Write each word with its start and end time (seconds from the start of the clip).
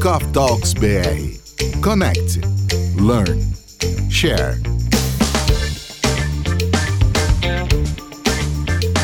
Coffee 0.00 0.28
Talks 0.32 0.72
BR. 0.72 1.36
Connect, 1.82 2.40
learn, 2.98 3.38
share. 4.08 4.58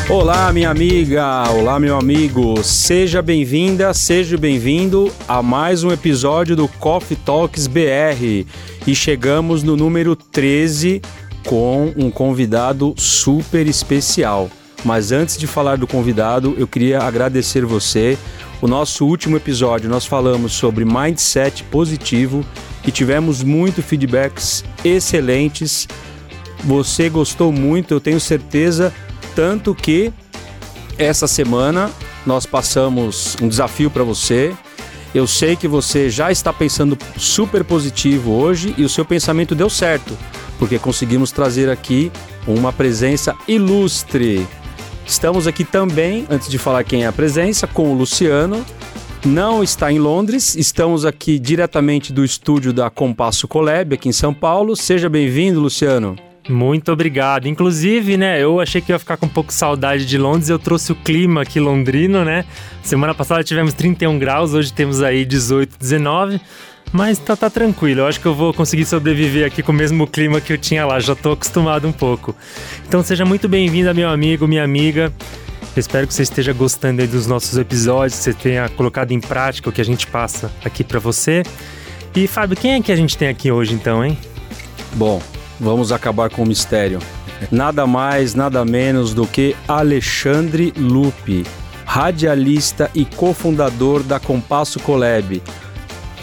Olá, 0.09 0.51
minha 0.51 0.71
amiga, 0.71 1.51
olá, 1.51 1.79
meu 1.79 1.95
amigo. 1.99 2.63
Seja 2.63 3.21
bem-vinda, 3.21 3.93
seja 3.93 4.39
bem-vindo 4.39 5.11
a 5.27 5.43
mais 5.43 5.83
um 5.83 5.91
episódio 5.91 6.55
do 6.55 6.67
Coffee 6.67 7.17
Talks 7.17 7.67
BR. 7.67 8.47
E 8.87 8.95
chegamos 8.95 9.61
no 9.61 9.77
número 9.77 10.15
13 10.15 10.99
com 11.45 11.93
um 11.95 12.09
convidado 12.09 12.95
super 12.97 13.67
especial. 13.67 14.49
Mas 14.83 15.11
antes 15.11 15.37
de 15.37 15.45
falar 15.45 15.77
do 15.77 15.85
convidado, 15.85 16.55
eu 16.57 16.67
queria 16.67 16.99
agradecer 16.99 17.65
você. 17.65 18.17
O 18.59 18.67
nosso 18.67 19.05
último 19.05 19.37
episódio 19.37 19.87
nós 19.87 20.05
falamos 20.05 20.53
sobre 20.53 20.83
mindset 20.83 21.63
positivo 21.65 22.43
e 22.85 22.91
tivemos 22.91 23.43
muito 23.43 23.83
feedbacks 23.83 24.63
excelentes. 24.83 25.87
Você 26.63 27.07
gostou 27.07 27.51
muito, 27.51 27.93
eu 27.93 27.99
tenho 27.99 28.19
certeza 28.19 28.91
tanto 29.35 29.75
que 29.75 30.11
essa 30.97 31.27
semana 31.27 31.91
nós 32.25 32.47
passamos 32.47 33.37
um 33.39 33.47
desafio 33.47 33.91
para 33.91 34.03
você. 34.03 34.55
Eu 35.13 35.27
sei 35.27 35.55
que 35.55 35.67
você 35.67 36.09
já 36.09 36.31
está 36.31 36.51
pensando 36.51 36.97
super 37.15 37.63
positivo 37.63 38.31
hoje 38.31 38.73
e 38.75 38.83
o 38.83 38.89
seu 38.89 39.05
pensamento 39.05 39.53
deu 39.53 39.69
certo, 39.69 40.17
porque 40.57 40.79
conseguimos 40.79 41.31
trazer 41.31 41.69
aqui 41.69 42.11
uma 42.47 42.73
presença 42.73 43.35
ilustre. 43.47 44.47
Estamos 45.07 45.47
aqui 45.47 45.63
também, 45.63 46.27
antes 46.29 46.49
de 46.49 46.57
falar 46.57 46.83
quem 46.83 47.05
é 47.05 47.07
a 47.07 47.13
presença, 47.13 47.65
com 47.65 47.91
o 47.91 47.95
Luciano. 47.95 48.63
Não 49.25 49.63
está 49.63 49.89
em 49.89 49.97
Londres, 49.97 50.53
estamos 50.53 51.05
aqui 51.05 51.39
diretamente 51.39 52.11
do 52.11 52.25
estúdio 52.25 52.73
da 52.73 52.89
Compasso 52.89 53.47
Collab, 53.47 53.95
aqui 53.95 54.09
em 54.09 54.11
São 54.11 54.33
Paulo. 54.33 54.75
Seja 54.75 55.09
bem-vindo, 55.09 55.61
Luciano. 55.61 56.17
Muito 56.49 56.91
obrigado. 56.91 57.47
Inclusive, 57.47 58.17
né, 58.17 58.41
eu 58.41 58.59
achei 58.59 58.81
que 58.81 58.91
ia 58.91 58.99
ficar 58.99 59.15
com 59.15 59.25
um 59.25 59.29
pouco 59.29 59.51
saudade 59.51 60.05
de 60.05 60.17
Londres, 60.17 60.49
eu 60.49 60.59
trouxe 60.59 60.91
o 60.91 60.95
clima 60.95 61.41
aqui 61.41 61.59
londrino, 61.59 62.25
né? 62.25 62.45
Semana 62.83 63.15
passada 63.15 63.43
tivemos 63.43 63.73
31 63.73 64.19
graus, 64.19 64.53
hoje 64.53 64.71
temos 64.73 65.01
aí 65.01 65.25
18, 65.25 65.77
19. 65.79 66.39
Mas 66.91 67.19
tá, 67.19 67.35
tá 67.35 67.49
tranquilo, 67.49 68.01
eu 68.01 68.07
acho 68.07 68.19
que 68.19 68.25
eu 68.25 68.33
vou 68.33 68.53
conseguir 68.53 68.85
sobreviver 68.85 69.45
aqui 69.45 69.61
com 69.61 69.71
o 69.71 69.75
mesmo 69.75 70.07
clima 70.07 70.39
que 70.39 70.53
eu 70.53 70.57
tinha 70.57 70.85
lá, 70.85 70.99
já 70.99 71.15
tô 71.15 71.33
acostumado 71.33 71.87
um 71.87 71.91
pouco. 71.91 72.35
Então 72.87 73.03
seja 73.03 73.25
muito 73.25 73.47
bem-vinda, 73.47 73.93
meu 73.93 74.09
amigo, 74.09 74.47
minha 74.47 74.63
amiga. 74.63 75.11
Eu 75.75 75.79
espero 75.79 76.07
que 76.07 76.13
você 76.13 76.23
esteja 76.23 76.53
gostando 76.53 77.05
dos 77.05 77.27
nossos 77.27 77.55
episódios, 77.57 78.17
que 78.17 78.23
você 78.23 78.33
tenha 78.33 78.67
colocado 78.69 79.11
em 79.11 79.19
prática 79.19 79.69
o 79.69 79.71
que 79.71 79.81
a 79.81 79.85
gente 79.85 80.07
passa 80.07 80.51
aqui 80.65 80.83
para 80.83 80.97
você. 80.97 81.43
E 82.15 82.25
Fábio, 82.25 82.57
quem 82.57 82.73
é 82.73 82.81
que 82.81 82.91
a 82.91 82.95
gente 82.95 83.15
tem 83.15 83.27
aqui 83.27 83.51
hoje 83.51 83.75
então, 83.75 84.03
hein? 84.03 84.17
Bom, 84.93 85.21
vamos 85.59 85.91
acabar 85.91 86.31
com 86.31 86.41
o 86.41 86.47
mistério. 86.47 86.99
Nada 87.51 87.85
mais, 87.85 88.33
nada 88.33 88.65
menos 88.65 89.13
do 89.13 89.27
que 89.27 89.55
Alexandre 89.67 90.73
Lupe, 90.75 91.45
radialista 91.85 92.89
e 92.95 93.05
cofundador 93.05 94.01
da 94.01 94.19
Compasso 94.19 94.79
Collab, 94.79 95.43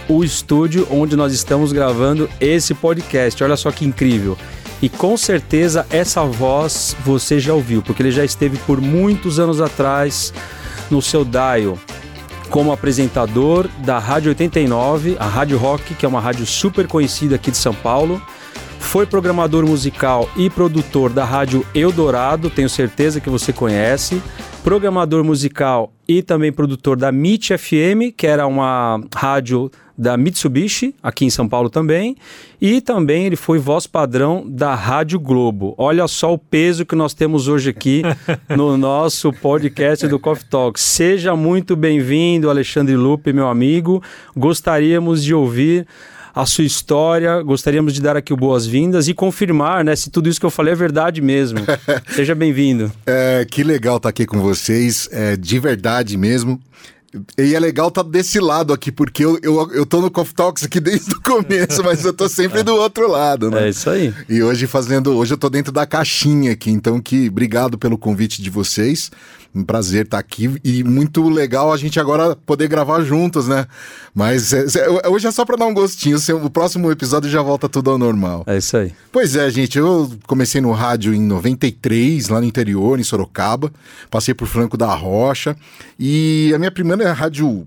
o 0.08 0.24
estúdio 0.24 0.86
onde 0.90 1.16
nós 1.16 1.32
estamos 1.32 1.72
gravando 1.72 2.28
esse 2.40 2.74
podcast. 2.74 3.42
Olha 3.42 3.56
só 3.56 3.70
que 3.70 3.84
incrível. 3.84 4.36
E 4.82 4.88
com 4.88 5.16
certeza 5.16 5.86
essa 5.90 6.24
voz 6.24 6.96
você 7.04 7.38
já 7.40 7.54
ouviu, 7.54 7.82
porque 7.82 8.02
ele 8.02 8.10
já 8.10 8.24
esteve 8.24 8.56
por 8.58 8.80
muitos 8.80 9.38
anos 9.38 9.60
atrás 9.60 10.32
no 10.90 11.00
seu 11.00 11.24
dial 11.24 11.78
como 12.50 12.70
apresentador 12.70 13.68
da 13.78 13.98
Rádio 13.98 14.28
89, 14.28 15.16
a 15.18 15.26
Rádio 15.26 15.58
Rock, 15.58 15.94
que 15.94 16.04
é 16.04 16.08
uma 16.08 16.20
rádio 16.20 16.46
super 16.46 16.86
conhecida 16.86 17.34
aqui 17.36 17.50
de 17.50 17.56
São 17.56 17.74
Paulo 17.74 18.22
foi 18.84 19.06
programador 19.06 19.66
musical 19.66 20.30
e 20.36 20.48
produtor 20.48 21.10
da 21.10 21.24
Rádio 21.24 21.66
Eldorado, 21.74 22.48
tenho 22.48 22.68
certeza 22.68 23.20
que 23.20 23.28
você 23.28 23.52
conhece. 23.52 24.22
Programador 24.64 25.22
musical 25.22 25.92
e 26.08 26.22
também 26.22 26.50
produtor 26.50 26.96
da 26.96 27.12
MIT 27.12 27.58
FM, 27.58 28.16
que 28.16 28.26
era 28.26 28.46
uma 28.46 28.98
rádio 29.14 29.70
da 29.96 30.16
Mitsubishi, 30.16 30.94
aqui 31.02 31.26
em 31.26 31.30
São 31.30 31.46
Paulo 31.46 31.68
também. 31.68 32.16
E 32.58 32.80
também 32.80 33.26
ele 33.26 33.36
foi 33.36 33.58
voz 33.58 33.86
padrão 33.86 34.42
da 34.48 34.74
Rádio 34.74 35.20
Globo. 35.20 35.74
Olha 35.76 36.08
só 36.08 36.32
o 36.32 36.38
peso 36.38 36.86
que 36.86 36.96
nós 36.96 37.12
temos 37.12 37.46
hoje 37.46 37.68
aqui 37.68 38.00
no 38.56 38.78
nosso 38.78 39.30
podcast 39.34 40.08
do 40.08 40.18
Coffee 40.18 40.48
Talk. 40.48 40.80
Seja 40.80 41.36
muito 41.36 41.76
bem-vindo, 41.76 42.48
Alexandre 42.48 42.96
Lupe, 42.96 43.34
meu 43.34 43.48
amigo. 43.48 44.02
Gostaríamos 44.34 45.22
de 45.22 45.34
ouvir 45.34 45.86
a 46.34 46.44
sua 46.44 46.64
história. 46.64 47.40
Gostaríamos 47.42 47.94
de 47.94 48.02
dar 48.02 48.16
aqui 48.16 48.34
boas-vindas 48.34 49.06
e 49.08 49.14
confirmar, 49.14 49.84
né, 49.84 49.94
se 49.94 50.10
tudo 50.10 50.28
isso 50.28 50.40
que 50.40 50.46
eu 50.46 50.50
falei 50.50 50.72
é 50.72 50.76
verdade 50.76 51.20
mesmo. 51.20 51.60
Seja 52.10 52.34
bem-vindo. 52.34 52.90
É, 53.06 53.46
que 53.48 53.62
legal 53.62 53.98
estar 53.98 54.08
aqui 54.08 54.26
com 54.26 54.40
vocês, 54.40 55.08
é, 55.12 55.36
de 55.36 55.58
verdade 55.58 56.16
mesmo. 56.16 56.60
E 57.38 57.54
é 57.54 57.60
legal 57.60 57.88
estar 57.88 58.02
tá 58.02 58.10
desse 58.10 58.40
lado 58.40 58.72
aqui, 58.72 58.90
porque 58.90 59.24
eu, 59.24 59.38
eu, 59.40 59.70
eu 59.72 59.86
tô 59.86 60.00
no 60.00 60.10
Coffee 60.10 60.34
Talks 60.34 60.64
aqui 60.64 60.80
desde 60.80 61.12
o 61.14 61.20
começo, 61.22 61.84
mas 61.84 62.04
eu 62.04 62.12
tô 62.12 62.28
sempre 62.28 62.64
do 62.64 62.74
outro 62.74 63.08
lado, 63.08 63.52
né? 63.52 63.66
É 63.66 63.68
isso 63.68 63.88
aí. 63.88 64.12
E 64.28 64.42
hoje 64.42 64.66
fazendo. 64.66 65.16
Hoje 65.16 65.32
eu 65.32 65.38
tô 65.38 65.48
dentro 65.48 65.70
da 65.70 65.86
caixinha 65.86 66.50
aqui, 66.50 66.72
então 66.72 67.00
que 67.00 67.28
obrigado 67.28 67.78
pelo 67.78 67.96
convite 67.96 68.42
de 68.42 68.50
vocês. 68.50 69.12
Um 69.54 69.62
prazer 69.62 70.04
estar 70.04 70.18
aqui 70.18 70.50
e 70.64 70.82
muito 70.82 71.28
legal 71.28 71.72
a 71.72 71.76
gente 71.76 72.00
agora 72.00 72.34
poder 72.34 72.66
gravar 72.66 73.02
juntos, 73.02 73.46
né? 73.46 73.66
Mas 74.12 74.52
é, 74.52 74.64
é, 75.04 75.08
hoje 75.08 75.26
é 75.26 75.30
só 75.30 75.44
para 75.44 75.56
dar 75.56 75.66
um 75.66 75.74
gostinho. 75.74 76.18
O 76.42 76.50
próximo 76.50 76.90
episódio 76.90 77.30
já 77.30 77.40
volta 77.40 77.68
tudo 77.68 77.90
ao 77.90 77.98
normal. 77.98 78.42
É 78.46 78.56
isso 78.56 78.76
aí. 78.76 78.92
Pois 79.12 79.36
é, 79.36 79.48
gente. 79.50 79.78
Eu 79.78 80.10
comecei 80.26 80.60
no 80.60 80.72
rádio 80.72 81.14
em 81.14 81.22
93, 81.22 82.28
lá 82.28 82.40
no 82.40 82.46
interior, 82.46 82.98
em 82.98 83.04
Sorocaba. 83.04 83.72
Passei 84.10 84.34
por 84.34 84.48
Franco 84.48 84.76
da 84.76 84.92
Rocha. 84.92 85.56
E 85.98 86.52
a 86.54 86.58
minha 86.58 86.70
primeira 86.70 87.12
rádio 87.12 87.66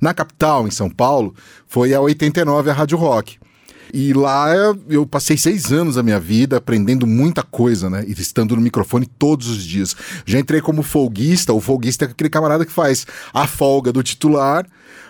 na 0.00 0.14
capital, 0.14 0.66
em 0.66 0.70
São 0.70 0.88
Paulo, 0.88 1.34
foi 1.66 1.92
a 1.92 2.00
89, 2.00 2.70
a 2.70 2.72
Rádio 2.72 2.96
Rock. 2.96 3.38
E 3.92 4.12
lá 4.12 4.52
eu 4.88 5.06
passei 5.06 5.36
seis 5.36 5.72
anos 5.72 5.94
da 5.94 6.02
minha 6.02 6.18
vida 6.18 6.56
aprendendo 6.56 7.06
muita 7.06 7.42
coisa, 7.42 7.88
né? 7.88 8.04
E 8.06 8.12
estando 8.12 8.56
no 8.56 8.62
microfone 8.62 9.06
todos 9.18 9.48
os 9.48 9.62
dias. 9.62 9.96
Já 10.24 10.38
entrei 10.38 10.60
como 10.60 10.82
folguista, 10.82 11.52
o 11.52 11.60
folguista 11.60 12.04
é 12.04 12.08
aquele 12.08 12.30
camarada 12.30 12.64
que 12.64 12.72
faz 12.72 13.06
a 13.32 13.46
folga 13.46 13.92
do 13.92 14.02
titular. 14.02 14.66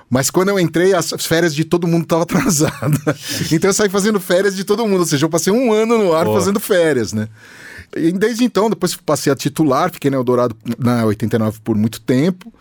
Mas 0.09 0.31
quando 0.31 0.51
eu 0.51 0.61
entrei, 0.61 0.95
as 0.95 1.11
férias 1.21 1.55
de 1.55 1.65
todo 1.65 1.87
mundo 1.87 2.03
estavam 2.03 2.23
atrasadas. 2.25 3.53
então 3.53 3.71
eu 3.71 3.75
saí 3.75 3.89
fazendo 3.89 4.21
férias 4.21 4.55
de 4.55 4.65
todo 4.65 4.87
mundo. 4.87 5.01
Ou 5.01 5.07
seja, 5.07 5.25
eu 5.25 5.31
passei 5.31 5.53
um 5.53 5.73
ano 5.73 5.99
no 5.99 6.15
ar 6.15 6.27
fazendo 6.27 6.61
férias, 6.61 7.13
né? 7.13 7.29
E 7.97 8.13
desde 8.13 8.45
então, 8.45 8.69
depois 8.69 8.95
passei 8.97 9.33
a 9.33 9.37
titular, 9.37 9.91
fiquei 9.91 10.11
na 10.11 10.17
Eldorado 10.17 10.57
na 10.79 11.05
89 11.05 11.61
por 11.63 11.77
muito 11.77 12.01
tempo. 12.01 12.53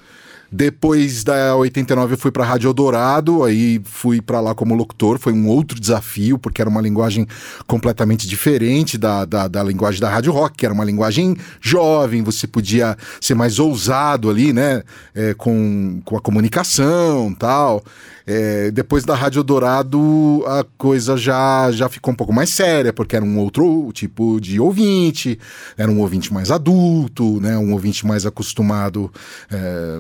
Depois 0.56 1.22
da 1.22 1.54
89 1.54 2.14
eu 2.14 2.18
fui 2.18 2.32
para 2.32 2.46
a 2.46 2.48
Rádio 2.48 2.70
Eldorado, 2.70 3.44
aí 3.44 3.82
fui 3.84 4.22
para 4.22 4.40
lá 4.40 4.56
como 4.56 4.74
locutor, 4.74 5.20
foi 5.20 5.34
um 5.34 5.50
outro 5.50 5.78
desafio, 5.78 6.40
porque 6.40 6.62
era 6.62 6.70
uma 6.70 6.80
linguagem 6.80 7.28
completamente 7.68 8.26
diferente 8.26 8.98
da, 8.98 9.26
da, 9.26 9.50
da, 9.50 9.62
linguagem 9.62 10.00
da 10.00 10.10
Rádio 10.10 10.32
Rock, 10.32 10.56
que 10.56 10.66
era 10.66 10.74
uma 10.74 10.86
linguagem 10.86 11.36
jovem, 11.60 12.24
você 12.24 12.48
podia 12.48 12.96
ser 13.20 13.36
mais 13.36 13.60
ousado 13.60 14.30
ali, 14.30 14.54
né, 14.54 14.82
é, 15.14 15.34
com, 15.34 16.02
com 16.06 16.16
a 16.16 16.22
comunicação 16.22 17.36
tal. 17.38 17.84
É, 18.28 18.72
depois 18.72 19.04
da 19.04 19.14
Rádio 19.14 19.44
Dourado, 19.44 20.44
a 20.48 20.66
coisa 20.78 21.16
já, 21.16 21.72
já 21.72 21.88
ficou 21.88 22.12
um 22.12 22.16
pouco 22.16 22.34
mais 22.34 22.50
séria, 22.50 22.92
porque 22.92 23.16
era 23.16 23.24
um 23.24 23.38
outro 23.38 23.92
tipo 23.94 24.40
de 24.40 24.60
ouvinte, 24.60 25.38
era 25.78 25.92
um 25.92 26.00
ouvinte 26.00 26.34
mais 26.34 26.50
adulto, 26.50 27.40
né, 27.40 27.58
um 27.58 27.74
ouvinte 27.74 28.06
mais 28.06 28.26
acostumado. 28.26 29.12
É, 29.52 30.00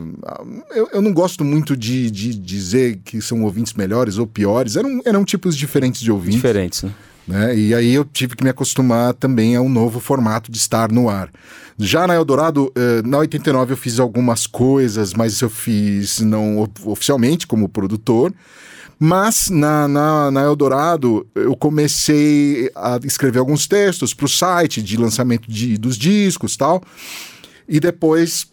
eu, 0.75 0.89
eu, 0.93 1.01
não 1.01 1.13
gosto 1.13 1.45
muito 1.45 1.77
de, 1.77 2.09
de, 2.09 2.33
dizer 2.33 2.99
que 3.05 3.21
são 3.21 3.43
ouvintes 3.43 3.73
melhores 3.73 4.17
ou 4.17 4.25
piores, 4.25 4.75
eram, 4.75 5.01
eram 5.05 5.23
tipos 5.23 5.55
diferentes 5.55 6.01
de 6.01 6.11
ouvintes. 6.11 6.35
Diferentes, 6.35 6.83
né? 6.83 6.91
Né? 7.27 7.57
E 7.57 7.73
aí 7.73 7.93
eu 7.93 8.05
tive 8.05 8.35
que 8.35 8.43
me 8.43 8.49
acostumar 8.49 9.13
também 9.13 9.55
ao 9.55 9.67
novo 9.67 9.99
formato 9.99 10.51
de 10.51 10.57
estar 10.57 10.91
no 10.91 11.09
ar. 11.09 11.29
Já 11.77 12.07
na 12.07 12.15
Eldorado, 12.15 12.71
eh, 12.75 13.01
na 13.03 13.17
89 13.17 13.73
eu 13.73 13.77
fiz 13.77 13.99
algumas 13.99 14.47
coisas, 14.47 15.13
mas 15.13 15.41
eu 15.41 15.49
fiz 15.49 16.19
não 16.21 16.69
oficialmente 16.85 17.47
como 17.47 17.67
produtor. 17.67 18.33
Mas 18.97 19.49
na, 19.49 19.87
na, 19.87 20.31
na, 20.31 20.41
Eldorado 20.43 21.27
eu 21.35 21.53
comecei 21.55 22.71
a 22.73 22.97
escrever 23.03 23.39
alguns 23.39 23.67
textos 23.67 24.13
para 24.13 24.25
o 24.25 24.29
site 24.29 24.81
de 24.81 24.95
lançamento 24.95 25.51
de, 25.51 25.77
dos 25.77 25.97
discos 25.97 26.55
tal. 26.55 26.81
E 27.67 27.79
depois 27.79 28.47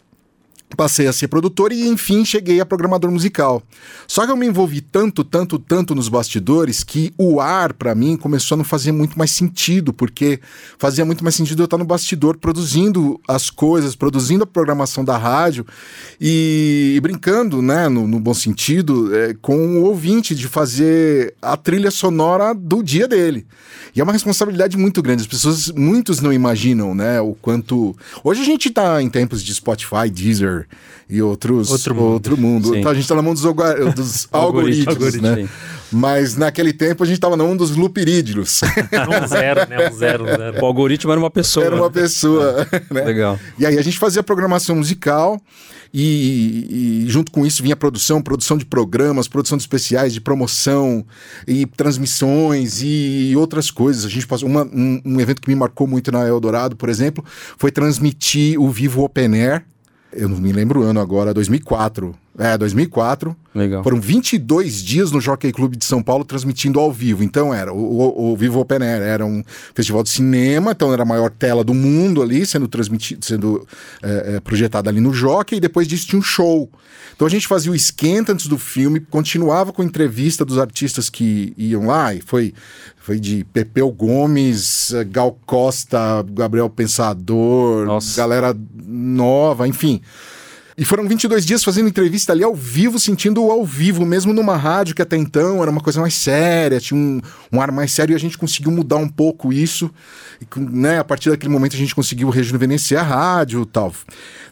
passei 0.76 1.06
a 1.06 1.12
ser 1.12 1.28
produtor 1.28 1.72
e 1.72 1.88
enfim 1.88 2.24
cheguei 2.24 2.60
a 2.60 2.66
programador 2.66 3.10
musical. 3.10 3.62
Só 4.06 4.24
que 4.24 4.32
eu 4.32 4.36
me 4.36 4.46
envolvi 4.46 4.80
tanto, 4.80 5.24
tanto, 5.24 5.58
tanto 5.58 5.94
nos 5.94 6.08
bastidores 6.08 6.82
que 6.82 7.12
o 7.16 7.40
ar 7.40 7.72
para 7.72 7.94
mim 7.94 8.16
começou 8.16 8.56
a 8.56 8.58
não 8.58 8.64
fazer 8.64 8.92
muito 8.92 9.18
mais 9.18 9.30
sentido, 9.30 9.92
porque 9.92 10.40
fazia 10.78 11.04
muito 11.04 11.22
mais 11.22 11.34
sentido 11.34 11.62
eu 11.62 11.64
estar 11.64 11.78
no 11.78 11.84
bastidor 11.84 12.36
produzindo 12.36 13.20
as 13.26 13.50
coisas, 13.50 13.94
produzindo 13.94 14.44
a 14.44 14.46
programação 14.46 15.04
da 15.04 15.16
rádio 15.16 15.66
e, 16.20 16.94
e 16.96 17.00
brincando, 17.00 17.62
né, 17.62 17.88
no, 17.88 18.06
no 18.06 18.20
bom 18.20 18.34
sentido, 18.34 19.14
é, 19.14 19.34
com 19.40 19.78
o 19.78 19.84
ouvinte 19.84 20.34
de 20.34 20.48
fazer 20.48 21.34
a 21.40 21.56
trilha 21.56 21.90
sonora 21.90 22.54
do 22.54 22.82
dia 22.82 23.08
dele. 23.08 23.46
E 23.94 24.00
é 24.00 24.04
uma 24.04 24.12
responsabilidade 24.12 24.76
muito 24.76 25.02
grande. 25.02 25.22
As 25.22 25.28
pessoas, 25.28 25.70
muitos 25.70 26.20
não 26.20 26.32
imaginam, 26.32 26.94
né, 26.94 27.20
o 27.20 27.34
quanto. 27.34 27.96
Hoje 28.24 28.40
a 28.40 28.44
gente 28.44 28.70
tá 28.70 29.02
em 29.02 29.08
tempos 29.08 29.42
de 29.42 29.54
Spotify, 29.54 30.08
Deezer 30.10 30.61
e 31.08 31.20
outros. 31.22 31.70
Outro 31.70 31.94
mundo. 31.94 32.12
Outro 32.12 32.36
mundo. 32.36 32.76
Então, 32.76 32.90
a 32.90 32.94
gente 32.94 33.06
tá 33.08 33.14
na 33.14 33.22
mão 33.22 33.34
dos, 33.34 33.42
dos 33.42 34.28
algoritmos, 34.32 34.88
Algoritmo, 34.96 35.22
né? 35.22 35.48
Mas 35.90 36.36
naquele 36.36 36.72
tempo 36.72 37.02
a 37.02 37.06
gente 37.06 37.20
tava 37.20 37.36
na 37.36 37.44
mão 37.44 37.56
dos 37.56 37.76
lupirídeos. 37.76 38.60
Um 38.92 39.26
zero, 39.26 39.68
né? 39.68 39.90
Um 39.90 39.92
zero, 39.92 40.24
um 40.24 40.26
zero. 40.26 40.62
O 40.62 40.66
algoritmo 40.66 41.10
era 41.12 41.20
uma 41.20 41.30
pessoa. 41.30 41.66
Era 41.66 41.76
uma 41.76 41.90
pessoa. 41.90 42.66
né? 42.90 43.02
Legal. 43.04 43.38
E 43.58 43.66
aí 43.66 43.78
a 43.78 43.82
gente 43.82 43.98
fazia 43.98 44.22
programação 44.22 44.76
musical 44.76 45.38
e, 45.92 47.04
e 47.04 47.10
junto 47.10 47.30
com 47.30 47.44
isso 47.44 47.62
vinha 47.62 47.76
produção, 47.76 48.22
produção 48.22 48.56
de 48.56 48.64
programas, 48.64 49.28
produção 49.28 49.58
de 49.58 49.62
especiais, 49.62 50.14
de 50.14 50.20
promoção 50.20 51.04
e 51.46 51.66
transmissões 51.66 52.80
e 52.82 53.34
outras 53.36 53.70
coisas. 53.70 54.04
A 54.06 54.08
gente 54.08 54.26
passou 54.26 54.48
uma- 54.48 54.64
um, 54.64 55.00
um 55.04 55.20
evento 55.20 55.42
que 55.42 55.48
me 55.48 55.54
marcou 55.54 55.86
muito 55.86 56.10
na 56.10 56.26
Eldorado, 56.26 56.74
por 56.76 56.88
exemplo, 56.88 57.22
foi 57.58 57.70
transmitir 57.70 58.58
o 58.58 58.70
Vivo 58.70 59.02
Open 59.02 59.34
Air. 59.34 59.64
Eu 60.12 60.28
não 60.28 60.38
me 60.38 60.52
lembro 60.52 60.80
o 60.80 60.82
ano 60.84 61.00
agora, 61.00 61.32
2004. 61.32 62.14
É, 62.38 62.56
2004. 62.56 63.36
Legal. 63.54 63.82
Foram 63.84 64.00
22 64.00 64.82
dias 64.82 65.12
no 65.12 65.20
Jockey 65.20 65.52
Club 65.52 65.76
de 65.76 65.84
São 65.84 66.02
Paulo 66.02 66.24
transmitindo 66.24 66.80
ao 66.80 66.90
vivo. 66.90 67.22
Então 67.22 67.52
era 67.52 67.72
o, 67.72 67.76
o, 67.76 68.32
o 68.32 68.36
Vivo 68.36 68.58
Open 68.60 68.82
Air, 68.82 69.02
era 69.02 69.26
um 69.26 69.44
festival 69.74 70.02
de 70.02 70.08
cinema, 70.08 70.72
então 70.72 70.92
era 70.92 71.02
a 71.02 71.06
maior 71.06 71.30
tela 71.30 71.62
do 71.62 71.74
mundo 71.74 72.22
ali, 72.22 72.46
sendo 72.46 72.66
transmitido, 72.66 73.24
sendo 73.24 73.68
é, 74.02 74.36
é, 74.36 74.40
projetada 74.40 74.88
ali 74.88 75.00
no 75.00 75.12
Jockey, 75.12 75.56
e 75.56 75.60
depois 75.60 75.86
disso 75.86 76.06
tinha 76.06 76.18
um 76.18 76.22
show. 76.22 76.70
Então 77.14 77.26
a 77.26 77.30
gente 77.30 77.46
fazia 77.46 77.70
o 77.70 77.74
esquenta 77.74 78.32
antes 78.32 78.46
do 78.46 78.56
filme, 78.56 78.98
continuava 78.98 79.70
com 79.70 79.82
entrevista 79.82 80.44
dos 80.44 80.58
artistas 80.58 81.10
que 81.10 81.52
iam 81.58 81.86
lá, 81.86 82.14
e 82.14 82.22
foi, 82.22 82.54
foi 82.96 83.20
de 83.20 83.44
Pepeu 83.52 83.90
Gomes, 83.92 84.94
eh, 84.94 85.04
Gal 85.04 85.38
Costa, 85.44 86.24
Gabriel 86.30 86.70
Pensador, 86.70 87.84
Nossa. 87.84 88.16
galera 88.16 88.56
nova, 88.86 89.68
enfim. 89.68 90.00
E 90.82 90.84
foram 90.84 91.06
22 91.06 91.46
dias 91.46 91.62
fazendo 91.62 91.88
entrevista 91.88 92.32
ali 92.32 92.42
ao 92.42 92.56
vivo, 92.56 92.98
sentindo 92.98 93.40
ao 93.52 93.64
vivo, 93.64 94.04
mesmo 94.04 94.32
numa 94.32 94.56
rádio 94.56 94.96
que 94.96 95.00
até 95.00 95.16
então 95.16 95.62
era 95.62 95.70
uma 95.70 95.80
coisa 95.80 96.00
mais 96.00 96.12
séria, 96.12 96.80
tinha 96.80 96.98
um, 96.98 97.20
um 97.52 97.60
ar 97.60 97.70
mais 97.70 97.92
sério 97.92 98.12
e 98.12 98.16
a 98.16 98.18
gente 98.18 98.36
conseguiu 98.36 98.72
mudar 98.72 98.96
um 98.96 99.08
pouco 99.08 99.52
isso. 99.52 99.88
E, 100.40 100.58
né, 100.58 100.98
a 100.98 101.04
partir 101.04 101.30
daquele 101.30 101.52
momento 101.52 101.76
a 101.76 101.78
gente 101.78 101.94
conseguiu 101.94 102.28
rejuvenescer 102.30 102.98
a 102.98 103.02
rádio 103.04 103.62
e 103.62 103.66
tal. 103.66 103.94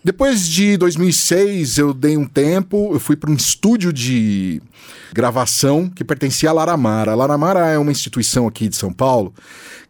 Depois 0.05 0.47
de 0.47 0.77
2006, 0.77 1.79
eu 1.79 1.93
dei 1.93 2.17
um 2.17 2.27
tempo, 2.27 2.91
eu 2.93 3.01
fui 3.01 3.17
para 3.17 3.29
um 3.29 3.35
estúdio 3.35 3.93
de 3.93 4.63
gravação 5.13 5.91
que 5.91 6.05
pertencia 6.05 6.51
à 6.51 6.53
Laramara. 6.53 7.11
A 7.11 7.17
Laramara 7.17 7.67
é 7.71 7.77
uma 7.77 7.91
instituição 7.91 8.47
aqui 8.47 8.69
de 8.69 8.77
São 8.77 8.93
Paulo 8.93 9.35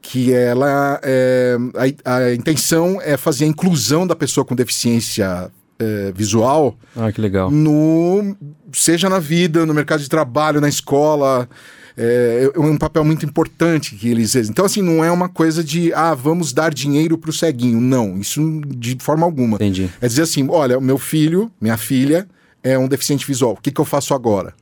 que 0.00 0.32
ela 0.32 0.98
é, 1.02 1.58
a, 2.02 2.16
a 2.16 2.34
intenção 2.34 2.98
é 3.02 3.18
fazer 3.18 3.44
a 3.44 3.48
inclusão 3.48 4.06
da 4.06 4.16
pessoa 4.16 4.42
com 4.42 4.54
deficiência 4.54 5.50
é, 5.80 6.12
visual 6.14 6.76
Ah, 6.94 7.10
que 7.10 7.20
legal. 7.20 7.50
no 7.50 8.36
seja 8.72 9.08
na 9.08 9.18
vida, 9.18 9.66
no 9.66 9.74
mercado 9.74 10.00
de 10.00 10.08
trabalho, 10.08 10.60
na 10.60 10.68
escola. 10.68 11.48
É, 11.96 12.50
é 12.54 12.58
um 12.60 12.78
papel 12.78 13.04
muito 13.04 13.26
importante 13.26 13.94
que 13.96 14.08
eles. 14.08 14.34
Então, 14.36 14.64
assim, 14.64 14.80
não 14.80 15.04
é 15.04 15.10
uma 15.10 15.28
coisa 15.28 15.62
de, 15.62 15.92
ah, 15.92 16.14
vamos 16.14 16.52
dar 16.52 16.72
dinheiro 16.72 17.18
pro 17.18 17.32
ceguinho. 17.32 17.80
Não, 17.80 18.16
isso 18.18 18.60
de 18.68 18.96
forma 19.00 19.26
alguma. 19.26 19.56
Entendi. 19.56 19.90
É 20.00 20.06
dizer 20.06 20.22
assim: 20.22 20.46
olha, 20.48 20.78
o 20.78 20.80
meu 20.80 20.96
filho, 20.96 21.50
minha 21.60 21.76
filha, 21.76 22.26
é 22.62 22.78
um 22.78 22.86
deficiente 22.88 23.26
visual. 23.26 23.52
O 23.52 23.60
que, 23.60 23.70
que 23.70 23.80
eu 23.80 23.84
faço 23.84 24.14
agora? 24.14 24.54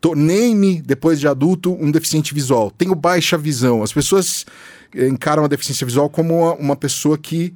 Tornei-me, 0.00 0.80
depois 0.80 1.18
de 1.18 1.26
adulto, 1.26 1.76
um 1.78 1.90
deficiente 1.90 2.32
visual. 2.32 2.70
Tenho 2.70 2.94
baixa 2.94 3.36
visão. 3.36 3.82
As 3.82 3.92
pessoas 3.92 4.46
eh, 4.94 5.08
encaram 5.08 5.44
a 5.44 5.48
deficiência 5.48 5.86
visual 5.86 6.08
como 6.08 6.42
uma, 6.44 6.54
uma 6.54 6.76
pessoa 6.76 7.18
que 7.18 7.52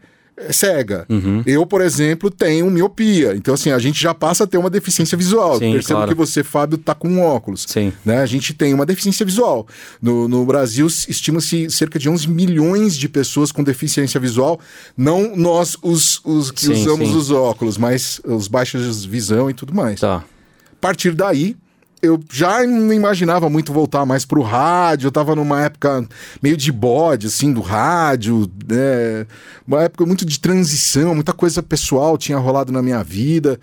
é 0.49 0.53
cega. 0.53 1.05
Uhum. 1.09 1.43
Eu, 1.45 1.67
por 1.67 1.81
exemplo, 1.81 2.31
tenho 2.31 2.71
miopia. 2.71 3.35
Então, 3.37 3.55
assim, 3.55 3.71
a 3.71 3.79
gente 3.79 4.01
já 4.01 4.15
passa 4.15 4.45
a 4.45 4.47
ter 4.47 4.59
uma 4.59 4.71
deficiência 4.71 5.17
visual. 5.17 5.59
Sim, 5.59 5.73
Percebo 5.73 5.99
claro. 5.99 6.11
que 6.11 6.17
você, 6.17 6.43
Fábio, 6.43 6.79
tá 6.79 6.95
com 6.95 7.09
um 7.09 7.21
óculos. 7.21 7.67
Sim. 7.69 7.93
Né? 8.05 8.19
A 8.21 8.27
gente 8.27 8.55
tem 8.55 8.73
uma 8.73 8.87
deficiência 8.87 9.25
visual. 9.27 9.67
No, 10.01 10.29
no 10.29 10.45
Brasil, 10.47 10.87
estima-se 10.87 11.71
cerca 11.71 11.99
de 11.99 12.09
11 12.09 12.29
milhões 12.29 12.97
de 12.97 13.09
pessoas 13.09 13.53
com 13.53 13.63
deficiência 13.63 14.19
visual. 14.19 14.59
Não 14.97 15.37
nós, 15.37 15.77
os, 15.83 16.21
os 16.25 16.51
que 16.51 16.63
Sim, 16.63 16.73
usamos 16.73 17.11
sim. 17.11 17.17
os 17.17 17.31
óculos, 17.31 17.77
mas 17.77 18.21
os 18.25 18.49
baixos 18.49 19.03
de 19.03 19.09
visão 19.09 19.51
e 19.51 19.55
tudo 19.55 19.75
mais. 19.75 20.01
Tá. 20.01 20.17
A 20.17 20.81
partir 20.81 21.13
daí, 21.15 21.57
eu 22.02 22.19
já 22.32 22.64
não 22.67 22.93
imaginava 22.93 23.50
muito 23.50 23.73
voltar 23.73 24.06
mais 24.06 24.25
pro 24.25 24.43
rádio. 24.43 25.08
Eu 25.08 25.12
tava 25.12 25.35
numa 25.37 25.62
época 25.62 26.06
meio 26.43 26.56
de 26.56 26.73
bode, 26.73 27.26
assim, 27.26 27.52
do 27.52 27.61
rádio, 27.61 28.50
né? 28.67 29.26
Uma 29.67 29.82
época 29.82 30.06
muito 30.06 30.25
de 30.25 30.38
transição, 30.41 31.14
muita 31.14 31.32
coisa 31.32 31.62
pessoal 31.62 32.17
tinha 32.17 32.38
rolado 32.38 32.73
na 32.73 32.82
minha 32.82 33.02
vida. 33.02 33.61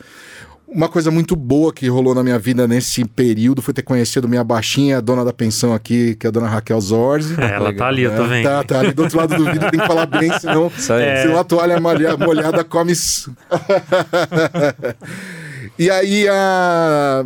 Uma 0.70 0.90
coisa 0.90 1.10
muito 1.10 1.34
boa 1.34 1.72
que 1.72 1.88
rolou 1.88 2.14
na 2.14 2.22
minha 2.22 2.38
vida 2.38 2.68
nesse 2.68 3.06
período 3.06 3.62
foi 3.62 3.74
ter 3.74 3.84
conhecido 3.84 4.28
minha 4.28 4.44
baixinha, 4.44 4.98
a 4.98 5.02
dona 5.02 5.24
da 5.24 5.32
pensão 5.32 5.74
aqui, 5.74 6.14
que 6.16 6.28
é 6.28 6.30
a 6.30 6.32
dona 6.32 6.50
Raquel 6.50 6.82
Zorzi. 6.82 7.40
É, 7.40 7.56
ela 7.56 7.74
tá 7.74 7.88
ali, 7.88 8.02
eu 8.02 8.14
tô 8.14 8.26
É, 8.26 8.28
vendo. 8.28 8.44
Tá, 8.44 8.64
tá 8.66 8.80
ali 8.82 8.92
do 8.92 9.04
outro 9.04 9.18
lado 9.18 9.34
do 9.38 9.46
vidro, 9.46 9.72
tem 9.72 9.80
que 9.80 9.88
falar 9.88 10.06
bem, 10.08 10.30
senão, 10.38 10.66
aí. 10.94 11.22
senão 11.22 11.40
a 11.40 11.44
toalha 11.46 11.80
molha- 11.80 12.18
molhada 12.18 12.66
come. 12.66 12.92
e 15.80 15.90
aí 15.90 16.28
a... 16.28 17.24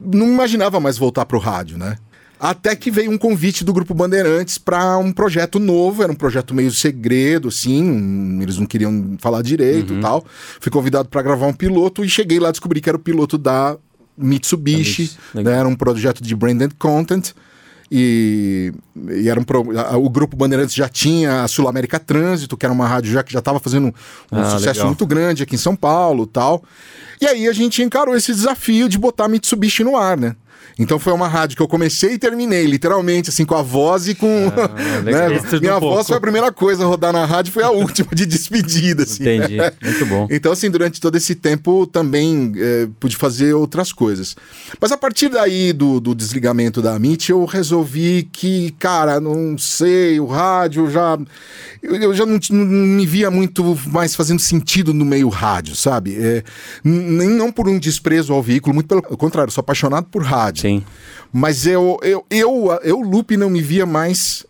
não 0.00 0.26
imaginava 0.26 0.80
mais 0.80 0.98
voltar 0.98 1.24
pro 1.26 1.38
rádio, 1.38 1.78
né? 1.78 1.96
Até 2.38 2.74
que 2.76 2.90
veio 2.90 3.10
um 3.10 3.16
convite 3.16 3.64
do 3.64 3.72
Grupo 3.72 3.94
Bandeirantes 3.94 4.58
para 4.58 4.98
um 4.98 5.12
projeto 5.12 5.58
novo, 5.58 6.02
era 6.02 6.12
um 6.12 6.16
projeto 6.16 6.52
meio 6.52 6.70
segredo, 6.72 7.48
assim, 7.48 8.42
eles 8.42 8.58
não 8.58 8.66
queriam 8.66 9.16
falar 9.18 9.40
direito 9.40 9.94
e 9.94 10.00
tal. 10.00 10.24
Fui 10.60 10.70
convidado 10.70 11.08
para 11.08 11.22
gravar 11.22 11.46
um 11.46 11.52
piloto 11.52 12.04
e 12.04 12.08
cheguei 12.08 12.38
lá 12.38 12.48
e 12.48 12.52
descobri 12.52 12.80
que 12.80 12.88
era 12.88 12.96
o 12.96 13.00
piloto 13.00 13.38
da 13.38 13.78
Mitsubishi, 14.16 15.12
né? 15.32 15.52
era 15.52 15.66
um 15.66 15.74
projeto 15.74 16.22
de 16.22 16.34
branded 16.36 16.72
content. 16.78 17.32
E, 17.96 18.72
e 19.08 19.28
era 19.28 19.38
um 19.38 19.44
pro- 19.44 19.78
a- 19.78 19.96
o 19.96 20.10
grupo 20.10 20.36
Bandeirantes 20.36 20.74
já 20.74 20.88
tinha 20.88 21.44
a 21.44 21.48
Sul 21.48 21.68
América 21.68 22.00
Trânsito, 22.00 22.56
que 22.56 22.66
era 22.66 22.72
uma 22.72 22.88
rádio 22.88 23.12
já 23.12 23.22
que 23.22 23.32
já 23.32 23.38
estava 23.38 23.60
fazendo 23.60 23.86
um 24.32 24.40
Ah, 24.40 24.50
sucesso 24.50 24.78
legal. 24.80 24.86
muito 24.88 25.06
grande 25.06 25.44
aqui 25.44 25.54
em 25.54 25.58
São 25.58 25.76
Paulo, 25.76 26.26
tal. 26.26 26.64
E 27.20 27.26
aí 27.26 27.46
a 27.46 27.52
gente 27.52 27.82
encarou 27.84 28.16
esse 28.16 28.32
desafio 28.34 28.88
de 28.88 28.98
botar 28.98 29.26
a 29.26 29.28
Mitsubishi 29.28 29.84
no 29.84 29.96
ar, 29.96 30.16
né? 30.18 30.34
Então 30.78 30.98
foi 30.98 31.12
uma 31.12 31.28
rádio 31.28 31.56
que 31.56 31.62
eu 31.62 31.68
comecei 31.68 32.14
e 32.14 32.18
terminei, 32.18 32.66
literalmente, 32.66 33.30
assim, 33.30 33.44
com 33.44 33.54
a 33.54 33.62
voz 33.62 34.08
e 34.08 34.14
com. 34.14 34.26
legal. 35.04 35.30
né? 35.30 35.40
Minha 35.60 35.76
um 35.76 35.80
pouco. 35.80 35.94
voz 35.96 36.06
foi 36.08 36.16
a 36.16 36.20
primeira 36.20 36.50
coisa 36.52 36.82
a 36.84 36.86
rodar 36.86 37.12
na 37.12 37.24
rádio, 37.24 37.52
foi 37.52 37.62
a 37.62 37.70
última 37.72 38.08
de 38.12 38.26
despedida, 38.26 39.04
assim. 39.04 39.22
Entendi. 39.22 39.56
Muito 39.82 40.06
bom. 40.06 40.26
Então, 40.30 40.50
assim, 40.52 40.68
durante 40.70 41.00
todo 41.00 41.16
esse 41.16 41.34
tempo 41.34 41.86
também 41.86 42.52
eh, 42.56 42.88
pude 42.98 43.16
fazer 43.16 43.54
outras 43.54 43.92
coisas. 43.92 44.34
Mas 44.80 44.90
a 44.90 44.96
partir 44.96 45.28
daí 45.28 45.72
do, 45.72 46.00
do 46.00 46.14
desligamento 46.14 46.82
da 46.82 46.96
MIT, 46.96 47.30
eu 47.30 47.44
resolvi 47.44 48.28
que, 48.32 48.72
cara, 48.78 49.20
não 49.20 49.56
sei, 49.56 50.18
o 50.18 50.26
rádio 50.26 50.90
já. 50.90 51.16
Eu, 51.82 51.94
eu 51.96 52.14
já 52.14 52.24
não, 52.26 52.38
não 52.50 52.64
me 52.66 53.06
via 53.06 53.30
muito 53.30 53.78
mais 53.86 54.14
fazendo 54.14 54.40
sentido 54.40 54.92
no 54.92 55.04
meio 55.04 55.28
rádio, 55.28 55.76
sabe? 55.76 56.14
N- 56.84 57.00
nem 57.16 57.28
não 57.28 57.52
por 57.52 57.68
um 57.68 57.78
desprezo 57.78 58.32
ao 58.32 58.42
veículo, 58.42 58.74
muito 58.74 58.88
pelo 58.88 59.02
contrário, 59.02 59.52
sou 59.52 59.60
apaixonado 59.60 60.06
por 60.10 60.22
rádio. 60.22 60.53
Sim. 60.54 60.82
Mas 61.32 61.66
eu, 61.66 61.98
eu, 62.02 62.24
eu, 62.30 62.78
eu, 62.82 63.00
Lupe, 63.00 63.36
não 63.36 63.50
me 63.50 63.60
via 63.60 63.84
mais 63.84 64.46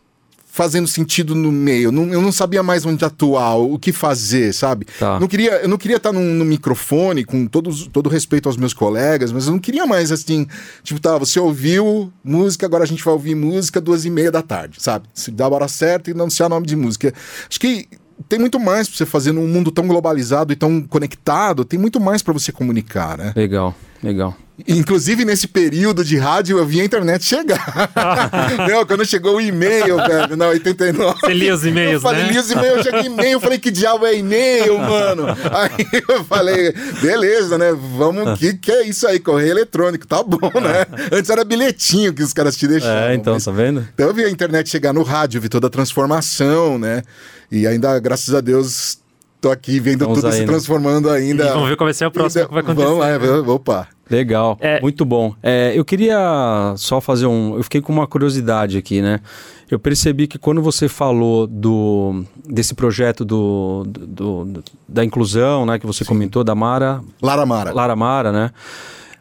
fazendo 0.46 0.86
sentido 0.86 1.34
no 1.34 1.50
meio. 1.50 1.90
Não- 1.90 2.12
eu 2.12 2.22
não 2.22 2.30
sabia 2.30 2.62
mais 2.62 2.86
onde 2.86 3.04
atuar, 3.04 3.56
o 3.56 3.76
que 3.76 3.90
fazer, 3.90 4.52
sabe? 4.54 4.86
Tá. 5.00 5.18
Não 5.18 5.26
queria, 5.26 5.62
eu 5.62 5.68
não 5.68 5.76
queria 5.76 5.96
estar 5.96 6.12
num, 6.12 6.22
num 6.22 6.44
microfone, 6.44 7.24
com 7.24 7.44
todos, 7.46 7.88
todo 7.88 8.08
respeito 8.08 8.48
aos 8.48 8.56
meus 8.56 8.72
colegas, 8.72 9.32
mas 9.32 9.46
eu 9.46 9.52
não 9.52 9.58
queria 9.58 9.84
mais 9.84 10.12
assim, 10.12 10.46
tipo, 10.84 11.00
tá, 11.00 11.18
você 11.18 11.40
ouviu 11.40 12.12
música, 12.22 12.66
agora 12.66 12.84
a 12.84 12.86
gente 12.86 13.02
vai 13.02 13.12
ouvir 13.12 13.34
música 13.34 13.80
duas 13.80 14.04
e 14.04 14.10
meia 14.10 14.30
da 14.30 14.42
tarde, 14.42 14.76
sabe? 14.80 15.08
Se 15.12 15.32
dá 15.32 15.46
a 15.46 15.48
hora 15.48 15.66
certa 15.66 16.08
e 16.08 16.12
anunciar 16.12 16.48
nome 16.48 16.66
de 16.68 16.76
música. 16.76 17.12
Acho 17.50 17.58
que 17.58 17.88
tem 18.28 18.38
muito 18.38 18.60
mais 18.60 18.88
pra 18.88 18.96
você 18.96 19.04
fazer 19.06 19.32
num 19.32 19.48
mundo 19.48 19.72
tão 19.72 19.88
globalizado 19.88 20.52
e 20.52 20.56
tão 20.56 20.80
conectado, 20.82 21.64
tem 21.64 21.80
muito 21.80 21.98
mais 21.98 22.22
pra 22.22 22.32
você 22.32 22.52
comunicar, 22.52 23.18
né? 23.18 23.32
Legal. 23.34 23.74
Legal. 24.04 24.36
Inclusive, 24.68 25.24
nesse 25.24 25.48
período 25.48 26.04
de 26.04 26.16
rádio, 26.16 26.58
eu 26.58 26.66
vi 26.66 26.80
a 26.80 26.84
internet 26.84 27.24
chegar. 27.24 27.90
não, 28.70 28.84
quando 28.86 29.04
chegou 29.04 29.36
o 29.36 29.40
e-mail, 29.40 29.96
velho, 29.96 30.36
na 30.36 30.48
89. 30.48 31.20
Você 31.20 31.32
lia 31.32 31.54
os 31.54 31.64
e-mails, 31.64 31.94
Eu 31.94 32.00
falei, 32.02 32.22
né? 32.22 32.32
li 32.32 32.38
os 32.38 32.50
e-mails, 32.50 32.82
cheguei 32.84 33.06
e-mail. 33.06 33.32
Eu 33.32 33.40
falei, 33.40 33.58
que 33.58 33.70
diabo 33.70 34.04
é 34.06 34.16
e-mail, 34.16 34.78
mano? 34.78 35.24
Aí 35.28 36.02
eu 36.06 36.22
falei, 36.24 36.72
beleza, 37.00 37.56
né? 37.58 37.72
Vamos, 37.96 38.38
que 38.38 38.54
que 38.54 38.70
é 38.70 38.86
isso 38.86 39.08
aí? 39.08 39.18
Correio 39.18 39.52
eletrônico, 39.52 40.06
tá 40.06 40.22
bom, 40.22 40.38
né? 40.60 40.84
Antes 41.10 41.30
era 41.30 41.42
bilhetinho 41.42 42.12
que 42.12 42.22
os 42.22 42.32
caras 42.34 42.56
te 42.56 42.68
deixavam. 42.68 43.08
É, 43.08 43.14
então, 43.14 43.34
mas- 43.34 43.44
tá 43.44 43.50
vendo? 43.50 43.88
então 43.94 44.06
eu 44.06 44.14
vi 44.14 44.22
a 44.24 44.30
internet 44.30 44.68
chegar 44.68 44.92
no 44.92 45.02
rádio, 45.02 45.40
vi 45.40 45.48
toda 45.48 45.66
a 45.66 45.70
transformação, 45.70 46.78
né? 46.78 47.02
E 47.50 47.66
ainda, 47.66 47.98
graças 47.98 48.32
a 48.34 48.40
Deus, 48.40 48.98
tô 49.44 49.50
aqui 49.50 49.78
vendo 49.78 50.00
Estamos 50.02 50.16
tudo 50.20 50.26
aí, 50.28 50.32
se 50.34 50.40
né? 50.40 50.46
transformando 50.46 51.10
ainda. 51.10 51.44
E 51.44 51.48
vamos 51.48 51.68
ver 51.68 51.76
qual 51.76 51.86
vai 51.86 51.94
ser 51.94 52.06
o 52.06 52.10
próximo 52.10 52.46
que 52.48 52.52
vai 52.54 52.62
acontecer. 52.62 52.86
Vamos, 52.88 53.04
é, 53.04 53.18
vamos- 53.18 53.48
opa. 53.48 53.88
Legal, 54.10 54.58
É. 54.60 54.80
muito 54.80 55.04
bom. 55.04 55.34
É, 55.42 55.72
eu 55.74 55.84
queria 55.84 56.74
só 56.76 57.00
fazer 57.00 57.26
um. 57.26 57.56
Eu 57.56 57.62
fiquei 57.62 57.80
com 57.80 57.92
uma 57.92 58.06
curiosidade 58.06 58.76
aqui, 58.76 59.00
né? 59.00 59.20
Eu 59.70 59.78
percebi 59.78 60.26
que 60.26 60.38
quando 60.38 60.60
você 60.62 60.88
falou 60.88 61.46
do 61.46 62.22
desse 62.46 62.74
projeto 62.74 63.24
do, 63.24 63.84
do- 63.86 64.44
do- 64.44 64.64
da 64.86 65.02
inclusão, 65.04 65.64
né, 65.66 65.78
que 65.78 65.86
você 65.86 66.04
comentou 66.04 66.44
da 66.44 66.54
Mara, 66.54 67.00
Lara 67.22 67.46
Mara. 67.46 67.72
Lara 67.72 67.96
Mara, 67.96 68.30
né? 68.30 68.50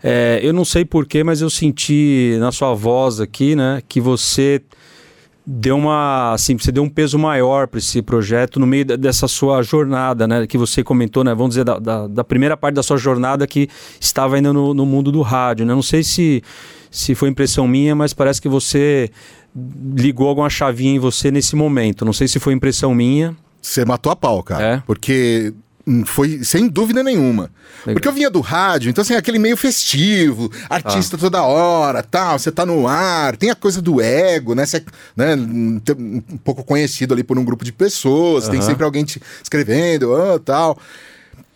É, 0.03 0.39
eu 0.44 0.51
não 0.51 0.65
sei 0.65 0.84
porquê, 0.84 1.24
mas 1.24 1.42
eu 1.42 1.50
senti 1.50 2.36
na 2.39 2.51
sua 2.51 2.74
voz 2.74 3.22
aqui, 3.22 3.56
né, 3.56 3.82
que 3.88 4.01
você 4.01 4.62
deu 5.45 5.77
uma, 5.77 6.33
assim, 6.33 6.57
você 6.57 6.71
deu 6.71 6.83
um 6.83 6.89
peso 6.89 7.19
maior 7.19 7.67
para 7.67 7.77
esse 7.77 8.01
projeto 8.01 8.59
no 8.59 8.65
meio 8.65 8.85
dessa 8.85 9.27
sua 9.27 9.62
jornada, 9.62 10.27
né, 10.27 10.47
que 10.47 10.57
você 10.57 10.83
comentou, 10.83 11.23
né, 11.23 11.33
vamos 11.33 11.50
dizer, 11.50 11.65
da, 11.65 11.79
da, 11.79 12.07
da 12.07 12.23
primeira 12.23 12.55
parte 12.55 12.75
da 12.75 12.83
sua 12.83 12.97
jornada 12.97 13.45
que 13.45 13.69
estava 14.00 14.35
ainda 14.35 14.53
no, 14.53 14.73
no 14.73 14.85
mundo 14.85 15.12
do 15.12 15.21
rádio, 15.21 15.65
né? 15.65 15.73
Não 15.73 15.81
sei 15.81 16.03
se, 16.03 16.41
se 16.89 17.13
foi 17.13 17.29
impressão 17.29 17.67
minha, 17.67 17.95
mas 17.95 18.13
parece 18.13 18.41
que 18.41 18.50
você 18.50 19.09
ligou 19.95 20.27
alguma 20.27 20.50
chavinha 20.50 20.95
em 20.95 21.00
você 21.00 21.29
nesse 21.29 21.55
momento. 21.55 22.05
Não 22.05 22.13
sei 22.13 22.27
se 22.27 22.39
foi 22.39 22.53
impressão 22.53 22.93
minha. 22.95 23.35
Você 23.62 23.85
matou 23.85 24.12
a 24.12 24.15
pau, 24.15 24.41
cara. 24.43 24.63
É? 24.63 24.83
Porque 24.85 25.53
foi 26.06 26.44
sem 26.44 26.68
dúvida 26.68 27.04
nenhuma. 27.04 27.52
Legal. 27.86 27.94
Porque 27.96 28.08
eu 28.08 28.13
vinha 28.13 28.30
do 28.30 28.40
rádio, 28.40 28.90
então 28.90 29.02
assim, 29.02 29.16
aquele 29.16 29.38
meio 29.38 29.58
festivo, 29.58 30.50
Ah. 30.70 30.75
artista 30.75 31.18
toda 31.18 31.44
hora, 31.44 32.02
tal, 32.02 32.40
você 32.40 32.52
tá 32.52 32.66
no 32.66 32.88
ar, 32.88 33.36
tem 33.36 33.50
a 33.50 33.56
coisa 33.56 33.82
do 33.82 34.00
ego, 34.02 34.56
né? 34.56 34.66
Você 34.66 34.78
é 34.78 34.84
né, 35.36 35.36
um 35.36 36.22
pouco 36.44 36.63
conhecido 36.63 37.13
ali 37.13 37.24
por 37.24 37.38
um 37.38 37.44
grupo 37.44 37.66
de 37.66 37.74
pessoas, 37.74 38.48
tem 38.48 38.62
sempre 38.62 38.84
alguém 38.86 39.04
te 39.04 39.22
escrevendo, 39.42 40.16
ah, 40.16 40.40
tal. 40.40 40.78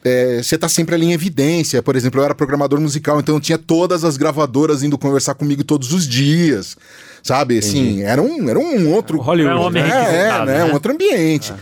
É, 0.04 0.42
você 0.42 0.58
tá 0.58 0.70
sempre 0.70 0.96
ali 0.96 1.06
em 1.08 1.12
evidência. 1.14 1.82
Por 1.84 1.96
exemplo, 1.96 2.22
eu 2.22 2.26
era 2.26 2.36
programador 2.36 2.80
musical, 2.80 3.20
então 3.20 3.36
eu 3.36 3.42
tinha 3.42 3.58
todas 3.58 4.04
as 4.06 4.16
gravadoras 4.16 4.84
indo 4.84 4.98
conversar 4.98 5.34
comigo 5.34 5.64
todos 5.64 5.92
os 5.92 6.08
dias. 6.08 6.78
Sabe? 7.24 7.58
Assim, 7.58 8.04
era 8.04 8.22
um, 8.22 8.48
era 8.50 8.58
um 8.58 8.94
outro. 8.94 9.20
Hollywood, 9.20 9.54
É 9.56 9.60
um 9.60 9.64
homem 9.64 9.84
É, 9.84 9.88
é, 9.88 10.46
né? 10.46 10.46
né? 10.46 10.66
Um 10.66 10.74
outro 10.74 10.94
ambiente. 10.94 11.54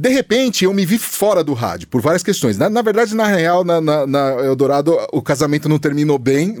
De 0.00 0.08
repente, 0.08 0.64
eu 0.64 0.72
me 0.72 0.86
vi 0.86 0.96
fora 0.98 1.44
do 1.44 1.52
rádio, 1.52 1.86
por 1.88 2.00
várias 2.00 2.22
questões. 2.22 2.56
Na, 2.56 2.70
na 2.70 2.80
verdade, 2.80 3.14
na 3.14 3.26
real, 3.26 3.62
na, 3.64 3.80
na, 3.82 4.06
na 4.06 4.30
Eldorado, 4.44 4.96
o 5.12 5.20
casamento 5.20 5.68
não 5.68 5.78
terminou 5.78 6.18
bem. 6.18 6.56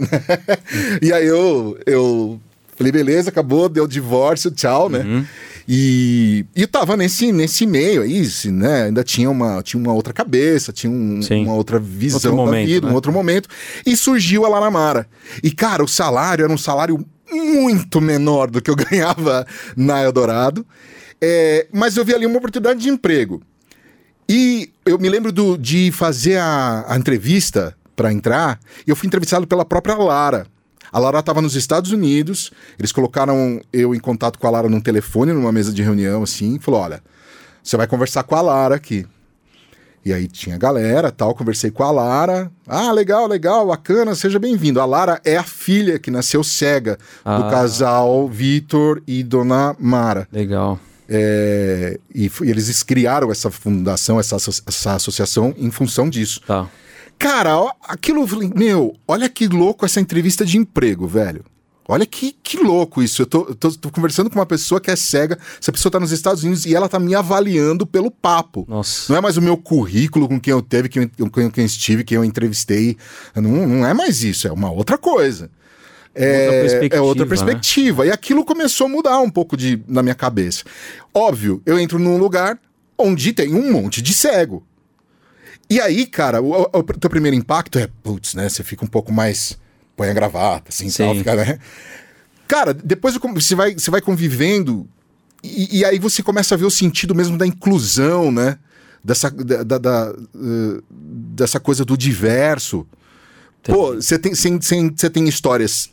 e 1.00 1.10
aí 1.12 1.26
eu, 1.26 1.78
eu 1.86 2.38
falei, 2.76 2.92
beleza, 2.92 3.30
acabou, 3.30 3.68
deu 3.68 3.86
divórcio, 3.86 4.50
tchau, 4.50 4.90
né? 4.90 5.26
E, 5.66 6.44
e 6.56 6.62
eu 6.62 6.68
tava 6.68 6.96
nesse, 6.96 7.32
nesse 7.32 7.64
meio 7.66 8.02
aí, 8.02 8.28
né? 8.46 8.84
Ainda 8.84 9.02
tinha 9.04 9.30
uma, 9.30 9.62
tinha 9.62 9.82
uma 9.82 9.92
outra 9.94 10.12
cabeça, 10.12 10.72
tinha 10.72 10.90
um- 10.92 11.20
uma 11.44 11.54
outra 11.54 11.78
visão 11.78 12.16
Outro 12.16 12.30
da 12.30 12.36
momento, 12.36 12.66
vida, 12.66 12.86
né? 12.86 12.92
um 12.92 12.94
outro 12.94 13.12
momento. 13.12 13.48
E 13.86 13.96
surgiu 13.96 14.44
a 14.44 14.48
Laramara. 14.48 15.06
E, 15.42 15.50
cara, 15.50 15.82
o 15.82 15.88
salário 15.88 16.44
era 16.44 16.52
um 16.52 16.58
salário 16.58 17.04
muito 17.32 18.00
menor 18.00 18.50
do 18.50 18.60
que 18.60 18.70
eu 18.70 18.74
ganhava 18.90 19.46
na 19.76 20.02
Eldorado. 20.02 20.66
É, 21.20 21.66
mas 21.72 21.96
eu 21.96 22.04
vi 22.04 22.14
ali 22.14 22.26
uma 22.26 22.38
oportunidade 22.38 22.80
de 22.80 22.88
emprego. 22.88 23.42
E 24.28 24.70
eu 24.86 24.98
me 24.98 25.08
lembro 25.08 25.32
do- 25.32 25.58
de 25.58 25.90
fazer 25.92 26.36
a, 26.38 26.84
a 26.88 26.96
entrevista 26.96 27.74
para 27.96 28.12
entrar, 28.12 28.58
e 28.86 28.90
eu 28.90 28.96
fui 28.96 29.06
entrevistado 29.06 29.46
pela 29.46 29.64
própria 29.64 29.94
Lara. 29.96 30.46
A 30.92 30.98
Lara 30.98 31.18
estava 31.20 31.42
nos 31.42 31.54
Estados 31.54 31.92
Unidos, 31.92 32.50
eles 32.78 32.90
colocaram 32.92 33.60
eu 33.72 33.94
em 33.94 33.98
contato 34.00 34.38
com 34.38 34.46
a 34.46 34.50
Lara 34.50 34.68
num 34.68 34.80
telefone, 34.80 35.32
numa 35.32 35.52
mesa 35.52 35.72
de 35.72 35.82
reunião, 35.82 36.22
assim, 36.22 36.56
e 36.56 36.58
falou: 36.58 36.80
olha, 36.80 37.02
você 37.62 37.76
vai 37.76 37.86
conversar 37.86 38.22
com 38.24 38.34
a 38.34 38.40
Lara 38.40 38.74
aqui. 38.76 39.06
E 40.04 40.14
aí 40.14 40.26
tinha 40.26 40.56
galera, 40.56 41.12
tal, 41.12 41.34
conversei 41.34 41.70
com 41.70 41.82
a 41.84 41.90
Lara. 41.90 42.50
Ah, 42.66 42.90
legal, 42.90 43.26
legal, 43.26 43.66
bacana, 43.66 44.14
seja 44.14 44.38
bem-vindo. 44.38 44.80
A 44.80 44.86
Lara 44.86 45.20
é 45.24 45.36
a 45.36 45.42
filha 45.42 45.98
que 45.98 46.10
nasceu 46.10 46.42
cega 46.42 46.96
do 46.96 47.30
Ah. 47.44 47.50
casal 47.50 48.26
Vitor 48.26 49.02
e 49.06 49.22
Dona 49.22 49.76
Mara. 49.78 50.26
Legal. 50.32 50.80
É, 51.12 51.98
e, 52.14 52.26
e 52.26 52.50
eles 52.50 52.82
criaram 52.84 53.32
essa 53.32 53.50
fundação, 53.50 54.20
essa, 54.20 54.36
essa 54.36 54.94
associação 54.94 55.52
em 55.58 55.70
função 55.70 56.08
disso. 56.08 56.40
Tá. 56.46 56.68
Cara, 57.18 57.58
ó, 57.58 57.72
aquilo, 57.82 58.24
meu, 58.54 58.94
olha 59.08 59.28
que 59.28 59.48
louco 59.48 59.84
essa 59.84 60.00
entrevista 60.00 60.46
de 60.46 60.56
emprego, 60.56 61.08
velho. 61.08 61.44
Olha 61.88 62.06
que, 62.06 62.36
que 62.40 62.56
louco 62.56 63.02
isso. 63.02 63.22
Eu 63.22 63.26
tô, 63.26 63.44
tô- 63.56 63.72
tô 63.72 63.90
conversando 63.90 64.30
com 64.30 64.38
uma 64.38 64.46
pessoa 64.46 64.80
que 64.80 64.92
é 64.92 64.94
cega, 64.94 65.36
essa 65.60 65.72
pessoa 65.72 65.90
tá 65.90 65.98
nos 65.98 66.12
Estados 66.12 66.44
Unidos 66.44 66.64
e 66.64 66.72
ela 66.72 66.88
tá 66.88 67.00
me 67.00 67.16
avaliando 67.16 67.84
pelo 67.84 68.12
papo. 68.12 68.64
Nossa. 68.68 69.12
Não 69.12 69.18
é 69.18 69.20
mais 69.20 69.36
o 69.36 69.42
meu 69.42 69.56
currículo 69.56 70.28
com 70.28 70.38
quem 70.40 70.52
eu 70.52 70.62
teve, 70.62 70.88
quem 70.88 71.10
eu, 71.18 71.28
com 71.28 71.50
quem 71.50 71.62
eu 71.64 71.66
estive, 71.66 72.04
quem 72.04 72.14
eu 72.14 72.24
entrevistei. 72.24 72.96
Não, 73.34 73.66
não 73.66 73.84
é 73.86 73.92
mais 73.92 74.22
isso, 74.22 74.46
é 74.46 74.52
uma 74.52 74.70
outra 74.70 74.96
coisa. 74.96 75.50
É 76.14 76.26
Outra 76.38 76.54
é 76.56 76.60
perspectiva, 76.60 77.02
outra 77.02 77.24
né? 77.24 77.28
perspectiva. 77.28 78.06
E 78.06 78.10
aquilo 78.10 78.44
começou 78.44 78.86
a 78.86 78.90
mudar 78.90 79.20
um 79.20 79.30
pouco 79.30 79.56
de, 79.56 79.80
na 79.86 80.02
minha 80.02 80.14
cabeça. 80.14 80.64
Óbvio, 81.14 81.62
eu 81.64 81.78
entro 81.78 81.98
num 81.98 82.16
lugar 82.18 82.58
onde 82.98 83.32
tem 83.32 83.54
um 83.54 83.72
monte 83.72 84.02
de 84.02 84.12
cego. 84.12 84.64
E 85.68 85.80
aí, 85.80 86.04
cara, 86.06 86.42
o, 86.42 86.50
o- 86.62 86.68
o 86.72 86.82
teu 86.82 87.08
primeiro 87.08 87.36
impacto 87.36 87.78
é, 87.78 87.88
putz, 88.02 88.34
né? 88.34 88.48
Você 88.48 88.64
fica 88.64 88.84
um 88.84 88.88
pouco 88.88 89.12
mais. 89.12 89.56
Põe 89.96 90.08
a 90.08 90.12
gravata, 90.14 90.70
assim, 90.70 90.88
Sim. 90.90 91.04
tal, 91.04 91.14
fica, 91.14 91.36
né? 91.36 91.58
Cara, 92.48 92.74
depois 92.74 93.14
você 93.16 93.54
vai, 93.54 93.74
você 93.74 93.90
vai 93.90 94.00
convivendo 94.00 94.88
e, 95.44 95.78
e 95.78 95.84
aí 95.84 95.98
você 95.98 96.22
começa 96.22 96.54
a 96.54 96.58
ver 96.58 96.64
o 96.64 96.70
sentido 96.70 97.14
mesmo 97.14 97.38
da 97.38 97.46
inclusão, 97.46 98.32
né? 98.32 98.58
Dessa, 99.04 99.30
da, 99.30 99.78
da- 99.78 100.14
eh, 100.34 100.82
dessa 100.90 101.60
coisa 101.60 101.84
do 101.84 101.96
diverso. 101.96 102.84
Pô, 103.62 103.94
você 103.94 104.18
tem, 104.18 104.32
tem 105.10 105.28
histórias 105.28 105.90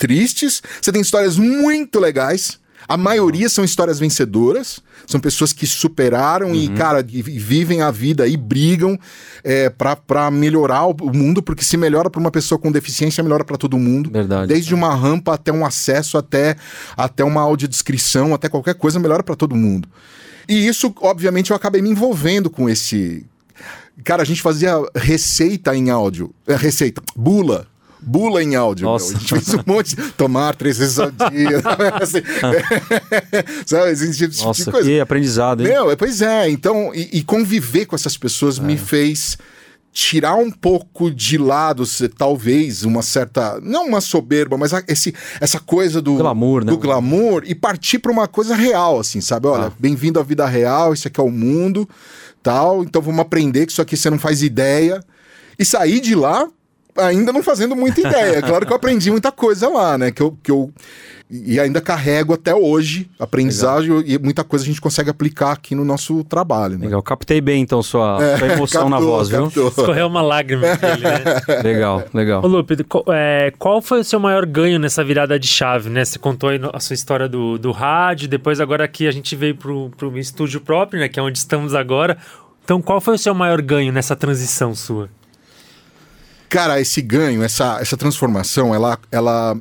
tristes, 0.00 0.62
você 0.80 0.90
tem 0.90 1.02
histórias 1.02 1.36
muito 1.36 2.00
legais. 2.00 2.58
A 2.88 2.96
maioria 2.96 3.48
são 3.48 3.62
histórias 3.62 4.00
vencedoras, 4.00 4.80
são 5.06 5.20
pessoas 5.20 5.52
que 5.52 5.66
superaram 5.66 6.54
e, 6.54 6.68
cara, 6.70 7.04
e, 7.06 7.22
vivem 7.22 7.82
a 7.82 7.90
vida 7.90 8.26
e 8.26 8.36
brigam 8.36 8.98
é, 9.44 9.68
para 9.68 10.30
melhorar 10.30 10.86
o, 10.86 10.96
o 11.02 11.14
mundo, 11.14 11.42
porque 11.42 11.62
se 11.62 11.76
melhora 11.76 12.08
para 12.10 12.20
uma 12.20 12.30
pessoa 12.30 12.58
com 12.58 12.72
deficiência, 12.72 13.22
melhora 13.22 13.44
para 13.44 13.58
todo 13.58 13.78
mundo. 13.78 14.10
Verdade. 14.10 14.48
Desde 14.48 14.74
uma 14.74 14.92
rampa 14.94 15.34
até 15.34 15.52
um 15.52 15.64
acesso, 15.64 16.16
até, 16.16 16.56
até 16.96 17.22
uma 17.22 17.42
audiodescrição, 17.42 18.34
até 18.34 18.48
qualquer 18.48 18.74
coisa, 18.74 18.98
melhora 18.98 19.22
para 19.22 19.36
todo 19.36 19.54
mundo. 19.54 19.88
E 20.48 20.66
isso, 20.66 20.92
obviamente, 21.00 21.50
eu 21.50 21.56
acabei 21.56 21.82
me 21.82 21.90
envolvendo 21.90 22.50
com 22.50 22.68
esse. 22.68 23.24
Cara, 24.02 24.22
a 24.22 24.26
gente 24.26 24.40
fazia 24.40 24.74
receita 24.96 25.76
em 25.76 25.90
áudio. 25.90 26.34
É, 26.46 26.56
receita, 26.56 27.02
bula. 27.14 27.68
Bula 28.02 28.42
em 28.42 28.54
áudio. 28.56 28.86
meu. 28.86 28.96
A 28.96 28.98
gente 28.98 29.28
fez 29.28 29.54
um 29.54 29.62
monte. 29.66 29.96
Tomar 30.12 30.54
três 30.56 30.78
vezes 30.78 30.98
ao 30.98 31.10
dia. 31.10 31.60
assim, 32.00 32.22
sabe? 33.66 33.90
Esse 33.92 34.12
tipo 34.16 34.32
de 34.34 34.42
Nossa, 34.44 34.70
coisa. 34.70 34.88
que 34.88 35.00
aprendizado, 35.00 35.62
hein? 35.62 35.68
Meu, 35.72 35.96
pois 35.96 36.22
é. 36.22 36.48
Então, 36.48 36.92
e, 36.94 37.18
e 37.18 37.22
conviver 37.22 37.86
com 37.86 37.94
essas 37.96 38.16
pessoas 38.16 38.58
É. 38.58 38.62
me 38.62 38.76
fez 38.76 39.36
tirar 39.92 40.36
um 40.36 40.50
pouco 40.52 41.10
de 41.10 41.36
lado, 41.36 41.82
talvez, 42.16 42.84
uma 42.84 43.02
certa. 43.02 43.58
Não 43.60 43.88
uma 43.88 44.00
soberba, 44.00 44.56
mas 44.56 44.70
esse, 44.86 45.12
essa 45.40 45.58
coisa 45.58 46.00
do. 46.00 46.14
Glamour, 46.14 46.64
né? 46.64 46.70
Do 46.72 46.78
glamour 46.78 47.42
e 47.44 47.54
partir 47.54 47.98
para 47.98 48.12
uma 48.12 48.28
coisa 48.28 48.54
real, 48.54 49.00
assim, 49.00 49.20
sabe? 49.20 49.48
Olha, 49.48 49.64
Ah. 49.66 49.72
bem-vindo 49.78 50.20
à 50.20 50.22
vida 50.22 50.46
real, 50.46 50.94
isso 50.94 51.08
aqui 51.08 51.18
é 51.20 51.24
o 51.24 51.30
mundo, 51.30 51.88
tal. 52.42 52.82
Então 52.84 53.02
vamos 53.02 53.20
aprender 53.20 53.66
que 53.66 53.72
isso 53.72 53.82
aqui 53.82 53.96
você 53.96 54.08
não 54.10 54.18
faz 54.18 54.42
ideia. 54.42 55.02
E 55.58 55.64
sair 55.64 56.00
de 56.00 56.14
lá 56.14 56.48
ainda 56.96 57.32
não 57.32 57.42
fazendo 57.42 57.74
muita 57.76 58.00
ideia. 58.00 58.40
Claro 58.42 58.66
que 58.66 58.72
eu 58.72 58.76
aprendi 58.76 59.10
muita 59.10 59.30
coisa 59.32 59.68
lá, 59.68 59.96
né? 59.98 60.10
Que 60.10 60.22
eu, 60.22 60.36
que 60.42 60.50
eu 60.50 60.70
e 61.32 61.60
ainda 61.60 61.80
carrego 61.80 62.34
até 62.34 62.52
hoje 62.52 63.08
aprendizagem 63.16 64.02
e 64.04 64.18
muita 64.18 64.42
coisa 64.42 64.64
a 64.64 64.66
gente 64.66 64.80
consegue 64.80 65.10
aplicar 65.10 65.52
aqui 65.52 65.76
no 65.76 65.84
nosso 65.84 66.24
trabalho, 66.24 66.76
né? 66.76 66.86
Legal. 66.86 67.00
Captei 67.02 67.40
bem, 67.40 67.62
então, 67.62 67.80
sua, 67.84 68.18
sua 68.36 68.48
emoção 68.48 68.88
na 68.88 68.96
Captou, 68.96 69.12
voz, 69.16 69.28
viu? 69.28 69.44
captou. 69.44 69.68
Escorreu 69.68 70.06
uma 70.08 70.22
lágrima 70.22 70.62
dele, 70.76 71.02
né? 71.04 71.62
Legal, 71.62 72.02
legal. 72.12 72.44
Ô, 72.44 72.48
Lupe, 72.48 72.82
co- 72.82 73.04
é, 73.08 73.52
qual 73.58 73.80
foi 73.80 74.00
o 74.00 74.04
seu 74.04 74.18
maior 74.18 74.44
ganho 74.44 74.80
nessa 74.80 75.04
virada 75.04 75.38
de 75.38 75.46
chave, 75.46 75.88
né? 75.88 76.04
Você 76.04 76.18
contou 76.18 76.50
a 76.72 76.80
sua 76.80 76.94
história 76.94 77.28
do, 77.28 77.56
do 77.58 77.70
rádio, 77.70 78.26
depois 78.28 78.60
agora 78.60 78.84
aqui 78.84 79.06
a 79.06 79.12
gente 79.12 79.36
veio 79.36 79.54
pro, 79.54 79.90
pro 79.96 80.18
estúdio 80.18 80.60
próprio, 80.60 80.98
né? 81.00 81.08
Que 81.08 81.20
é 81.20 81.22
onde 81.22 81.38
estamos 81.38 81.76
agora. 81.76 82.18
Então, 82.64 82.82
qual 82.82 83.00
foi 83.00 83.14
o 83.14 83.18
seu 83.18 83.34
maior 83.34 83.62
ganho 83.62 83.92
nessa 83.92 84.16
transição 84.16 84.74
sua? 84.74 85.08
Cara, 86.50 86.80
esse 86.80 87.00
ganho, 87.00 87.44
essa, 87.44 87.78
essa 87.80 87.96
transformação, 87.96 88.74
ela, 88.74 88.98
ela, 89.12 89.56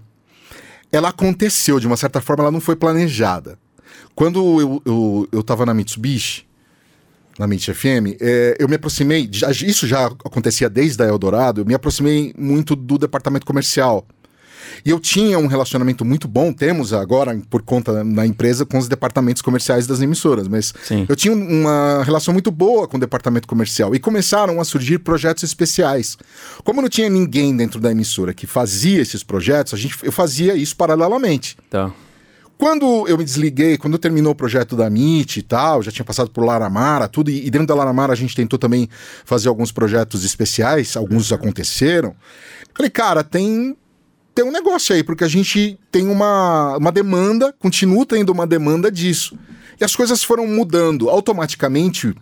ela 0.92 1.10
aconteceu 1.10 1.80
de 1.80 1.86
uma 1.86 1.96
certa 1.96 2.20
forma, 2.20 2.44
ela 2.44 2.52
não 2.52 2.60
foi 2.60 2.76
planejada. 2.76 3.60
Quando 4.16 4.60
eu, 4.60 4.82
eu, 4.84 5.30
eu 5.32 5.44
tava 5.44 5.68
na 5.68 5.74
Mitsubishi, 5.74 6.48
na 7.38 7.46
Mint 7.46 7.70
FM, 7.70 8.18
é, 8.20 8.58
eu 8.60 8.68
me 8.68 8.76
aproximei, 8.76 9.30
isso 9.32 9.86
já 9.86 10.08
acontecia 10.08 10.68
desde 10.68 11.02
a 11.04 11.06
Eldorado, 11.06 11.62
eu 11.62 11.66
me 11.66 11.76
aproximei 11.76 12.34
muito 12.36 12.76
do 12.76 12.98
departamento 12.98 13.46
comercial. 13.46 14.06
E 14.86 14.90
eu 14.90 15.00
tinha 15.00 15.38
um 15.38 15.48
relacionamento 15.48 16.04
muito 16.04 16.28
bom, 16.28 16.54
temos 16.54 16.94
agora, 16.94 17.40
por 17.50 17.62
conta 17.62 18.04
da 18.04 18.26
empresa, 18.26 18.66
com 18.66 18.78
os 18.78 18.88
departamentos 18.88 19.42
comerciais 19.42 19.88
das 19.88 20.02
emissoras, 20.02 20.48
mas 20.48 20.74
Sim. 20.84 21.06
eu 21.08 21.16
tinha 21.16 21.34
uma 21.34 22.04
relação 22.04 22.34
muito 22.34 22.52
boa 22.52 22.88
com 22.88 22.98
o 22.98 23.00
departamento 23.00 23.48
comercial 23.48 23.96
e 23.96 24.00
começaram 24.00 24.60
a 24.60 24.64
surgir 24.64 25.00
projetos 25.00 25.44
especiais. 25.44 26.18
Como 26.64 26.82
não 26.82 26.90
tinha 26.90 27.10
ninguém 27.10 27.56
dentro 27.56 27.80
da 27.80 27.92
emissora 27.92 28.34
que 28.34 28.48
fazia 28.48 29.02
esses 29.02 29.24
projetos, 29.24 29.74
a 29.74 29.78
gente, 29.78 29.98
eu 30.04 30.12
fazia 30.12 30.56
isso 30.56 30.76
paralelamente. 30.76 31.58
Tá. 31.70 31.92
Quando 32.60 33.08
eu 33.08 33.18
me 33.18 33.24
desliguei, 33.24 33.78
quando 33.78 33.98
terminou 33.98 34.34
o 34.34 34.36
projeto 34.36 34.76
da 34.76 34.88
MIT 34.88 35.40
e 35.40 35.44
tal, 35.44 35.82
já 35.82 35.94
tinha 35.94 36.04
passado 36.04 36.30
por 36.30 36.44
Laramara, 36.44 37.08
tudo, 37.08 37.32
e 37.32 37.50
dentro 37.50 37.66
da 37.66 37.74
Laramara 37.74 38.12
a 38.12 38.16
gente 38.18 38.36
tentou 38.36 38.60
também 38.60 38.90
fazer 39.24 39.48
alguns 39.48 39.72
projetos 39.72 40.26
especiais, 40.26 40.98
alguns 40.98 41.32
aconteceram. 41.32 42.14
Falei, 42.76 42.90
cara, 42.90 43.24
tem, 43.24 43.78
tem 44.40 44.48
um 44.48 44.52
negócio 44.54 44.96
aí, 44.96 45.04
porque 45.04 45.26
a 45.26 45.28
gente 45.28 45.78
tem 45.92 46.08
uma, 46.08 46.78
uma 46.78 46.94
demanda, 46.94 47.54
continua 47.60 48.06
tendo 48.06 48.30
uma 48.30 48.48
demanda 48.48 48.90
disso. 48.90 49.38
E 49.78 49.84
as 49.84 49.94
coisas 49.98 50.24
foram 50.24 50.48
mudando. 50.48 51.10
Automaticamente, 51.10 52.16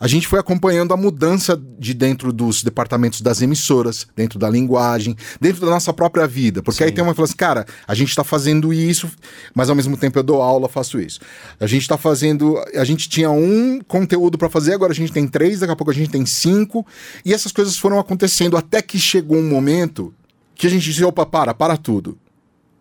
a 0.00 0.08
gente 0.08 0.26
foi 0.26 0.38
acompanhando 0.38 0.94
a 0.94 0.96
mudança 0.96 1.60
de 1.78 1.92
dentro 1.92 2.32
dos 2.32 2.62
departamentos 2.62 3.20
das 3.20 3.42
emissoras, 3.42 4.06
dentro 4.16 4.38
da 4.38 4.48
linguagem, 4.48 5.14
dentro 5.38 5.60
da 5.60 5.66
nossa 5.66 5.92
própria 5.92 6.26
vida. 6.26 6.62
Porque 6.62 6.82
aí 6.82 6.90
tem 6.90 7.04
uma 7.04 7.12
que 7.12 7.16
fala 7.16 7.26
assim, 7.26 7.36
cara, 7.36 7.66
a 7.86 7.94
gente 7.94 8.08
está 8.08 8.24
fazendo 8.24 8.72
isso, 8.72 9.06
mas 9.54 9.68
ao 9.68 9.76
mesmo 9.76 9.94
tempo 9.94 10.18
eu 10.18 10.22
dou 10.22 10.40
aula, 10.40 10.70
faço 10.70 10.98
isso. 10.98 11.20
A 11.60 11.66
gente 11.66 11.82
está 11.82 11.98
fazendo. 11.98 12.56
A 12.76 12.84
gente 12.84 13.10
tinha 13.10 13.30
um 13.30 13.78
conteúdo 13.86 14.38
para 14.38 14.48
fazer, 14.48 14.72
agora 14.72 14.92
a 14.92 14.96
gente 14.96 15.12
tem 15.12 15.28
três, 15.28 15.60
daqui 15.60 15.72
a 15.74 15.76
pouco 15.76 15.90
a 15.90 15.94
gente 15.94 16.08
tem 16.08 16.24
cinco. 16.24 16.86
E 17.26 17.34
essas 17.34 17.52
coisas 17.52 17.76
foram 17.76 17.98
acontecendo 17.98 18.56
até 18.56 18.80
que 18.80 18.98
chegou 18.98 19.36
um 19.36 19.46
momento 19.46 20.14
que 20.58 20.66
a 20.66 20.70
gente 20.70 20.82
disse, 20.82 21.04
opa, 21.04 21.24
para, 21.24 21.54
para 21.54 21.76
tudo. 21.76 22.18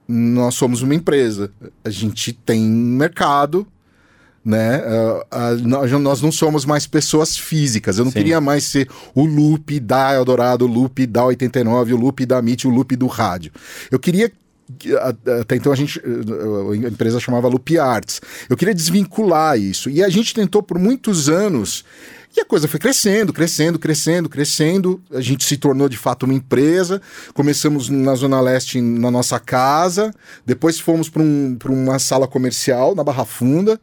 Nós 0.08 0.56
somos 0.56 0.82
uma 0.82 0.96
empresa, 0.96 1.52
a 1.86 1.90
gente 1.92 2.34
tem 2.34 2.60
mercado, 2.62 3.68
né? 4.44 4.80
Uh, 4.80 5.20
uh, 5.20 6.00
nós, 6.00 6.22
não 6.22 6.32
somos 6.32 6.66
mais 6.66 6.88
pessoas 6.88 7.38
físicas. 7.38 8.00
Eu 8.00 8.06
não 8.06 8.12
Sim. 8.12 8.18
queria 8.18 8.42
mais 8.42 8.64
ser 8.64 8.90
o 9.14 9.26
loop 9.26 9.80
da 9.80 10.16
Eldorado, 10.16 10.66
o 10.66 10.68
loop 10.68 11.06
da 11.06 11.24
89, 11.26 11.94
o 11.94 11.98
loop 11.98 12.26
da 12.26 12.40
MIT, 12.40 12.68
o 12.68 12.72
loop 12.72 12.96
do 12.96 13.06
rádio. 13.06 13.52
Eu 13.92 14.00
queria 14.00 14.32
até 15.40 15.56
então 15.56 15.72
a 15.72 15.76
gente 15.76 16.02
a 16.02 16.88
empresa 16.90 17.20
chamava 17.20 17.48
Loop 17.48 17.78
Arts. 17.78 18.20
Eu 18.50 18.58
queria 18.58 18.74
desvincular 18.74 19.58
isso. 19.58 19.90
E 19.90 20.04
a 20.04 20.10
gente 20.10 20.34
tentou 20.34 20.62
por 20.62 20.78
muitos 20.78 21.30
anos 21.30 21.86
e 22.38 22.42
a 22.42 22.46
coisa 22.46 22.68
foi 22.68 22.80
crescendo, 22.80 23.34
crescendo, 23.34 23.80
crescendo, 23.80 24.30
crescendo. 24.30 25.02
A 25.12 25.22
gente 25.22 25.44
se 25.44 25.58
tornou 25.58 25.90
de 25.90 25.98
fato 25.98 26.24
uma 26.24 26.36
empresa. 26.36 27.02
Começamos 27.34 27.90
na 27.90 28.14
Zona 28.14 28.40
Leste, 28.40 28.80
na 28.80 29.10
nossa 29.10 29.40
casa. 29.40 30.14
Depois 30.46 30.80
fomos 30.80 31.10
para 31.10 31.24
um, 31.24 31.58
uma 31.66 31.98
sala 31.98 32.28
comercial 32.28 32.94
na 32.94 33.04
Barra 33.04 33.26
Funda. 33.26 33.80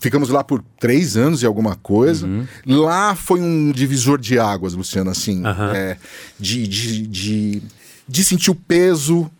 Ficamos 0.00 0.30
lá 0.30 0.42
por 0.42 0.62
três 0.80 1.16
anos 1.16 1.42
e 1.42 1.46
alguma 1.46 1.76
coisa. 1.76 2.26
Lá 2.66 3.14
foi 3.14 3.40
um 3.40 3.70
divisor 3.70 4.18
de 4.18 4.38
águas, 4.38 4.74
Luciano, 4.74 5.10
assim, 5.10 5.44
Aham. 5.44 5.72
é, 5.74 5.96
de, 6.38 6.66
de, 6.66 7.06
de, 7.06 7.62
de 8.06 8.24
sentir 8.24 8.50
o 8.50 8.54
peso 8.54 9.30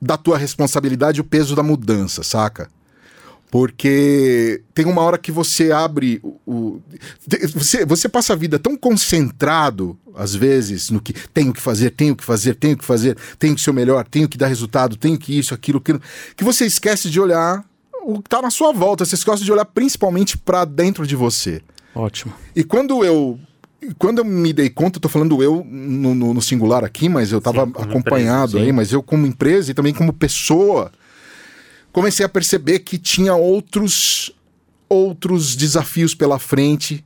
da 0.00 0.16
tua 0.16 0.38
responsabilidade, 0.38 1.20
o 1.20 1.24
peso 1.24 1.56
da 1.56 1.62
mudança, 1.62 2.22
saca? 2.22 2.68
Porque 3.56 4.62
tem 4.74 4.84
uma 4.86 5.00
hora 5.02 5.16
que 5.18 5.32
você 5.32 5.72
abre 5.72 6.20
o. 6.22 6.36
o- 6.46 6.82
você, 7.54 7.84
você 7.86 8.08
passa 8.08 8.32
a 8.32 8.36
vida 8.36 8.58
tão 8.58 8.76
concentrado, 8.76 9.98
às 10.14 10.34
vezes, 10.34 10.90
no 10.90 11.00
que 11.00 11.12
tenho 11.32 11.52
que 11.52 11.60
fazer, 11.60 11.90
tenho 11.90 12.14
que 12.14 12.24
fazer, 12.24 12.54
tenho 12.54 12.76
que 12.76 12.84
fazer, 12.84 13.16
tenho 13.38 13.54
que 13.54 13.60
ser 13.60 13.70
o 13.70 13.74
melhor, 13.74 14.06
tenho 14.06 14.28
que 14.28 14.38
dar 14.38 14.46
resultado, 14.46 14.96
tenho 14.96 15.18
que 15.18 15.36
isso, 15.38 15.54
aquilo, 15.54 15.78
aquilo, 15.78 16.00
que 16.36 16.44
você 16.44 16.64
esquece 16.66 17.08
de 17.10 17.20
olhar 17.20 17.64
o 18.02 18.22
que 18.22 18.28
tá 18.28 18.40
na 18.40 18.50
sua 18.50 18.72
volta, 18.72 19.04
você 19.04 19.14
esquece 19.16 19.42
de 19.44 19.50
olhar 19.52 19.64
principalmente 19.64 20.38
para 20.38 20.64
dentro 20.64 21.06
de 21.06 21.16
você. 21.16 21.60
Ótimo. 21.94 22.32
E 22.54 22.62
quando 22.62 23.04
eu. 23.04 23.38
Quando 23.98 24.18
eu 24.18 24.24
me 24.24 24.52
dei 24.52 24.68
conta, 24.68 24.96
eu 24.96 25.00
tô 25.00 25.08
falando 25.08 25.40
eu 25.42 25.64
no, 25.64 26.12
no- 26.14 26.34
no 26.34 26.42
singular 26.42 26.82
aqui, 26.82 27.08
mas 27.08 27.30
eu 27.30 27.40
tava 27.40 27.64
Sim, 27.66 27.70
como 27.72 27.90
acompanhado 27.90 28.52
empresa, 28.52 28.66
aí, 28.66 28.72
mas 28.72 28.90
eu 28.90 29.02
como 29.02 29.26
empresa 29.26 29.70
e 29.70 29.74
também 29.74 29.94
como 29.94 30.12
pessoa, 30.12 30.90
comecei 31.96 32.26
a 32.26 32.28
perceber 32.28 32.80
que 32.80 32.98
tinha 32.98 33.34
outros 33.34 34.30
outros 34.86 35.56
desafios 35.56 36.14
pela 36.14 36.38
frente, 36.38 37.02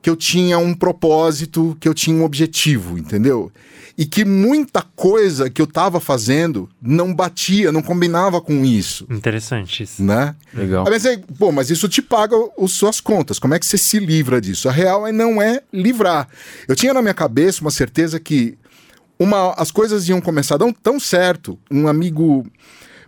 que 0.00 0.08
eu 0.08 0.16
tinha 0.16 0.56
um 0.56 0.74
propósito, 0.74 1.76
que 1.78 1.86
eu 1.86 1.92
tinha 1.92 2.16
um 2.16 2.24
objetivo, 2.24 2.96
entendeu? 2.96 3.52
E 3.98 4.06
que 4.06 4.24
muita 4.24 4.80
coisa 4.80 5.50
que 5.50 5.60
eu 5.60 5.66
tava 5.66 6.00
fazendo 6.00 6.70
não 6.80 7.14
batia, 7.14 7.70
não 7.70 7.82
combinava 7.82 8.40
com 8.40 8.64
isso, 8.64 9.06
Interessante 9.10 9.82
isso. 9.82 10.02
né? 10.02 10.34
Legal. 10.54 10.86
Aí 10.86 10.92
Mas 10.92 11.04
aí, 11.04 11.22
pô, 11.38 11.52
mas 11.52 11.68
isso 11.68 11.86
te 11.86 12.00
paga 12.00 12.34
as 12.58 12.72
suas 12.72 13.02
contas. 13.02 13.38
Como 13.38 13.52
é 13.52 13.58
que 13.58 13.66
você 13.66 13.76
se 13.76 13.98
livra 13.98 14.40
disso? 14.40 14.70
A 14.70 14.72
real 14.72 15.06
é 15.06 15.12
não 15.12 15.40
é 15.40 15.60
livrar. 15.70 16.26
Eu 16.66 16.74
tinha 16.74 16.94
na 16.94 17.02
minha 17.02 17.14
cabeça 17.14 17.60
uma 17.60 17.70
certeza 17.70 18.18
que 18.18 18.56
uma, 19.18 19.52
as 19.52 19.70
coisas 19.70 20.08
iam 20.08 20.20
começar 20.20 20.56
dar 20.56 20.72
tão 20.82 20.98
certo. 20.98 21.58
Um 21.70 21.86
amigo 21.86 22.44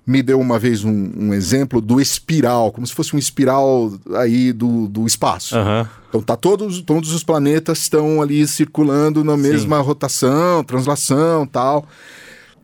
me 0.07 0.23
deu 0.23 0.39
uma 0.39 0.59
vez 0.59 0.85
um, 0.85 1.11
um 1.17 1.35
exemplo 1.35 1.81
do 1.81 2.01
espiral, 2.01 2.71
como 2.71 2.87
se 2.87 2.95
fosse 2.95 3.17
um 3.17 3.19
espiral 3.19 3.93
aí 4.15 4.53
do, 4.53 4.87
do 4.87 5.07
espaço. 5.07 5.57
Aham. 5.57 5.89
Então 6.09 6.23
tá 6.23 6.37
todos, 6.37 6.81
todos 6.83 7.13
os 7.13 7.25
planetas 7.25 7.79
estão 7.81 8.23
ali 8.23 8.47
circulando 8.47 9.25
na 9.25 9.37
mesma 9.37 9.81
rotação, 9.81 10.63
translação, 10.65 11.47
tal. 11.47 11.87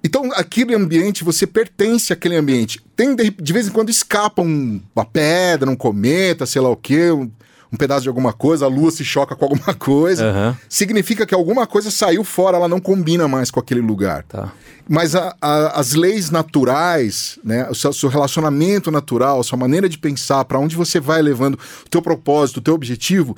Então, 0.05 0.31
aquele 0.35 0.75
ambiente, 0.75 1.23
você 1.23 1.47
pertence 1.47 2.13
àquele 2.13 2.35
ambiente. 2.37 2.81
Tem, 2.97 3.15
de, 3.15 3.31
de 3.31 3.53
vez 3.53 3.69
em 3.69 3.71
quando, 3.71 3.89
escapa 3.91 4.43
um- 4.43 4.81
uma 4.97 5.05
pedra, 5.05 5.71
um 5.71 5.77
cometa, 5.77 6.45
sei 6.47 6.61
lá 6.61 6.69
o 6.71 6.77
quê, 6.77 7.11
um, 7.13 7.31
um 7.73 7.77
pedaço 7.77 8.03
de 8.03 8.09
alguma 8.09 8.33
coisa, 8.33 8.67
a 8.67 8.69
lua 8.69 8.91
se 8.91 9.05
choca 9.05 9.35
com 9.35 9.45
alguma 9.47 9.73
coisa. 9.75 10.27
Aham. 10.27 10.59
Significa 10.69 11.25
que 11.25 11.35
alguma 11.35 11.67
coisa 11.67 11.91
saiu 11.91 12.23
fora, 12.23 12.57
ela 12.59 12.69
não 12.69 12.79
combina 12.81 13.27
mais 13.27 13.51
com 13.51 13.59
aquele 13.59 13.81
lugar. 13.81 14.25
Tá. 14.25 14.53
Mas 14.89 15.15
a- 15.15 15.35
a- 15.41 15.81
as 15.81 15.95
leis 15.95 16.31
naturais, 16.31 17.39
né, 17.43 17.67
o 17.71 17.75
seu, 17.75 17.93
seu 17.93 18.09
relacionamento 18.09 18.91
natural, 18.91 19.41
a 19.41 19.45
sua 19.45 19.57
maneira 19.59 19.89
de 19.89 19.97
pensar, 19.99 20.45
para 20.45 20.59
onde 20.59 20.77
você 20.77 21.01
vai 21.01 21.23
levando 21.23 21.55
o 21.55 21.89
teu 21.89 22.03
propósito, 22.03 22.59
o 22.59 22.61
teu 22.61 22.75
objetivo, 22.75 23.37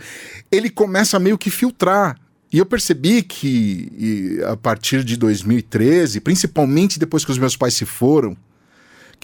ele 0.50 0.68
começa 0.68 1.16
a 1.16 1.20
meio 1.20 1.38
que 1.38 1.50
filtrar. 1.50 2.16
E 2.52 2.58
eu 2.58 2.66
percebi 2.66 3.22
que 3.22 4.40
a 4.48 4.56
partir 4.56 5.02
de 5.04 5.16
2013, 5.16 6.20
principalmente 6.20 6.98
depois 6.98 7.24
que 7.24 7.30
os 7.32 7.38
meus 7.38 7.56
pais 7.56 7.74
se 7.74 7.84
foram, 7.84 8.36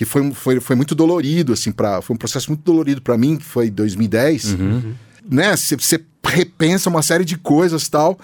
que 0.01 0.07
foi, 0.07 0.33
foi, 0.33 0.61
foi 0.61 0.75
muito 0.75 0.95
dolorido, 0.95 1.53
assim, 1.53 1.71
pra, 1.71 2.01
foi 2.01 2.15
um 2.15 2.19
processo 2.19 2.49
muito 2.51 2.63
dolorido 2.63 3.03
para 3.03 3.19
mim, 3.19 3.37
que 3.37 3.45
foi 3.45 3.69
2010, 3.69 4.57
né? 5.31 5.55
Você 5.55 6.01
repensa 6.25 6.89
uma 6.89 7.03
série 7.03 7.23
de 7.23 7.37
coisas 7.37 7.87
tal. 7.87 8.19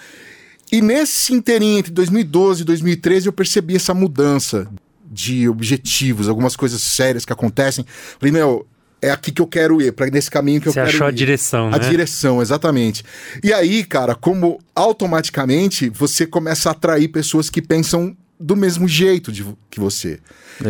E 0.73 0.81
nesse 0.81 1.35
inteirinho, 1.35 1.81
entre 1.81 1.93
2012 1.93 2.63
e 2.63 2.65
2013, 2.65 3.27
eu 3.27 3.33
percebi 3.33 3.77
essa 3.77 3.93
mudança 3.93 4.67
de 5.05 5.47
objetivos, 5.51 6.31
algumas 6.31 6.57
coisas 6.57 6.81
sérias 6.81 7.27
que 7.27 7.33
acontecem. 7.35 7.85
Falei, 8.19 8.33
meu, 8.33 8.67
é 9.03 9.11
aqui 9.11 9.31
que 9.31 9.43
eu 9.43 9.47
quero 9.47 9.83
ir, 9.83 9.93
para 9.93 10.07
nesse 10.07 10.31
caminho 10.31 10.63
que 10.63 10.69
eu 10.69 10.73
Você 10.73 10.81
quero 10.81 10.89
achou 10.95 11.07
a 11.09 11.11
ir. 11.11 11.15
direção, 11.15 11.67
A 11.75 11.79
né? 11.79 11.91
direção, 11.91 12.41
exatamente. 12.41 13.05
E 13.45 13.53
aí, 13.53 13.85
cara, 13.85 14.15
como 14.15 14.59
automaticamente 14.75 15.91
você 15.91 16.27
começa 16.27 16.71
a 16.71 16.73
atrair 16.73 17.09
pessoas 17.09 17.51
que 17.51 17.61
pensam 17.61 18.17
do 18.39 18.55
mesmo 18.55 18.87
jeito 18.87 19.33
de, 19.33 19.45
que 19.71 19.81
você. 19.81 20.21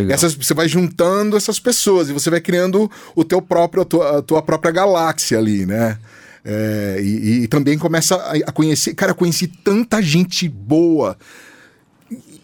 Essas, 0.09 0.35
você 0.35 0.55
vai 0.55 0.68
juntando 0.68 1.37
essas 1.37 1.59
pessoas 1.59 2.09
e 2.09 2.12
você 2.12 2.31
vai 2.31 2.40
criando 2.40 2.90
o 3.14 3.24
teu 3.24 3.42
próprio, 3.42 3.83
a 3.83 3.85
tua, 3.85 4.18
a 4.18 4.22
tua 4.22 4.42
própria 4.42 4.72
galáxia 4.72 5.38
ali, 5.38 5.66
né? 5.66 5.98
É, 6.44 6.98
e, 7.02 7.42
e 7.42 7.48
também 7.48 7.76
começa 7.76 8.14
a, 8.16 8.33
a 8.33 8.52
conhecer. 8.52 8.94
Cara, 8.94 9.12
eu 9.12 9.16
conheci 9.16 9.48
tanta 9.48 10.00
gente 10.00 10.48
boa 10.48 11.16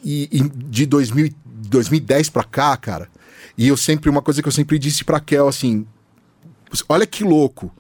e, 0.04 0.28
e 0.32 0.40
de 0.40 0.86
2000, 0.86 1.32
2010 1.44 2.30
pra 2.30 2.44
cá, 2.44 2.76
cara. 2.76 3.08
E 3.56 3.68
eu 3.68 3.76
sempre, 3.76 4.10
uma 4.10 4.22
coisa 4.22 4.42
que 4.42 4.48
eu 4.48 4.52
sempre 4.52 4.78
disse 4.78 5.04
pra 5.04 5.20
Kel, 5.20 5.46
assim, 5.46 5.86
olha 6.88 7.06
que 7.06 7.22
louco. 7.22 7.72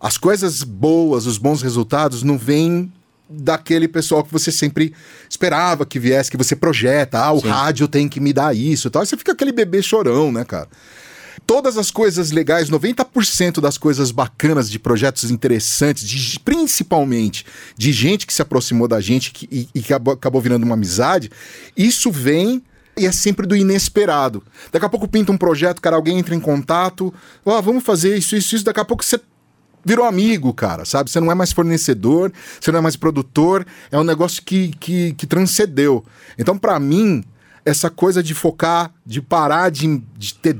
As 0.00 0.16
coisas 0.16 0.62
boas, 0.62 1.26
os 1.26 1.38
bons 1.38 1.60
resultados 1.60 2.22
não 2.22 2.38
vêm 2.38 2.92
daquele 3.28 3.88
pessoal 3.88 4.24
que 4.24 4.32
você 4.32 4.50
sempre 4.50 4.94
esperava 5.28 5.84
que 5.84 5.98
viesse, 5.98 6.30
que 6.30 6.36
você 6.36 6.56
projeta. 6.56 7.18
Ah, 7.18 7.32
o 7.32 7.38
rádio 7.38 7.88
tem 7.88 8.08
que 8.08 8.20
me 8.20 8.32
dar 8.32 8.54
isso 8.56 8.88
e 8.88 8.90
tal. 8.90 9.00
Aí 9.00 9.06
você 9.06 9.16
fica 9.16 9.32
aquele 9.32 9.52
bebê 9.52 9.82
chorão, 9.82 10.32
né, 10.32 10.44
cara? 10.44 10.68
todas 11.46 11.78
as 11.78 11.90
coisas 11.90 12.30
legais, 12.30 12.68
90% 12.68 13.58
das 13.58 13.78
coisas 13.78 14.10
bacanas, 14.10 14.70
de 14.70 14.78
projetos 14.78 15.30
interessantes, 15.30 16.06
de, 16.06 16.38
principalmente 16.40 17.46
de 17.74 17.90
gente 17.90 18.26
que 18.26 18.34
se 18.34 18.42
aproximou 18.42 18.86
da 18.86 19.00
gente 19.00 19.30
que, 19.30 19.48
e, 19.50 19.68
e 19.74 19.80
que 19.80 19.94
acabou, 19.94 20.12
acabou 20.12 20.40
virando 20.42 20.64
uma 20.64 20.74
amizade, 20.74 21.30
isso 21.74 22.10
vem 22.10 22.62
e 22.98 23.06
é 23.06 23.12
sempre 23.12 23.46
do 23.46 23.56
inesperado. 23.56 24.42
Daqui 24.70 24.84
a 24.84 24.88
pouco 24.88 25.08
pinta 25.08 25.32
um 25.32 25.38
projeto, 25.38 25.80
cara, 25.80 25.96
alguém 25.96 26.18
entra 26.18 26.34
em 26.34 26.40
contato, 26.40 27.14
ó, 27.46 27.58
oh, 27.58 27.62
vamos 27.62 27.82
fazer 27.82 28.18
isso, 28.18 28.36
isso, 28.36 28.56
isso, 28.56 28.64
daqui 28.64 28.80
a 28.80 28.84
pouco 28.84 29.04
você 29.04 29.18
virou 29.84 30.04
amigo, 30.04 30.52
cara, 30.52 30.84
sabe? 30.84 31.10
Você 31.10 31.20
não 31.20 31.30
é 31.30 31.34
mais 31.34 31.52
fornecedor, 31.52 32.32
você 32.60 32.70
não 32.70 32.78
é 32.78 32.82
mais 32.82 32.96
produtor, 32.96 33.66
é 33.90 33.98
um 33.98 34.04
negócio 34.04 34.42
que, 34.42 34.68
que, 34.78 35.14
que 35.14 35.26
transcendeu. 35.26 36.04
Então, 36.38 36.58
para 36.58 36.78
mim, 36.78 37.24
essa 37.64 37.90
coisa 37.90 38.22
de 38.22 38.34
focar, 38.34 38.92
de 39.04 39.20
parar 39.20 39.70
de, 39.70 40.02
de 40.16 40.34
ter 40.34 40.56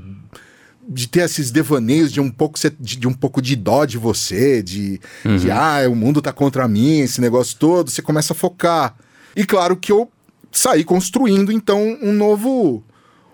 de 0.91 1.07
ter 1.07 1.21
esses 1.21 1.51
devaneios 1.51 2.11
de 2.11 2.19
um 2.19 2.31
pouco 2.31 2.59
de, 2.59 2.97
de 2.97 3.07
um 3.07 3.13
pouco 3.13 3.43
de 3.43 3.55
dó 3.55 3.85
de 3.85 3.99
você, 3.99 4.63
de, 4.63 4.99
uhum. 5.23 5.37
de 5.37 5.51
ah, 5.51 5.81
o 5.87 5.95
mundo 5.95 6.23
tá 6.23 6.33
contra 6.33 6.67
mim, 6.67 7.01
esse 7.01 7.21
negócio 7.21 7.59
todo, 7.59 7.91
você 7.91 8.01
começa 8.01 8.33
a 8.33 8.37
focar. 8.37 8.97
E 9.37 9.45
claro 9.45 9.77
que 9.77 9.93
eu 9.93 10.11
saí 10.51 10.83
construindo 10.85 11.53
então 11.53 11.99
um 12.01 12.13
novo 12.13 12.83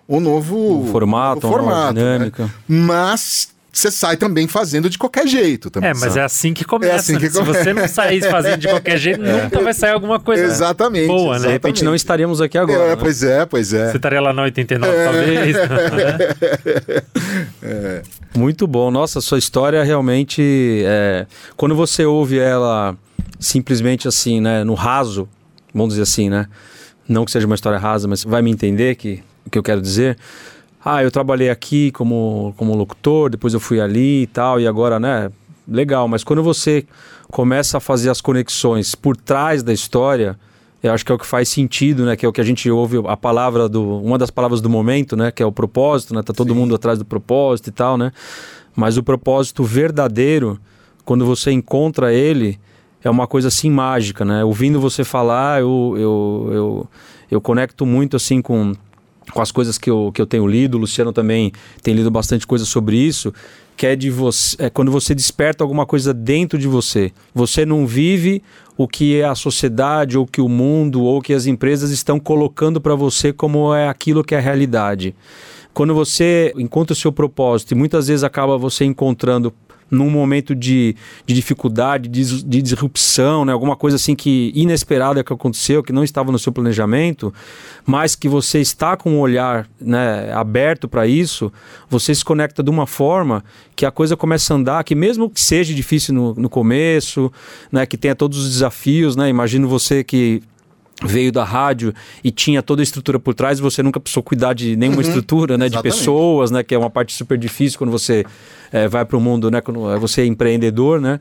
um 0.08 0.18
novo 0.18 0.82
um 0.82 0.86
formato, 0.88 1.46
um 1.46 1.50
formato, 1.50 1.76
uma 1.76 1.92
né? 1.92 2.14
dinâmica. 2.14 2.50
Mas 2.66 3.53
você 3.74 3.90
sai 3.90 4.16
também 4.16 4.46
fazendo 4.46 4.88
de 4.88 4.96
qualquer 4.96 5.26
jeito. 5.26 5.68
Também, 5.68 5.90
é, 5.90 5.94
mas 5.94 6.16
é 6.16 6.22
assim 6.22 6.54
que 6.54 6.64
começa. 6.64 6.92
É 6.92 6.96
assim 6.96 7.18
que 7.18 7.28
Se 7.28 7.42
você 7.42 7.74
não 7.74 7.88
sair 7.88 8.22
fazendo 8.22 8.58
de 8.58 8.68
qualquer 8.68 8.96
jeito, 8.96 9.20
é. 9.24 9.42
nunca 9.42 9.60
vai 9.60 9.74
sair 9.74 9.90
alguma 9.90 10.20
coisa 10.20 10.44
exatamente, 10.44 11.08
boa, 11.08 11.36
exatamente. 11.36 11.42
né? 11.42 11.46
De 11.46 11.52
repente 11.52 11.84
não 11.84 11.94
estaríamos 11.94 12.40
aqui 12.40 12.56
agora. 12.56 12.84
É, 12.84 12.88
né? 12.90 12.96
pois 12.96 13.22
é, 13.22 13.44
pois 13.44 13.72
é. 13.72 13.90
Você 13.90 13.96
estaria 13.96 14.20
lá 14.20 14.32
na 14.32 14.42
89, 14.42 14.96
é. 14.96 15.04
talvez. 15.04 15.56
é. 17.62 18.02
Muito 18.36 18.66
bom. 18.66 18.90
Nossa, 18.90 19.20
sua 19.20 19.38
história 19.38 19.82
realmente. 19.82 20.82
É... 20.86 21.26
Quando 21.56 21.74
você 21.74 22.04
ouve 22.04 22.38
ela 22.38 22.96
simplesmente 23.40 24.06
assim, 24.06 24.40
né, 24.40 24.62
no 24.62 24.74
raso, 24.74 25.28
vamos 25.72 25.90
dizer 25.90 26.02
assim, 26.02 26.30
né? 26.30 26.46
Não 27.08 27.24
que 27.24 27.32
seja 27.32 27.44
uma 27.44 27.54
história 27.54 27.78
rasa, 27.78 28.08
mas 28.08 28.24
vai 28.24 28.40
me 28.40 28.50
entender 28.50 28.94
que 28.94 29.22
o 29.44 29.50
que 29.50 29.58
eu 29.58 29.62
quero 29.62 29.80
dizer 29.80 30.16
ah, 30.84 31.02
eu 31.02 31.10
trabalhei 31.10 31.48
aqui 31.48 31.90
como, 31.92 32.52
como 32.56 32.74
locutor, 32.74 33.30
depois 33.30 33.54
eu 33.54 33.60
fui 33.60 33.80
ali 33.80 34.22
e 34.22 34.26
tal, 34.26 34.60
e 34.60 34.66
agora, 34.66 35.00
né? 35.00 35.30
Legal, 35.66 36.06
mas 36.06 36.22
quando 36.22 36.42
você 36.42 36.84
começa 37.30 37.78
a 37.78 37.80
fazer 37.80 38.10
as 38.10 38.20
conexões 38.20 38.94
por 38.94 39.16
trás 39.16 39.62
da 39.62 39.72
história, 39.72 40.38
eu 40.82 40.92
acho 40.92 41.02
que 41.02 41.10
é 41.10 41.14
o 41.14 41.18
que 41.18 41.26
faz 41.26 41.48
sentido, 41.48 42.04
né? 42.04 42.14
Que 42.14 42.26
é 42.26 42.28
o 42.28 42.32
que 42.32 42.40
a 42.40 42.44
gente 42.44 42.70
ouve 42.70 42.98
a 43.06 43.16
palavra 43.16 43.66
do. 43.66 43.98
Uma 44.00 44.18
das 44.18 44.30
palavras 44.30 44.60
do 44.60 44.68
momento, 44.68 45.16
né? 45.16 45.30
Que 45.30 45.42
é 45.42 45.46
o 45.46 45.50
propósito, 45.50 46.14
né? 46.14 46.22
Tá 46.22 46.34
todo 46.34 46.52
Sim. 46.52 46.58
mundo 46.58 46.74
atrás 46.74 46.98
do 46.98 47.04
propósito 47.06 47.68
e 47.68 47.72
tal, 47.72 47.96
né? 47.96 48.12
Mas 48.76 48.98
o 48.98 49.02
propósito 49.02 49.64
verdadeiro, 49.64 50.60
quando 51.02 51.24
você 51.24 51.50
encontra 51.50 52.12
ele, 52.12 52.60
é 53.02 53.08
uma 53.08 53.26
coisa 53.26 53.48
assim 53.48 53.70
mágica, 53.70 54.24
né? 54.24 54.44
Ouvindo 54.44 54.78
você 54.78 55.02
falar, 55.02 55.62
eu, 55.62 55.94
eu, 55.96 56.50
eu, 56.52 56.88
eu 57.30 57.40
conecto 57.40 57.86
muito 57.86 58.16
assim 58.16 58.42
com 58.42 58.74
com 59.32 59.40
as 59.40 59.50
coisas 59.50 59.78
que 59.78 59.90
eu, 59.90 60.10
que 60.12 60.20
eu 60.20 60.26
tenho 60.26 60.46
lido, 60.46 60.76
o 60.76 60.80
Luciano 60.80 61.12
também 61.12 61.52
tem 61.82 61.94
lido 61.94 62.10
bastante 62.10 62.46
coisa 62.46 62.64
sobre 62.64 62.96
isso, 62.96 63.32
que 63.76 63.86
é 63.86 63.96
de 63.96 64.10
você, 64.10 64.56
é 64.58 64.70
quando 64.70 64.90
você 64.90 65.14
desperta 65.14 65.64
alguma 65.64 65.86
coisa 65.86 66.14
dentro 66.14 66.58
de 66.58 66.68
você. 66.68 67.12
Você 67.34 67.64
não 67.64 67.86
vive 67.86 68.42
o 68.76 68.86
que 68.86 69.22
a 69.22 69.34
sociedade 69.34 70.18
ou 70.18 70.26
que 70.26 70.40
o 70.40 70.48
mundo 70.48 71.02
ou 71.02 71.20
que 71.20 71.32
as 71.32 71.46
empresas 71.46 71.90
estão 71.90 72.18
colocando 72.18 72.80
para 72.80 72.94
você 72.94 73.32
como 73.32 73.74
é 73.74 73.88
aquilo 73.88 74.24
que 74.24 74.34
é 74.34 74.38
a 74.38 74.40
realidade. 74.40 75.14
Quando 75.72 75.92
você 75.92 76.52
encontra 76.56 76.92
o 76.92 76.96
seu 76.96 77.10
propósito 77.10 77.72
e 77.72 77.74
muitas 77.74 78.06
vezes 78.06 78.22
acaba 78.22 78.56
você 78.56 78.84
encontrando 78.84 79.52
num 79.90 80.10
momento 80.10 80.54
de, 80.54 80.96
de 81.26 81.34
dificuldade, 81.34 82.08
de, 82.08 82.42
de 82.42 82.62
disrupção, 82.62 83.44
né? 83.44 83.52
alguma 83.52 83.76
coisa 83.76 83.96
assim 83.96 84.14
que 84.14 84.52
inesperada 84.54 85.22
que 85.22 85.32
aconteceu, 85.32 85.82
que 85.82 85.92
não 85.92 86.04
estava 86.04 86.32
no 86.32 86.38
seu 86.38 86.52
planejamento, 86.52 87.32
mas 87.86 88.14
que 88.14 88.28
você 88.28 88.60
está 88.60 88.96
com 88.96 89.10
o 89.10 89.14
um 89.14 89.20
olhar 89.20 89.68
né, 89.80 90.32
aberto 90.32 90.88
para 90.88 91.06
isso, 91.06 91.52
você 91.88 92.14
se 92.14 92.24
conecta 92.24 92.62
de 92.62 92.70
uma 92.70 92.86
forma 92.86 93.44
que 93.76 93.84
a 93.84 93.90
coisa 93.90 94.16
começa 94.16 94.54
a 94.54 94.56
andar, 94.56 94.84
que 94.84 94.94
mesmo 94.94 95.28
que 95.28 95.40
seja 95.40 95.74
difícil 95.74 96.14
no, 96.14 96.34
no 96.34 96.48
começo, 96.48 97.32
né, 97.70 97.86
que 97.86 97.96
tenha 97.96 98.14
todos 98.14 98.38
os 98.38 98.50
desafios, 98.50 99.16
né? 99.16 99.28
Imagino 99.28 99.68
você 99.68 100.04
que 100.04 100.42
veio 101.02 101.32
da 101.32 101.44
rádio 101.44 101.92
e 102.22 102.30
tinha 102.30 102.62
toda 102.62 102.80
a 102.80 102.84
estrutura 102.84 103.18
por 103.18 103.34
trás, 103.34 103.58
você 103.58 103.82
nunca 103.82 103.98
precisou 103.98 104.22
cuidar 104.22 104.54
de 104.54 104.76
nenhuma 104.76 105.02
uhum, 105.02 105.08
estrutura, 105.08 105.58
né, 105.58 105.68
de 105.68 105.80
pessoas, 105.82 106.50
né, 106.50 106.62
que 106.62 106.74
é 106.74 106.78
uma 106.78 106.90
parte 106.90 107.12
super 107.12 107.36
difícil 107.36 107.78
quando 107.78 107.90
você 107.90 108.24
é, 108.74 108.88
vai 108.88 109.04
para 109.04 109.16
o 109.16 109.20
mundo, 109.20 109.52
né, 109.52 109.60
quando 109.60 109.78
você 110.00 110.22
é 110.22 110.26
empreendedor, 110.26 111.00
né, 111.00 111.20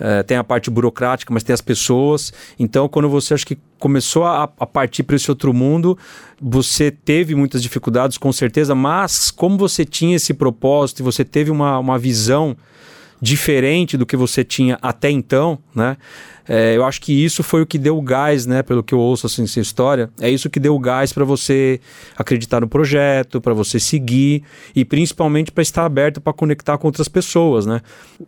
é, 0.00 0.22
tem 0.22 0.38
a 0.38 0.42
parte 0.42 0.70
burocrática, 0.70 1.34
mas 1.34 1.42
tem 1.42 1.52
as 1.52 1.60
pessoas. 1.60 2.32
Então, 2.58 2.88
quando 2.88 3.10
você 3.10 3.34
acho 3.34 3.46
que 3.46 3.58
começou 3.78 4.24
a, 4.24 4.44
a 4.44 4.66
partir 4.66 5.02
para 5.02 5.14
esse 5.14 5.30
outro 5.30 5.52
mundo, 5.52 5.98
você 6.40 6.90
teve 6.90 7.34
muitas 7.34 7.62
dificuldades, 7.62 8.16
com 8.16 8.32
certeza, 8.32 8.74
mas 8.74 9.30
como 9.30 9.58
você 9.58 9.84
tinha 9.84 10.16
esse 10.16 10.32
propósito 10.32 11.00
e 11.00 11.02
você 11.02 11.26
teve 11.26 11.50
uma, 11.50 11.78
uma 11.78 11.98
visão 11.98 12.56
diferente 13.20 13.98
do 13.98 14.06
que 14.06 14.16
você 14.16 14.42
tinha 14.42 14.78
até 14.80 15.10
então, 15.10 15.58
né? 15.74 15.98
É, 16.48 16.76
eu 16.76 16.84
acho 16.84 17.00
que 17.00 17.12
isso 17.12 17.42
foi 17.42 17.62
o 17.62 17.66
que 17.66 17.78
deu 17.78 18.00
gás, 18.02 18.46
né? 18.46 18.62
Pelo 18.62 18.82
que 18.82 18.94
eu 18.94 18.98
ouço 18.98 19.26
assim, 19.26 19.44
essa 19.44 19.60
história, 19.60 20.10
é 20.20 20.28
isso 20.28 20.50
que 20.50 20.60
deu 20.60 20.78
gás 20.78 21.12
para 21.12 21.24
você 21.24 21.80
acreditar 22.16 22.60
no 22.60 22.68
projeto, 22.68 23.40
para 23.40 23.54
você 23.54 23.80
seguir 23.80 24.42
e 24.74 24.84
principalmente 24.84 25.50
para 25.50 25.62
estar 25.62 25.84
aberto 25.84 26.20
para 26.20 26.32
conectar 26.32 26.76
com 26.78 26.86
outras 26.86 27.08
pessoas, 27.08 27.66
né? 27.66 27.80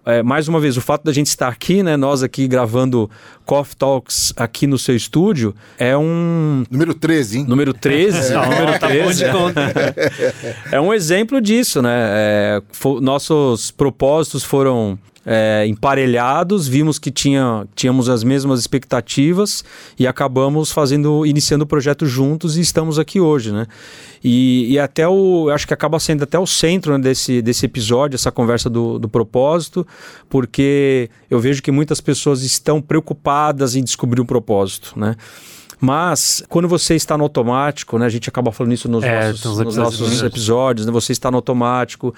É, 0.05 0.23
mais 0.23 0.49
uma 0.49 0.59
vez, 0.59 0.77
o 0.77 0.81
fato 0.81 1.05
da 1.05 1.13
gente 1.13 1.29
estar 1.29 1.49
aqui, 1.49 1.83
né? 1.83 1.97
Nós 1.97 2.23
aqui 2.23 2.49
gravando 2.49 3.11
Coffee 3.45 3.77
Talks 3.77 4.33
aqui 4.37 4.67
no 4.67 4.79
seu 4.79 4.97
estúdio 4.97 5.55
é 5.79 5.97
um 5.97 6.65
número 6.71 6.95
13, 6.95 7.39
hein? 7.39 7.45
Número 7.47 7.75
13, 7.75 8.33
é. 8.33 8.37
número 8.49 8.79
13. 8.79 9.25
é 10.73 10.81
um 10.81 10.93
exemplo 10.93 11.41
disso, 11.41 11.83
né? 11.83 11.95
É, 11.95 12.63
nossos 13.01 13.71
propósitos 13.71 14.43
foram 14.43 14.99
é, 15.27 15.67
emparelhados, 15.67 16.69
vimos 16.69 17.01
que 17.01 17.11
tinha, 17.11 17.67
tínhamos 17.75 18.09
as 18.09 18.23
mesmas 18.23 18.61
expectativas 18.61 19.65
e 19.99 20.07
acabamos 20.07 20.71
fazendo, 20.71 21.27
iniciando 21.27 21.65
o 21.65 21.67
projeto 21.67 22.07
juntos 22.07 22.57
e 22.57 22.61
estamos 22.61 22.97
aqui 22.97 23.19
hoje, 23.19 23.51
né? 23.51 23.67
E, 24.23 24.73
e 24.73 24.79
até 24.79 25.07
o, 25.09 25.51
acho 25.51 25.67
que 25.67 25.75
acaba 25.75 25.99
sendo 25.99 26.23
até 26.23 26.39
o 26.39 26.47
centro 26.47 26.93
né, 26.93 26.99
desse, 26.99 27.43
desse 27.43 27.67
episódio, 27.67 28.15
essa 28.15 28.31
conversa 28.31 28.71
do, 28.71 28.99
do 28.99 29.09
propósito, 29.09 29.85
porque 30.29 31.11
eu 31.29 31.41
vejo 31.41 31.61
que 31.61 31.73
muitas 31.73 32.01
pessoas 32.01 32.43
estão 32.43 32.81
preocupadas 32.81 33.75
em 33.75 33.83
descobrir 33.83 34.21
um 34.21 34.27
propósito, 34.27 34.95
né? 34.97 35.17
Mas 35.81 36.43
quando 36.49 36.67
você 36.67 36.95
está 36.95 37.19
no 37.19 37.25
automático, 37.25 37.99
né? 37.99 38.07
A 38.07 38.09
gente 38.09 38.29
acaba 38.29 38.51
falando 38.51 38.73
isso 38.73 38.89
nos 38.89 39.05
é, 39.05 39.29
nossos, 39.29 39.59
nos 39.59 39.77
nossos 39.77 40.23
episódios, 40.23 40.87
né? 40.87 40.93
Você 40.93 41.13
está 41.13 41.31
no 41.31 41.37
automático 41.37 42.15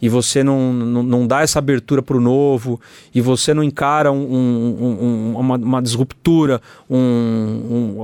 e 0.00 0.08
você 0.08 0.42
não, 0.42 0.72
não, 0.72 1.02
não 1.02 1.26
dá 1.26 1.42
essa 1.42 1.58
abertura 1.58 2.02
para 2.02 2.16
o 2.16 2.20
novo 2.20 2.80
e 3.14 3.20
você 3.20 3.52
não 3.52 3.62
encara 3.62 4.10
um, 4.10 4.16
um, 4.16 4.98
um, 5.02 5.38
uma, 5.38 5.56
uma, 5.56 5.82
disruptura, 5.82 6.60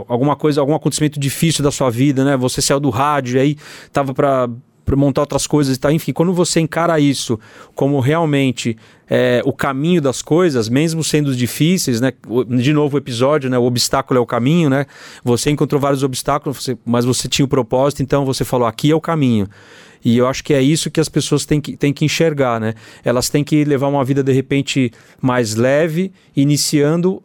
alguma 0.09 0.37
coisa, 0.37 0.61
algum 0.61 0.75
acontecimento 0.75 1.19
difícil 1.19 1.65
da 1.65 1.71
sua 1.71 1.91
vida, 1.91 2.25
né? 2.25 2.37
Você 2.37 2.61
saiu 2.61 2.79
do 2.79 2.91
rádio 2.91 3.39
e 3.39 3.41
aí 3.41 3.57
tava 3.91 4.13
para 4.13 4.49
para 4.89 4.97
montar 4.97 5.21
outras 5.21 5.47
coisas 5.47 5.77
e 5.77 5.79
tal. 5.79 5.93
Enfim, 5.93 6.15
quando 6.15 6.33
você 6.33 6.61
encara 6.61 6.99
isso 6.99 7.39
como 7.75 8.01
realmente 8.01 8.75
é, 9.09 9.43
o 9.45 9.53
caminho 9.53 10.01
das 10.01 10.23
coisas, 10.23 10.67
mesmo 10.71 11.05
sendo 11.05 11.37
difíceis, 11.37 12.01
né? 12.01 12.11
De 12.49 12.73
novo 12.73 12.97
o 12.97 12.99
episódio, 12.99 13.51
né? 13.51 13.59
O 13.59 13.65
obstáculo 13.65 14.17
é 14.17 14.21
o 14.21 14.25
caminho, 14.25 14.71
né? 14.71 14.87
Você 15.23 15.51
encontrou 15.51 15.79
vários 15.79 16.03
obstáculos, 16.03 16.65
você, 16.65 16.79
mas 16.87 17.05
você 17.05 17.29
tinha 17.29 17.45
o 17.45 17.49
propósito, 17.49 18.03
então 18.03 18.25
você 18.25 18.47
falou, 18.47 18.67
aqui 18.67 18.91
é 18.91 18.95
o 18.95 19.01
caminho. 19.01 19.47
E 20.03 20.17
eu 20.17 20.27
acho 20.27 20.43
que 20.43 20.55
é 20.55 20.63
isso 20.63 20.91
que 20.91 21.01
as 21.01 21.09
pessoas 21.09 21.45
têm 21.45 21.61
que, 21.61 21.77
têm 21.77 21.93
que 21.93 22.07
enxergar, 22.07 22.59
né? 22.59 22.73
Elas 23.05 23.29
têm 23.29 23.45
que 23.45 23.65
levar 23.65 23.89
uma 23.89 24.03
vida, 24.03 24.23
de 24.23 24.33
repente, 24.33 24.91
mais 25.21 25.55
leve, 25.55 26.13
iniciando 26.35 27.23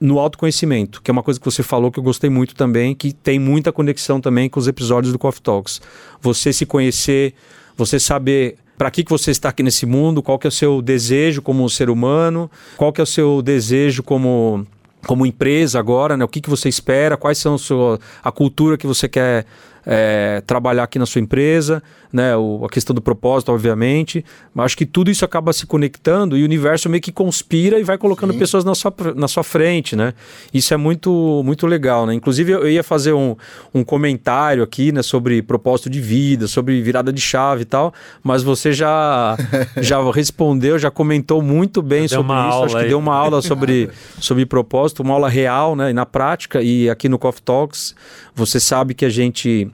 no 0.00 0.18
autoconhecimento, 0.18 1.02
que 1.02 1.10
é 1.10 1.12
uma 1.12 1.22
coisa 1.22 1.38
que 1.38 1.44
você 1.44 1.62
falou 1.62 1.92
que 1.92 1.98
eu 1.98 2.02
gostei 2.02 2.30
muito 2.30 2.54
também, 2.54 2.94
que 2.94 3.12
tem 3.12 3.38
muita 3.38 3.70
conexão 3.70 4.20
também 4.20 4.48
com 4.48 4.58
os 4.58 4.66
episódios 4.66 5.12
do 5.12 5.18
Coffee 5.18 5.42
Talks. 5.42 5.80
Você 6.20 6.52
se 6.52 6.64
conhecer, 6.64 7.34
você 7.76 8.00
saber 8.00 8.56
para 8.78 8.90
que, 8.90 9.04
que 9.04 9.10
você 9.10 9.30
está 9.30 9.50
aqui 9.50 9.62
nesse 9.62 9.84
mundo, 9.84 10.22
qual 10.22 10.38
que 10.38 10.46
é 10.46 10.48
o 10.48 10.50
seu 10.50 10.80
desejo 10.80 11.42
como 11.42 11.68
ser 11.68 11.90
humano, 11.90 12.50
qual 12.78 12.92
que 12.94 13.00
é 13.00 13.04
o 13.04 13.06
seu 13.06 13.42
desejo 13.42 14.02
como 14.02 14.66
como 15.06 15.24
empresa 15.24 15.78
agora, 15.78 16.16
né? 16.16 16.24
O 16.24 16.28
que, 16.28 16.40
que 16.40 16.50
você 16.50 16.68
espera, 16.68 17.16
quais 17.16 17.38
são 17.38 17.54
a, 17.54 17.58
sua, 17.58 17.98
a 18.22 18.30
cultura 18.30 18.76
que 18.76 18.86
você 18.86 19.08
quer 19.08 19.46
é, 19.86 20.42
trabalhar 20.46 20.84
aqui 20.84 20.98
na 20.98 21.06
sua 21.06 21.20
empresa, 21.20 21.82
né? 22.12 22.36
O, 22.36 22.64
a 22.64 22.68
questão 22.68 22.94
do 22.94 23.00
propósito, 23.00 23.52
obviamente. 23.52 24.24
Mas 24.54 24.66
acho 24.66 24.76
que 24.76 24.86
tudo 24.86 25.10
isso 25.10 25.24
acaba 25.24 25.52
se 25.52 25.66
conectando 25.66 26.36
e 26.36 26.42
o 26.42 26.44
universo 26.44 26.88
meio 26.88 27.02
que 27.02 27.12
conspira 27.12 27.78
e 27.78 27.82
vai 27.82 27.96
colocando 27.96 28.32
Sim. 28.32 28.38
pessoas 28.38 28.64
na 28.64 28.74
sua, 28.74 28.92
na 29.14 29.28
sua 29.28 29.42
frente, 29.42 29.94
né? 29.96 30.14
Isso 30.52 30.74
é 30.74 30.76
muito, 30.76 31.42
muito 31.44 31.66
legal, 31.66 32.06
né? 32.06 32.14
Inclusive, 32.14 32.52
eu 32.52 32.68
ia 32.68 32.82
fazer 32.82 33.12
um, 33.12 33.36
um 33.74 33.84
comentário 33.84 34.62
aqui, 34.62 34.92
né, 34.92 35.02
sobre 35.02 35.42
propósito 35.42 35.88
de 35.88 36.00
vida, 36.00 36.46
sobre 36.46 36.80
virada 36.82 37.12
de 37.12 37.20
chave 37.20 37.62
e 37.62 37.64
tal, 37.64 37.92
mas 38.22 38.42
você 38.42 38.72
já, 38.72 39.36
já 39.78 39.98
respondeu, 40.10 40.78
já 40.78 40.90
comentou 40.90 41.42
muito 41.42 41.82
bem 41.82 42.08
sobre 42.08 42.32
isso. 42.32 42.64
Acho 42.64 42.76
que 42.76 42.82
aí. 42.82 42.88
deu 42.88 42.98
uma 42.98 43.14
aula 43.14 43.42
sobre, 43.42 43.90
sobre 44.20 44.44
propósito, 44.46 45.02
uma 45.02 45.14
aula 45.14 45.28
real, 45.28 45.76
né? 45.76 45.90
E 45.90 45.92
na 45.92 46.06
prática, 46.06 46.62
e 46.62 46.88
aqui 46.90 47.08
no 47.08 47.18
Coffee 47.18 47.42
Talks, 47.42 47.94
você 48.40 48.58
sabe 48.58 48.94
que 48.94 49.04
a 49.04 49.10
gente 49.10 49.70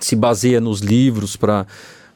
se 0.00 0.14
baseia 0.14 0.60
nos 0.60 0.80
livros 0.80 1.36
para 1.36 1.66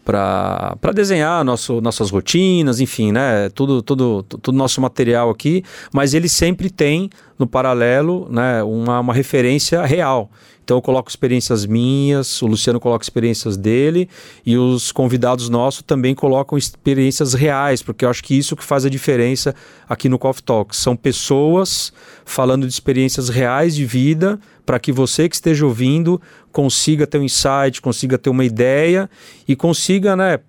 para 0.04 0.92
desenhar 0.94 1.44
nosso, 1.44 1.80
nossas 1.80 2.10
rotinas, 2.10 2.80
enfim, 2.80 3.12
né? 3.12 3.48
Tudo, 3.50 3.82
tudo, 3.82 4.22
tudo 4.22 4.52
nosso 4.52 4.80
material 4.80 5.30
aqui, 5.30 5.62
mas 5.92 6.14
ele 6.14 6.28
sempre 6.28 6.70
tem 6.70 7.10
no 7.38 7.46
paralelo 7.46 8.28
né, 8.30 8.62
uma, 8.62 9.00
uma 9.00 9.14
referência 9.14 9.84
real. 9.84 10.30
Então 10.70 10.78
eu 10.78 10.82
coloco 10.82 11.10
experiências 11.10 11.66
minhas, 11.66 12.40
o 12.42 12.46
Luciano 12.46 12.78
coloca 12.78 13.02
experiências 13.02 13.56
dele 13.56 14.08
e 14.46 14.56
os 14.56 14.92
convidados 14.92 15.48
nossos 15.48 15.82
também 15.82 16.14
colocam 16.14 16.56
experiências 16.56 17.34
reais, 17.34 17.82
porque 17.82 18.04
eu 18.04 18.08
acho 18.08 18.22
que 18.22 18.38
isso 18.38 18.54
que 18.54 18.62
faz 18.62 18.84
a 18.84 18.88
diferença 18.88 19.52
aqui 19.88 20.08
no 20.08 20.16
Coffee 20.16 20.44
Talks. 20.44 20.78
São 20.78 20.94
pessoas 20.94 21.92
falando 22.24 22.68
de 22.68 22.72
experiências 22.72 23.28
reais 23.28 23.74
de 23.74 23.84
vida 23.84 24.38
para 24.64 24.78
que 24.78 24.92
você 24.92 25.28
que 25.28 25.34
esteja 25.34 25.66
ouvindo 25.66 26.22
consiga 26.52 27.06
ter 27.06 27.18
um 27.18 27.22
insight, 27.22 27.80
consiga 27.80 28.18
ter 28.18 28.30
uma 28.30 28.44
ideia 28.44 29.08
e 29.46 29.54
consiga, 29.54 30.16
né, 30.16 30.40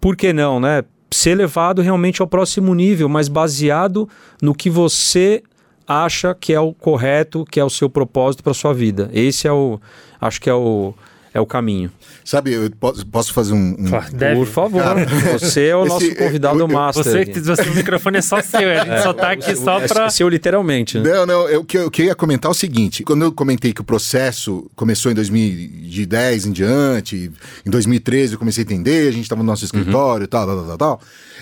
por 0.00 0.16
que 0.16 0.32
não, 0.32 0.58
né, 0.58 0.84
ser 1.10 1.34
levado 1.34 1.82
realmente 1.82 2.22
ao 2.22 2.28
próximo 2.28 2.74
nível, 2.74 3.08
mas 3.08 3.28
baseado 3.28 4.08
no 4.40 4.54
que 4.54 4.70
você 4.70 5.42
acha 5.86 6.34
que 6.34 6.52
é 6.52 6.60
o 6.60 6.72
correto, 6.72 7.44
que 7.44 7.58
é 7.58 7.64
o 7.64 7.70
seu 7.70 7.90
propósito 7.90 8.44
para 8.44 8.54
sua 8.54 8.72
vida. 8.72 9.10
Esse 9.12 9.48
é 9.48 9.52
o, 9.52 9.80
acho 10.20 10.40
que 10.40 10.48
é 10.48 10.54
o, 10.54 10.94
é 11.32 11.40
o 11.40 11.46
caminho. 11.46 11.90
Sabe, 12.24 12.52
eu 12.52 12.70
posso 13.10 13.32
fazer 13.32 13.52
um. 13.52 13.76
um... 13.78 14.34
Por 14.34 14.46
favor, 14.46 14.82
Cara, 14.82 15.06
você 15.38 15.66
é 15.66 15.76
o 15.76 15.84
nosso 15.84 16.04
esse, 16.04 16.14
convidado 16.16 16.56
eu, 16.56 16.60
eu, 16.60 16.68
master. 16.68 17.04
Você, 17.04 17.40
você, 17.40 17.62
o 17.62 17.74
microfone 17.74 18.18
é 18.18 18.22
só 18.22 18.42
seu, 18.42 18.68
a 18.70 18.84
gente 18.84 18.90
é, 18.90 19.02
só 19.02 19.12
tá 19.12 19.32
aqui 19.32 19.54
só 19.56 19.80
para. 19.86 20.06
É 20.06 20.10
seu 20.10 20.28
literalmente. 20.28 20.98
Né? 20.98 21.08
Não, 21.08 21.26
não, 21.26 21.48
eu, 21.48 21.64
eu 21.72 21.90
queria 21.90 22.14
comentar 22.14 22.50
é 22.50 22.52
o 22.52 22.54
seguinte: 22.54 23.04
quando 23.04 23.22
eu 23.22 23.32
comentei 23.32 23.72
que 23.72 23.80
o 23.80 23.84
processo 23.84 24.68
começou 24.74 25.12
em 25.12 25.14
2010 25.14 26.46
em 26.46 26.52
diante, 26.52 27.32
em 27.64 27.70
2013 27.70 28.32
eu 28.32 28.38
comecei 28.38 28.62
a 28.62 28.64
entender, 28.64 29.08
a 29.08 29.12
gente 29.12 29.22
estava 29.22 29.42
no 29.42 29.46
nosso 29.46 29.64
escritório, 29.64 30.24
uhum. 30.24 30.28
tal, 30.28 30.46
tal, 30.46 30.66
tal, 30.66 30.78
tal. 30.78 31.00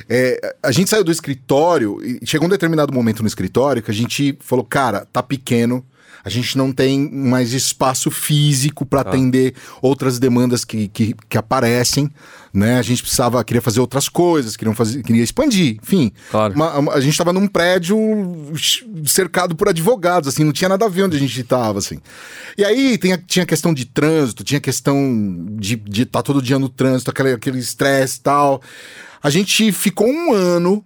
É, 0.09 0.55
a 0.63 0.71
gente 0.71 0.91
saiu 0.91 1.03
do 1.03 1.11
escritório 1.11 1.99
e 2.05 2.27
chegou 2.27 2.47
um 2.47 2.51
determinado 2.51 2.93
momento 2.93 3.23
no 3.23 3.29
escritório 3.29 3.83
que 3.83 3.91
a 3.91 3.95
gente 3.95 4.37
falou, 4.41 4.65
cara, 4.65 5.07
tá 5.13 5.23
pequeno 5.23 5.85
a 6.29 6.31
gente 6.31 6.59
não 6.59 6.71
tem 6.71 7.11
mais 7.11 7.55
espaço 7.55 8.11
físico 8.11 8.85
para 8.85 9.01
ah. 9.01 9.03
atender 9.03 9.55
outras 9.81 10.19
demandas 10.19 10.63
que, 10.63 10.87
que, 10.89 11.15
que, 11.27 11.39
aparecem, 11.39 12.11
né? 12.53 12.79
A 12.79 12.83
gente 12.83 13.01
precisava, 13.01 13.43
queria 13.43 13.63
fazer 13.63 13.81
outras 13.81 14.11
coisas, 14.11 14.55
queria, 14.55 14.75
fazer, 14.75 15.03
queria 15.03 15.23
expandir, 15.23 15.79
enfim. 15.83 16.13
Claro. 16.31 16.53
Uma, 16.53 16.93
a 16.93 17.01
gente 17.01 17.13
estava 17.13 17.33
num 17.33 17.49
prédio 17.49 17.97
cercado 19.07 19.57
por 19.57 19.71
advogados, 19.71 20.29
assim, 20.29 20.45
não 20.45 20.53
tinha 20.53 20.69
nada 20.69 20.85
a 20.85 20.89
ver 20.89 21.05
onde 21.05 21.17
a 21.17 21.21
gente 21.21 21.41
estava, 21.41 21.79
assim. 21.79 21.99
E 22.59 22.65
aí 22.65 22.99
tem, 22.99 23.17
tinha 23.27 23.47
questão 23.47 23.73
de 23.73 23.87
trânsito, 23.87 24.45
tinha 24.45 24.61
questão 24.61 25.49
de 25.59 25.77
estar 25.77 25.91
de 25.91 26.05
tá 26.05 26.23
todo 26.23 26.43
dia 26.43 26.59
no 26.59 26.69
trânsito, 26.69 27.11
aquele 27.11 27.59
estresse 27.59 28.19
e 28.19 28.23
tal. 28.23 28.61
A 29.23 29.31
gente 29.31 29.73
ficou 29.73 30.07
um 30.07 30.35
ano, 30.35 30.85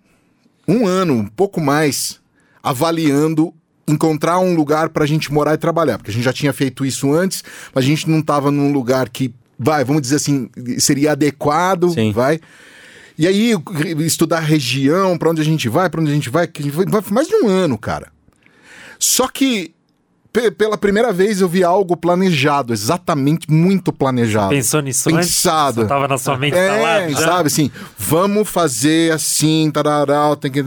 um 0.69 0.87
ano, 0.87 1.15
um 1.15 1.27
pouco 1.27 1.61
mais, 1.61 2.21
avaliando 2.63 3.53
encontrar 3.87 4.39
um 4.39 4.55
lugar 4.55 4.89
para 4.91 5.05
a 5.05 5.07
gente 5.07 5.33
morar 5.33 5.55
e 5.55 5.59
trabalhar, 5.59 5.99
porque 5.99 6.11
a 6.11 6.15
gente 6.15 6.25
já 6.25 6.33
tinha 6.33 6.53
feito 6.53 6.85
isso 6.85 7.13
antes, 7.13 7.43
mas 7.75 7.85
a 7.85 7.87
gente 7.87 8.09
não 8.09 8.21
estava 8.21 8.51
num 8.51 8.73
lugar 8.73 9.09
que, 9.09 9.35
vai, 9.59 9.85
vamos 9.85 10.03
dizer 10.03 10.17
assim, 10.17 10.49
seria 10.79 11.13
adequado, 11.13 11.91
Sim. 11.91 12.13
vai. 12.13 12.41
E 13.19 13.27
aí, 13.27 13.55
estudar 13.99 14.39
a 14.39 14.41
região, 14.41 15.19
para 15.19 15.31
onde 15.31 15.41
a 15.41 15.45
gente 15.45 15.69
vai, 15.69 15.91
para 15.91 16.01
onde 16.01 16.11
a 16.11 16.15
gente 16.15 16.31
vai, 16.31 16.47
que 16.47 16.71
vai 16.71 17.03
mais 17.11 17.29
de 17.29 17.35
um 17.37 17.49
ano, 17.49 17.77
cara. 17.77 18.11
Só 18.99 19.29
que 19.29 19.75
pela 20.57 20.79
primeira 20.79 21.13
vez 21.13 21.43
eu 21.43 21.49
vi 21.49 21.63
algo 21.63 21.95
planejado, 21.95 22.73
exatamente 22.73 23.51
muito 23.51 23.93
planejado. 23.93 24.49
Pensou 24.49 24.81
nisso 24.81 25.11
Pensado. 25.11 25.83
Antes? 25.83 25.89
Tava 25.89 26.09
na 26.09 26.17
sua 26.17 26.39
mente 26.39 26.57
é, 26.57 27.11
tá 27.11 27.21
sabe 27.21 27.49
assim, 27.49 27.71
vamos 27.99 28.49
fazer 28.49 29.13
assim, 29.13 29.71
tarará, 29.71 30.35
tem 30.37 30.51
que... 30.51 30.65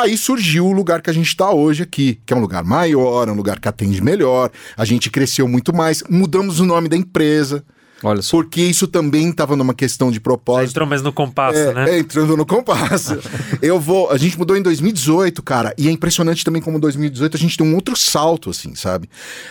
Aí 0.00 0.16
surgiu 0.16 0.66
o 0.66 0.72
lugar 0.72 1.02
que 1.02 1.10
a 1.10 1.12
gente 1.12 1.26
está 1.26 1.50
hoje 1.50 1.82
aqui, 1.82 2.18
que 2.24 2.32
é 2.32 2.36
um 2.36 2.40
lugar 2.40 2.64
maior, 2.64 3.28
um 3.28 3.34
lugar 3.34 3.60
que 3.60 3.68
atende 3.68 4.02
melhor, 4.02 4.50
a 4.74 4.84
gente 4.86 5.10
cresceu 5.10 5.46
muito 5.46 5.76
mais, 5.76 6.02
mudamos 6.08 6.58
o 6.58 6.64
nome 6.64 6.88
da 6.88 6.96
empresa. 6.96 7.62
Olha 8.02 8.22
só. 8.22 8.36
Porque 8.36 8.62
isso 8.62 8.86
também 8.86 9.28
estava 9.30 9.56
numa 9.56 9.74
questão 9.74 10.10
de 10.10 10.20
propósito. 10.20 10.66
Já 10.66 10.70
entrou 10.70 10.88
mais 10.88 11.02
no 11.02 11.12
compasso, 11.12 11.58
é, 11.58 11.74
né? 11.74 11.90
É, 11.90 11.98
entrando 11.98 12.36
no 12.36 12.46
compasso. 12.46 13.18
eu 13.60 13.78
vou. 13.78 14.10
A 14.10 14.16
gente 14.16 14.38
mudou 14.38 14.56
em 14.56 14.62
2018, 14.62 15.42
cara. 15.42 15.74
E 15.76 15.88
é 15.88 15.90
impressionante 15.90 16.44
também 16.44 16.62
como 16.62 16.78
em 16.78 16.80
2018 16.80 17.36
a 17.36 17.40
gente 17.40 17.56
tem 17.56 17.66
um 17.66 17.74
outro 17.74 17.96
salto, 17.96 18.50
assim, 18.50 18.74
sabe? 18.74 19.08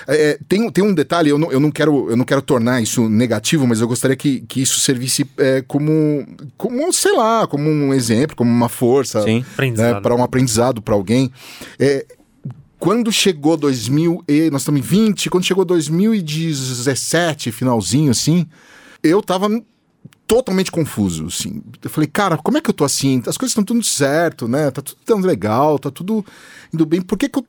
É, 0.07 0.31
é, 0.31 0.39
tem, 0.47 0.69
tem 0.71 0.83
um 0.83 0.93
detalhe, 0.93 1.29
eu 1.29 1.38
não, 1.38 1.51
eu, 1.51 1.59
não 1.59 1.71
quero, 1.71 2.09
eu 2.09 2.17
não 2.17 2.25
quero 2.25 2.41
tornar 2.41 2.81
isso 2.81 3.07
negativo, 3.07 3.67
mas 3.67 3.81
eu 3.81 3.88
gostaria 3.88 4.15
que, 4.15 4.41
que 4.41 4.62
isso 4.62 4.79
servisse 4.79 5.25
é, 5.38 5.63
como, 5.67 6.25
como, 6.57 6.91
sei 6.91 7.15
lá, 7.15 7.45
como 7.47 7.69
um 7.69 7.93
exemplo, 7.93 8.35
como 8.35 8.51
uma 8.51 8.69
força. 8.69 9.21
Sim, 9.21 9.45
né, 9.75 9.99
para 10.01 10.15
um 10.15 10.23
aprendizado 10.23 10.81
para 10.81 10.95
alguém. 10.95 11.31
É, 11.79 12.05
quando 12.80 13.12
chegou 13.12 13.58
2000 13.58 14.24
e 14.28 14.50
nós 14.50 14.62
estamos 14.62 14.80
em 14.80 14.84
20, 14.84 15.30
quando 15.30 15.44
chegou 15.44 15.65
2017, 15.65 17.52
finalzinho 17.52 18.10
assim, 18.10 18.48
eu 19.04 19.22
tava 19.22 19.50
totalmente 20.26 20.72
confuso, 20.72 21.26
assim. 21.26 21.62
Eu 21.84 21.89
falei, 21.89 22.08
cara, 22.08 22.38
como 22.38 22.58
é 22.58 22.62
que 22.62 22.70
eu 22.70 22.74
tô 22.74 22.86
assim? 22.86 23.18
As 23.28 23.38
coisas 23.38 23.52
estão 23.52 23.63
tudo 23.63 23.84
certo, 23.84 24.48
né? 24.48 24.72
Tá 24.72 24.82
tudo 24.82 24.98
tão 25.04 25.20
legal, 25.20 25.78
tá 25.78 25.92
tudo 25.92 26.26
indo 26.74 26.86
bem. 26.86 27.02
Por 27.02 27.18
que 27.18 27.28
que 27.28 27.39
eu 27.39 27.46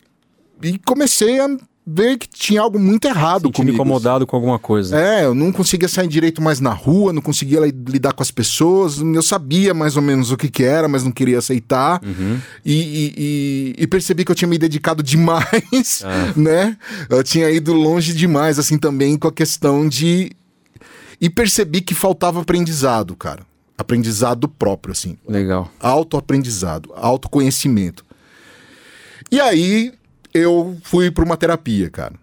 e 0.63 0.79
comecei 0.79 1.41
a 1.41 1.49
ver 1.93 2.19
que 2.19 2.29
tinha 2.29 2.61
algo 2.61 2.79
muito 2.79 3.07
errado 3.07 3.43
Sentindo 3.43 3.57
comigo. 3.57 3.75
incomodado 3.75 4.27
com 4.27 4.37
alguma 4.37 4.59
coisa. 4.59 4.99
É, 4.99 5.25
eu 5.25 5.35
não 5.35 5.51
conseguia 5.51 5.89
sair 5.89 6.07
direito 6.07 6.41
mais 6.41 6.61
na 6.61 6.73
rua, 6.73 7.13
não 7.13 7.21
conseguia 7.21 7.61
lidar 7.61 8.13
com 8.13 8.23
as 8.23 8.31
pessoas. 8.31 8.99
Eu 8.99 9.23
sabia 9.23 9.75
mais 9.75 9.97
ou 9.97 10.03
menos 10.03 10.31
o 10.31 10.37
que, 10.37 10.49
que 10.49 10.63
era, 10.63 10.87
mas 10.89 11.03
não 11.03 11.11
queria 11.11 11.39
aceitar. 11.39 12.01
Uhum. 12.05 12.39
E, 12.65 12.75
e, 12.75 13.15
e, 13.17 13.75
e, 13.79 13.87
percebi 13.87 14.25
que 14.25 14.31
eu 14.31 14.37
tinha 14.37 14.49
me 14.49 14.59
dedicado 14.59 15.03
demais, 15.05 16.03
ah. 16.05 16.33
né? 16.37 16.77
Eu 17.09 17.23
tinha 17.25 17.51
ido 17.51 17.73
longe 17.73 18.15
demais, 18.15 18.59
assim, 18.59 18.79
também 18.79 19.17
com 19.17 19.29
a 19.29 19.33
questão 19.33 19.89
de. 19.89 20.31
E 21.21 21.29
percebi 21.29 21.81
que 21.81 21.95
faltava 21.95 22.41
aprendizado, 22.41 23.15
cara. 23.17 23.43
Aprendizado 23.77 24.49
próprio, 24.49 24.93
assim. 24.93 25.17
Legal. 25.27 25.71
Autoaprendizado, 25.81 26.93
autoconhecimento. 26.95 28.05
E 29.31 29.41
aí 29.41 29.93
eu 30.33 30.77
fui 30.83 31.11
para 31.11 31.25
uma 31.25 31.37
terapia, 31.37 31.91
cara. 31.91 32.15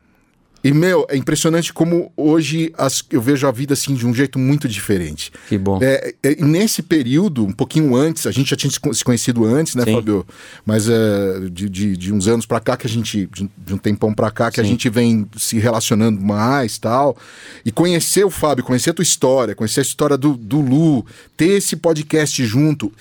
E, 0.63 0.73
meu, 0.73 1.05
é 1.09 1.15
impressionante 1.15 1.71
como 1.71 2.11
hoje 2.17 2.73
as, 2.77 3.03
eu 3.11 3.21
vejo 3.21 3.47
a 3.47 3.51
vida 3.51 3.73
assim 3.73 3.93
de 3.93 4.05
um 4.05 4.13
jeito 4.13 4.37
muito 4.37 4.67
diferente. 4.67 5.31
Que 5.47 5.57
bom. 5.57 5.79
É, 5.81 6.13
é, 6.21 6.35
nesse 6.43 6.81
período, 6.81 7.45
um 7.45 7.53
pouquinho 7.53 7.95
antes, 7.95 8.25
a 8.25 8.31
gente 8.31 8.49
já 8.49 8.55
tinha 8.57 8.71
se 8.71 9.03
conhecido 9.03 9.45
antes, 9.45 9.75
né, 9.75 9.85
Sim. 9.85 9.93
Fábio? 9.93 10.25
Mas 10.65 10.89
é, 10.89 11.39
de, 11.51 11.69
de, 11.69 11.95
de, 11.95 12.11
uns 12.11 12.27
anos 12.27 12.45
para 12.45 12.59
cá, 12.59 12.75
que 12.75 12.87
a 12.87 12.89
gente, 12.89 13.29
de, 13.33 13.49
de 13.57 13.73
um 13.73 13.77
tempão 13.77 14.13
para 14.13 14.31
cá, 14.31 14.49
que 14.49 14.59
Sim. 14.59 14.61
a 14.61 14.65
gente 14.65 14.89
vem 14.89 15.25
se 15.37 15.59
relacionando 15.59 16.19
mais 16.19 16.77
tal. 16.77 17.15
E 17.63 17.71
conhecer 17.71 18.25
o 18.25 18.29
Fábio, 18.29 18.63
conhecer 18.63 18.89
a 18.89 18.93
tua 18.93 19.03
história, 19.03 19.55
conhecer 19.55 19.79
a 19.79 19.83
história 19.83 20.17
do, 20.17 20.35
do 20.35 20.59
Lu, 20.59 21.05
ter 21.37 21.49
esse 21.49 21.75
podcast 21.75 22.43
junto 22.45 22.91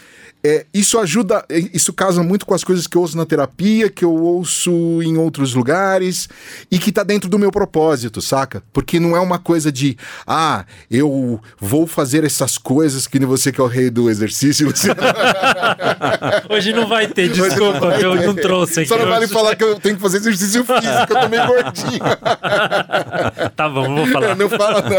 é, 0.44 0.64
isso 0.72 0.98
ajuda, 0.98 1.44
é, 1.48 1.58
isso 1.74 1.92
casa 1.92 2.22
muito 2.22 2.46
com 2.46 2.54
as 2.54 2.62
coisas 2.62 2.86
que 2.86 2.96
eu 2.96 3.02
ouço 3.02 3.16
na 3.16 3.26
terapia, 3.26 3.90
que 3.90 4.04
eu 4.04 4.14
ouço 4.14 4.70
em 5.02 5.16
outros 5.16 5.54
lugares 5.54 6.28
e 6.70 6.78
que 6.78 6.92
tá 6.92 7.02
dentro 7.02 7.28
do 7.28 7.38
meu 7.38 7.50
propósito, 7.50 8.20
saca? 8.20 8.62
Porque 8.72 9.00
não 9.00 9.16
é 9.16 9.20
uma 9.20 9.38
coisa 9.38 9.72
de, 9.72 9.96
ah, 10.26 10.64
eu 10.90 11.40
vou 11.58 11.86
fazer 11.86 12.22
essas 12.24 12.56
coisas 12.58 13.06
que 13.06 13.18
nem 13.18 13.26
você 13.26 13.50
que 13.50 13.60
é 13.60 13.64
o 13.64 13.66
rei 13.66 13.90
do 13.90 14.08
exercício. 14.08 14.72
Hoje 16.48 16.72
não 16.72 16.86
vai 16.86 17.08
ter, 17.08 17.28
desculpa, 17.28 17.80
vai 17.80 18.04
eu 18.04 18.16
ter. 18.16 18.26
não 18.26 18.34
trouxe 18.34 18.80
aqui. 18.80 18.88
Só 18.88 18.98
não 18.98 19.08
vale 19.08 19.26
falar 19.26 19.56
que 19.56 19.64
eu 19.64 19.80
tenho 19.80 19.96
que 19.96 20.02
fazer 20.02 20.18
exercício 20.18 20.64
físico, 20.64 21.06
eu 21.12 21.20
tô 21.20 21.28
meio 21.28 21.46
gordinho. 21.46 21.98
tá 23.56 23.68
bom, 23.68 23.88
não 23.88 23.96
vou 23.96 24.06
falar. 24.06 24.36
Não 24.36 24.50
fala 24.50 24.82
não. 24.82 24.96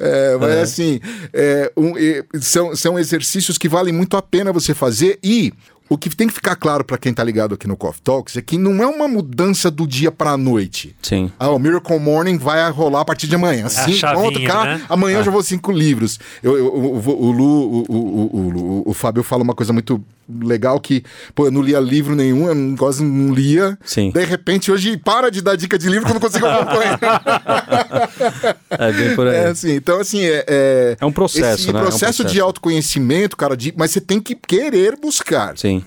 É, 0.00 0.36
mas 0.38 0.50
é. 0.50 0.60
assim, 0.62 1.00
é, 1.32 1.72
um, 1.76 1.94
são, 2.40 2.74
são 2.74 2.98
exercícios 2.98 3.51
que 3.58 3.68
valem 3.68 3.92
muito 3.92 4.16
a 4.16 4.22
pena 4.22 4.52
você 4.52 4.74
fazer 4.74 5.18
e 5.22 5.52
o 5.88 5.98
que 5.98 6.08
tem 6.08 6.26
que 6.26 6.32
ficar 6.32 6.56
claro 6.56 6.84
para 6.84 6.96
quem 6.96 7.12
tá 7.12 7.22
ligado 7.22 7.54
aqui 7.54 7.68
no 7.68 7.76
Coffee 7.76 8.00
Talks 8.02 8.36
é 8.38 8.40
que 8.42 8.56
não 8.56 8.82
é 8.82 8.86
uma 8.86 9.06
mudança 9.06 9.70
do 9.70 9.86
dia 9.86 10.10
pra 10.10 10.38
noite. 10.38 10.96
Sim. 11.02 11.30
Ah, 11.38 11.50
o 11.50 11.58
Miracle 11.58 11.98
Morning 11.98 12.38
vai 12.38 12.70
rolar 12.70 13.00
a 13.00 13.04
partir 13.04 13.26
de 13.26 13.34
amanhã. 13.34 13.68
Chavinha, 13.68 13.98
pronto, 14.30 14.42
cara, 14.46 14.78
né? 14.78 14.84
amanhã 14.88 15.18
eu 15.18 15.24
já 15.24 15.30
vou 15.30 15.42
cinco 15.42 15.70
livros. 15.70 16.18
Eu, 16.42 16.56
eu- 16.56 16.64
eu- 16.64 16.72
o, 16.74 17.26
o, 17.26 17.30
Lu, 17.30 17.44
o, 17.44 17.84
o, 17.88 17.96
o, 17.96 18.58
o- 18.86 18.90
o 18.90 18.94
Fábio 18.94 19.22
fala 19.22 19.42
uma 19.42 19.54
coisa 19.54 19.72
muito 19.72 20.02
legal 20.28 20.78
que, 20.80 21.02
pô, 21.34 21.46
eu 21.46 21.50
não 21.50 21.60
lia 21.62 21.78
livro 21.80 22.14
nenhum, 22.14 22.46
eu 22.48 22.54
não- 22.54 22.76
quase 22.76 23.02
não 23.04 23.34
lia. 23.34 23.78
Sim. 23.84 24.10
De 24.10 24.24
repente, 24.24 24.70
hoje, 24.72 24.96
para 24.96 25.30
de 25.30 25.42
dar 25.42 25.56
dica 25.56 25.78
de 25.78 25.88
livro 25.88 26.04
que 26.06 26.10
eu 26.10 26.14
não 26.14 26.20
consigo 26.20 26.46
acompanhar. 26.46 26.98
É 28.70 28.92
bem 28.92 29.14
por 29.14 29.26
aí. 29.26 29.34
É 29.36 29.46
assim, 29.48 29.72
então 29.74 30.00
assim, 30.00 30.24
é, 30.24 30.44
é, 30.48 30.96
É 31.00 31.04
um 31.06 31.12
processo, 31.12 31.62
esse 31.64 31.72
né? 31.72 31.78
É 31.78 31.82
um 31.82 31.86
processo 31.86 32.18
de 32.18 32.22
processo. 32.24 32.44
autoconhecimento, 32.44 33.36
cara, 33.36 33.56
de, 33.56 33.72
mas 33.76 33.90
você 33.90 34.00
tem 34.00 34.20
que 34.20 34.34
querer 34.34 34.96
buscar. 35.00 35.56
Sim. 35.58 35.84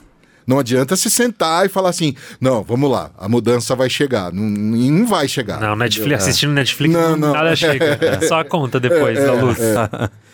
Não 0.47 0.59
adianta 0.59 0.95
se 0.95 1.09
sentar 1.09 1.65
e 1.65 1.69
falar 1.69 1.89
assim, 1.89 2.15
não, 2.39 2.61
vamos 2.61 2.89
lá, 2.91 3.09
a 3.17 3.27
mudança 3.27 3.75
vai 3.75 3.89
chegar. 3.89 4.31
Não, 4.31 4.43
não 4.43 5.07
vai 5.07 5.27
chegar. 5.27 5.59
Não, 5.59 5.75
Netflix, 5.75 6.21
assistindo 6.23 6.53
Netflix, 6.53 6.93
Não, 6.93 7.11
não, 7.11 7.17
não. 7.17 7.33
nada 7.33 7.55
chega. 7.55 7.97
É 7.99 8.21
Só 8.27 8.39
a 8.41 8.45
conta 8.45 8.79
depois 8.79 9.17
da 9.17 9.33
luz. 9.33 9.57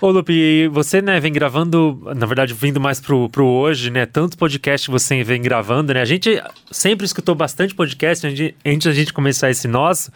Ô, 0.00 0.10
Lupe, 0.10 0.66
você, 0.68 1.02
né, 1.02 1.20
vem 1.20 1.30
gravando, 1.30 2.00
na 2.16 2.24
verdade, 2.24 2.54
vindo 2.54 2.80
mais 2.80 2.98
pro, 2.98 3.28
pro 3.28 3.44
hoje, 3.44 3.90
né? 3.90 4.06
Tantos 4.06 4.34
podcasts 4.34 4.86
que 4.86 4.90
você 4.90 5.22
vem 5.22 5.42
gravando, 5.42 5.92
né? 5.92 6.00
A 6.00 6.06
gente 6.06 6.42
sempre 6.70 7.04
escutou 7.04 7.34
bastante 7.34 7.74
podcast 7.74 8.26
antes 8.64 8.86
da 8.86 8.94
gente 8.94 9.12
começar 9.12 9.50
esse 9.50 9.68
nosso, 9.68 10.10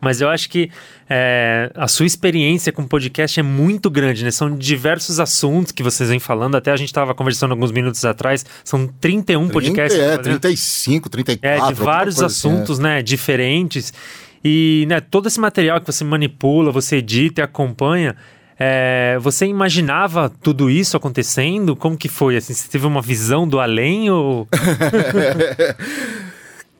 mas 0.00 0.20
eu 0.20 0.28
acho 0.28 0.48
que 0.48 0.70
é, 1.10 1.68
a 1.74 1.88
sua 1.88 2.06
experiência 2.06 2.70
com 2.70 2.86
podcast 2.86 3.40
é 3.40 3.42
muito 3.42 3.90
grande, 3.90 4.22
né? 4.22 4.30
São 4.30 4.56
diversos 4.56 5.18
assuntos 5.18 5.72
que 5.72 5.82
vocês 5.82 6.08
vêm 6.08 6.20
falando. 6.20 6.54
Até 6.54 6.70
a 6.70 6.76
gente 6.76 6.90
estava 6.90 7.12
conversando 7.12 7.50
alguns 7.50 7.72
minutos 7.72 8.04
atrás. 8.04 8.46
São 8.62 8.86
31 8.86 9.48
podcasts. 9.48 9.98
É, 9.98 10.16
fazendo- 10.16 10.38
35, 10.38 11.08
34. 11.10 11.64
é, 11.64 11.72
de 11.72 11.74
vários 11.74 12.22
assim, 12.22 12.48
assuntos, 12.48 12.78
né, 12.78 13.02
diferentes. 13.02 13.92
E, 14.44 14.84
né, 14.88 15.00
todo 15.00 15.26
esse 15.26 15.40
material 15.40 15.80
que 15.80 15.86
você 15.90 16.04
manipula, 16.04 16.70
você 16.70 16.98
edita 16.98 17.40
e 17.40 17.44
acompanha, 17.44 18.14
é, 18.58 19.18
você 19.20 19.46
imaginava 19.46 20.28
tudo 20.42 20.70
isso 20.70 20.96
acontecendo? 20.96 21.74
Como 21.74 21.96
que 21.96 22.08
foi? 22.08 22.36
Assim, 22.36 22.54
você 22.54 22.68
teve 22.68 22.86
uma 22.86 23.02
visão 23.02 23.46
do 23.48 23.58
além 23.60 24.10
ou... 24.10 24.46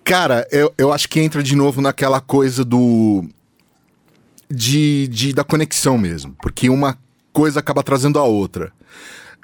Cara, 0.05 0.47
eu, 0.53 0.73
eu 0.77 0.93
acho 0.93 1.09
que 1.09 1.19
entra 1.21 1.43
de 1.43 1.57
novo 1.57 1.81
naquela 1.81 2.21
coisa 2.21 2.63
do. 2.65 3.25
De, 4.51 5.09
de- 5.09 5.33
da 5.33 5.43
conexão 5.43 5.97
mesmo. 5.97 6.37
Porque 6.43 6.69
uma 6.69 6.99
coisa 7.33 7.61
acaba 7.61 7.83
trazendo 7.83 8.19
a 8.19 8.25
outra. 8.25 8.71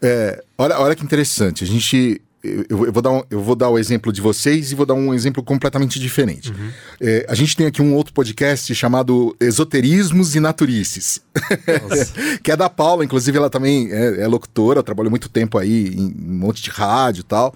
É, 0.03 0.43
olha, 0.59 0.79
olha 0.79 0.95
que 0.95 1.03
interessante. 1.05 1.65
A 1.65 1.67
gente. 1.67 2.21
Eu, 2.43 2.87
eu 2.87 2.93
vou 2.93 3.03
dar 3.03 3.11
um, 3.11 3.23
eu 3.31 3.41
vou 3.43 3.55
dar 3.55 3.69
o 3.69 3.79
exemplo 3.79 4.13
de 4.13 4.21
vocês 4.21 4.73
e 4.73 4.75
vou 4.75 4.87
dar 4.87 4.95
um 4.95 5.13
exemplo 5.13 5.43
completamente 5.43 6.01
diferente. 6.01 6.53
É, 7.01 7.27
a 7.29 7.35
gente 7.35 7.55
tem 7.55 7.67
aqui 7.67 7.83
um 7.83 7.95
outro 7.95 8.15
podcast 8.15 8.75
chamado 8.75 9.37
Esoterismos 9.39 10.35
e 10.35 10.41
Naturices, 10.41 11.21
que 12.43 12.51
é 12.51 12.57
da 12.57 12.71
Paula, 12.71 13.05
inclusive 13.05 13.37
ela 13.37 13.51
também 13.51 13.93
é, 13.93 14.23
é 14.23 14.27
locutora, 14.27 14.83
trabalhou 14.83 15.11
muito 15.11 15.29
tempo 15.29 15.59
aí 15.59 15.95
em 15.95 16.15
um 16.19 16.39
monte 16.39 16.63
de 16.63 16.71
rádio 16.71 17.21
e 17.21 17.25
tal. 17.25 17.55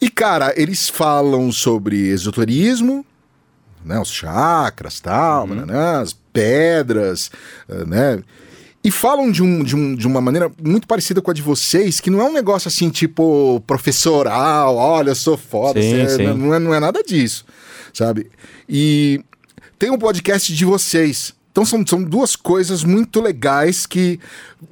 E, 0.00 0.10
cara, 0.10 0.52
eles 0.56 0.88
falam 0.88 1.50
sobre 1.50 1.96
esoterismo, 1.96 3.04
né, 3.84 3.98
os 3.98 4.10
chakras, 4.10 5.00
tal, 5.00 5.46
né, 5.46 6.00
as 6.00 6.12
pedras, 6.32 7.30
eh, 7.68 7.84
né? 7.86 8.22
E 8.86 8.90
falam 8.92 9.32
de, 9.32 9.42
um, 9.42 9.64
de, 9.64 9.74
um, 9.74 9.94
de 9.96 10.06
uma 10.06 10.20
maneira 10.20 10.48
muito 10.62 10.86
parecida 10.86 11.20
com 11.20 11.30
a 11.30 11.34
de 11.34 11.42
vocês, 11.42 11.98
que 11.98 12.08
não 12.08 12.20
é 12.20 12.24
um 12.24 12.32
negócio 12.32 12.68
assim, 12.68 12.88
tipo, 12.88 13.60
professoral, 13.66 14.76
olha, 14.76 15.10
eu 15.10 15.14
sou 15.16 15.36
foda, 15.36 15.82
Sim, 15.82 15.90
cê- 15.90 16.16
sim. 16.18 16.26
Não, 16.34 16.54
é, 16.54 16.58
não 16.60 16.72
é 16.74 16.78
nada 16.78 17.02
disso, 17.02 17.44
sabe? 17.92 18.30
E 18.68 19.20
tem 19.78 19.90
um 19.90 19.98
podcast 19.98 20.54
de 20.54 20.64
vocês. 20.64 21.34
Então 21.50 21.64
são, 21.64 21.84
são 21.86 22.02
duas 22.02 22.36
coisas 22.36 22.84
muito 22.84 23.20
legais 23.20 23.86
que 23.86 24.20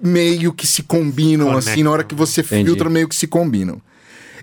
meio 0.02 0.52
que 0.52 0.66
se 0.66 0.82
combinam, 0.82 1.46
Conectam. 1.46 1.72
assim, 1.72 1.82
na 1.82 1.90
hora 1.90 2.04
que 2.04 2.14
você 2.14 2.40
Entendi. 2.42 2.66
filtra, 2.66 2.88
meio 2.90 3.08
que 3.08 3.16
se 3.16 3.26
combinam. 3.26 3.80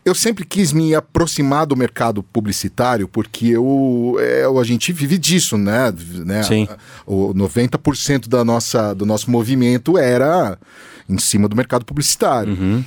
Eu 0.04 0.16
sempre 0.16 0.44
quis 0.46 0.74
me 0.74 0.96
aproximar 0.96 1.66
do 1.68 1.76
mercado 1.76 2.24
publicitário 2.24 3.08
porque 3.08 3.48
eu, 3.50 4.16
é, 4.20 4.44
a 4.46 4.64
gente 4.64 4.92
vive 4.92 5.16
disso, 5.18 5.58
né? 5.60 5.94
né? 6.26 6.42
Sim. 6.42 6.68
O 7.06 7.34
90% 7.36 8.28
da 8.28 8.44
nossa, 8.44 8.96
do 8.96 9.06
nosso 9.06 9.30
movimento 9.30 9.98
era 10.00 10.58
em 11.08 11.20
cima 11.20 11.48
do 11.48 11.56
mercado 11.56 11.86
publicitário. 11.86 12.84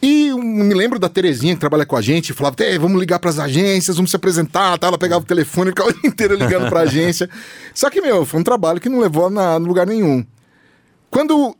E 0.00 0.28
eu 0.28 0.38
me 0.38 0.74
lembro 0.74 0.98
da 0.98 1.08
Terezinha 1.08 1.54
que 1.54 1.60
trabalha 1.60 1.86
com 1.86 1.96
a 1.96 2.02
gente, 2.02 2.32
falava, 2.34 2.54
"Tê, 2.54 2.78
vamos 2.78 3.00
ligar 3.00 3.18
para 3.18 3.30
as 3.30 3.38
agências, 3.38 3.96
vamos 3.96 4.10
se 4.10 4.16
apresentar, 4.16 4.78
tá? 4.78 4.86
ela 4.86 4.98
pegava 4.98 5.24
o 5.24 5.26
telefone 5.26 5.70
e 5.70 5.72
ficava 5.72 5.88
o 5.90 5.92
dia 5.92 6.08
inteiro 6.10 6.34
ligando 6.36 6.68
para 6.68 6.80
a 6.80 6.82
agência. 6.84 7.28
Só 7.74 7.88
que, 7.90 8.00
meu, 8.00 8.24
foi 8.24 8.38
um 8.38 8.44
trabalho 8.44 8.80
que 8.80 8.88
não 8.88 9.00
levou 9.00 9.26
a 9.26 9.30
na- 9.30 9.56
lugar 9.56 9.86
nenhum. 9.86 10.24
Quando 11.10 11.56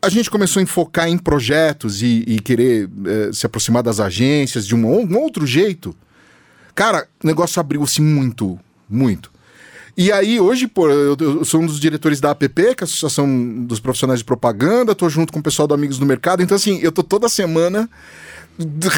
a 0.00 0.08
gente 0.08 0.30
começou 0.30 0.60
a 0.60 0.62
enfocar 0.62 1.08
em 1.08 1.18
projetos 1.18 2.02
e, 2.02 2.24
e 2.26 2.38
querer 2.40 2.88
eh, 3.06 3.30
se 3.32 3.44
aproximar 3.46 3.82
das 3.82 3.98
agências 4.00 4.66
de 4.66 4.74
um, 4.74 4.86
ou- 4.86 5.04
um 5.04 5.16
outro 5.18 5.46
jeito, 5.46 5.94
cara, 6.74 7.08
o 7.22 7.26
negócio 7.26 7.58
abriu-se 7.60 8.00
muito, 8.00 8.58
muito. 8.88 9.30
E 9.96 10.12
aí, 10.12 10.38
hoje, 10.38 10.68
pô, 10.68 10.88
eu, 10.88 11.16
eu 11.18 11.44
sou 11.44 11.60
um 11.60 11.66
dos 11.66 11.80
diretores 11.80 12.20
da 12.20 12.30
APP, 12.30 12.76
que 12.76 12.82
é 12.82 12.84
a 12.84 12.84
Associação 12.84 13.64
dos 13.66 13.80
Profissionais 13.80 14.20
de 14.20 14.24
Propaganda, 14.24 14.94
tô 14.94 15.08
junto 15.08 15.32
com 15.32 15.40
o 15.40 15.42
pessoal 15.42 15.66
do 15.66 15.74
Amigos 15.74 15.98
do 15.98 16.06
Mercado, 16.06 16.40
então 16.42 16.54
assim, 16.56 16.78
eu 16.80 16.92
tô 16.92 17.02
toda 17.02 17.28
semana 17.28 17.90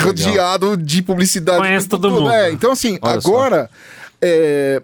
rodeado 0.03 0.77
de 0.77 1.03
publicidade. 1.03 1.59
Conhece 1.59 1.89
todo 1.89 2.09
tudo. 2.09 2.21
mundo. 2.23 2.31
É, 2.31 2.53
então 2.53 2.73
assim, 2.73 2.99
Olha 3.01 3.21
só. 3.21 3.29
agora... 3.29 3.71
é, 4.21 4.83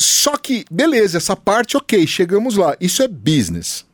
só 0.00 0.36
que, 0.36 0.64
beleza, 0.70 1.16
essa 1.18 1.34
parte, 1.34 1.76
ok, 1.76 2.06
chegamos 2.06 2.54
lá. 2.56 2.76
Isso 2.80 3.02
é 3.02 3.08
business 3.08 3.84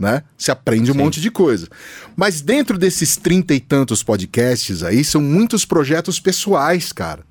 né? 0.00 0.22
Se 0.36 0.50
aprende 0.50 0.90
um 0.90 0.94
monte 0.94 1.20
de 1.20 1.30
coisa. 1.30 1.68
Mas 2.16 2.40
dentro 2.40 2.78
desses 2.78 3.16
trinta 3.16 3.54
e 3.54 3.60
tantos 3.60 4.02
podcasts 4.02 4.82
aí, 4.82 5.04
são 5.04 5.20
muitos 5.20 5.64
projetos 5.64 6.18
pessoais, 6.18 6.90
cara. 6.90 7.22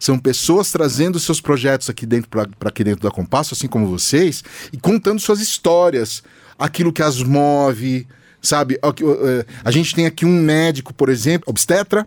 São 0.00 0.18
pessoas 0.18 0.72
trazendo 0.72 1.20
seus 1.20 1.40
projetos 1.40 1.88
aqui 1.88 2.06
dentro 2.06 2.28
para 2.30 2.68
aqui 2.68 2.82
dentro 2.82 3.02
da 3.02 3.10
Compasso, 3.10 3.54
assim 3.54 3.68
como 3.68 3.86
vocês, 3.86 4.42
e 4.72 4.76
contando 4.78 5.20
suas 5.20 5.40
histórias, 5.40 6.22
aquilo 6.58 6.92
que 6.92 7.02
as 7.02 7.22
move, 7.22 8.06
sabe? 8.42 8.78
É, 8.82 9.46
A 9.64 9.70
gente 9.70 9.94
tem 9.94 10.06
aqui 10.06 10.24
um 10.24 10.40
médico, 10.40 10.92
por 10.92 11.08
exemplo, 11.08 11.50
obstetra, 11.50 12.06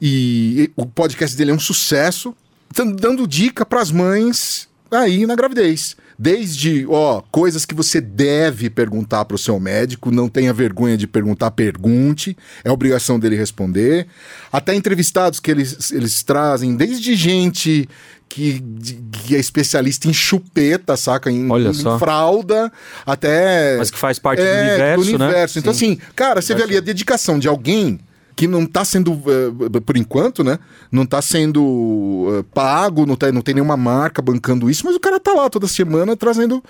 e 0.00 0.70
o 0.76 0.86
podcast 0.86 1.36
dele 1.36 1.50
é 1.50 1.54
um 1.54 1.60
sucesso, 1.60 2.34
dando 2.74 3.26
dica 3.26 3.66
para 3.66 3.80
as 3.80 3.90
mães 3.90 4.68
aí 4.90 5.26
na 5.26 5.34
gravidez. 5.34 5.96
Desde, 6.22 6.86
ó, 6.86 7.22
coisas 7.32 7.64
que 7.64 7.74
você 7.74 7.98
deve 7.98 8.68
perguntar 8.68 9.24
para 9.24 9.36
o 9.36 9.38
seu 9.38 9.58
médico, 9.58 10.10
não 10.10 10.28
tenha 10.28 10.52
vergonha 10.52 10.94
de 10.94 11.06
perguntar, 11.06 11.50
pergunte, 11.50 12.36
é 12.62 12.70
obrigação 12.70 13.18
dele 13.18 13.36
responder. 13.36 14.06
Até 14.52 14.74
entrevistados 14.74 15.40
que 15.40 15.50
eles, 15.50 15.90
eles 15.90 16.22
trazem, 16.22 16.76
desde 16.76 17.14
gente 17.14 17.88
que, 18.28 18.62
que 19.12 19.34
é 19.34 19.38
especialista 19.38 20.08
em 20.08 20.12
chupeta, 20.12 20.94
saca? 20.94 21.30
Em, 21.30 21.50
Olha 21.50 21.70
em 21.70 21.98
fralda, 21.98 22.70
até. 23.06 23.78
Mas 23.78 23.90
que 23.90 23.98
faz 23.98 24.18
parte 24.18 24.40
do 24.40 24.46
É, 24.46 24.60
universo, 24.68 25.12
do 25.12 25.18
né? 25.18 25.24
universo. 25.24 25.58
Então, 25.58 25.72
Sim. 25.72 25.92
assim, 25.92 26.00
cara, 26.14 26.42
você 26.42 26.54
vê 26.54 26.64
ali 26.64 26.76
a 26.76 26.80
dedicação 26.80 27.38
de 27.38 27.48
alguém 27.48 27.98
que 28.40 28.48
não 28.48 28.62
está 28.62 28.86
sendo, 28.86 29.12
eh, 29.26 29.80
por 29.80 29.98
enquanto, 29.98 30.42
né? 30.42 30.58
Não 30.90 31.02
está 31.02 31.20
sendo 31.20 32.38
eh, 32.38 32.44
pago, 32.54 33.04
não, 33.04 33.14
tá, 33.14 33.30
não 33.30 33.42
tem 33.42 33.54
nenhuma 33.54 33.76
marca 33.76 34.22
bancando 34.22 34.70
isso, 34.70 34.86
mas 34.86 34.96
o 34.96 35.00
cara 35.00 35.20
tá 35.20 35.34
lá 35.34 35.50
toda 35.50 35.68
semana 35.68 36.16
trazendo. 36.16 36.64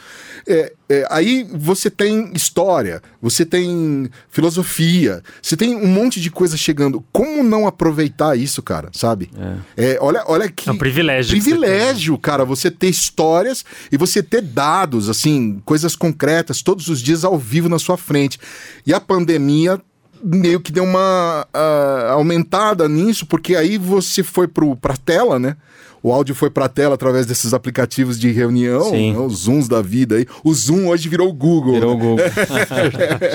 eh, 0.49 0.73
eh, 0.89 1.07
aí 1.09 1.47
você 1.55 1.89
tem 1.89 2.33
história, 2.35 3.01
você 3.23 3.47
tem 3.47 4.11
filosofia, 4.29 5.23
você 5.41 5.57
tem 5.57 5.77
um 5.77 5.87
monte 5.87 6.21
de 6.21 6.29
coisa 6.29 6.57
chegando. 6.57 7.05
Como 7.13 7.45
não 7.45 7.69
aproveitar 7.69 8.37
isso, 8.37 8.61
cara, 8.65 8.89
sabe? 8.93 9.31
É, 9.77 9.97
olha, 10.01 10.25
olha 10.27 10.51
que. 10.51 10.69
É 10.69 10.73
um 10.73 10.77
privilégio 10.77 11.41
você 11.41 11.51
Privilégio, 11.51 12.19
cara, 12.19 12.45
você 12.45 12.69
ter 12.69 12.89
histórias 12.89 13.65
e 13.93 13.97
você 13.97 14.25
ter 14.25 14.43
dados, 14.43 15.09
assim, 15.09 15.63
coisas 15.65 15.95
concretas 15.95 16.63
todos 16.63 16.89
os 16.89 17.01
dias 17.01 17.25
ao 17.25 17.39
vivo 17.39 17.69
na 17.69 17.79
sua 17.79 17.97
frente. 17.97 18.41
E 18.85 18.93
a 18.93 18.99
pandemia 19.01 19.81
meio 20.23 20.61
que 20.61 20.73
deu 20.73 20.85
uma 20.85 21.47
ah, 21.53 22.11
aumentada 22.13 22.89
nisso, 22.89 23.27
porque 23.27 23.57
aí 23.57 23.79
você 23.79 24.23
foi 24.23 24.47
pro, 24.49 24.77
pra 24.77 24.97
tela, 24.97 25.39
né? 25.39 25.57
O 26.03 26.11
áudio 26.13 26.35
foi 26.35 26.49
pra 26.49 26.67
tela 26.67 26.95
através 26.95 27.27
desses 27.27 27.53
aplicativos 27.53 28.19
de 28.19 28.31
reunião, 28.31 28.91
né? 28.91 29.19
os 29.19 29.41
Zooms 29.41 29.69
da 29.69 29.83
vida 29.83 30.17
aí. 30.17 30.27
O 30.43 30.55
Zoom 30.55 30.89
hoje 30.89 31.11
virou 31.11 31.29
o 31.29 31.33
Google. 31.33 31.75
Virou 31.75 31.95
o 31.95 31.99
né? 31.99 32.03
Google. 32.03 32.25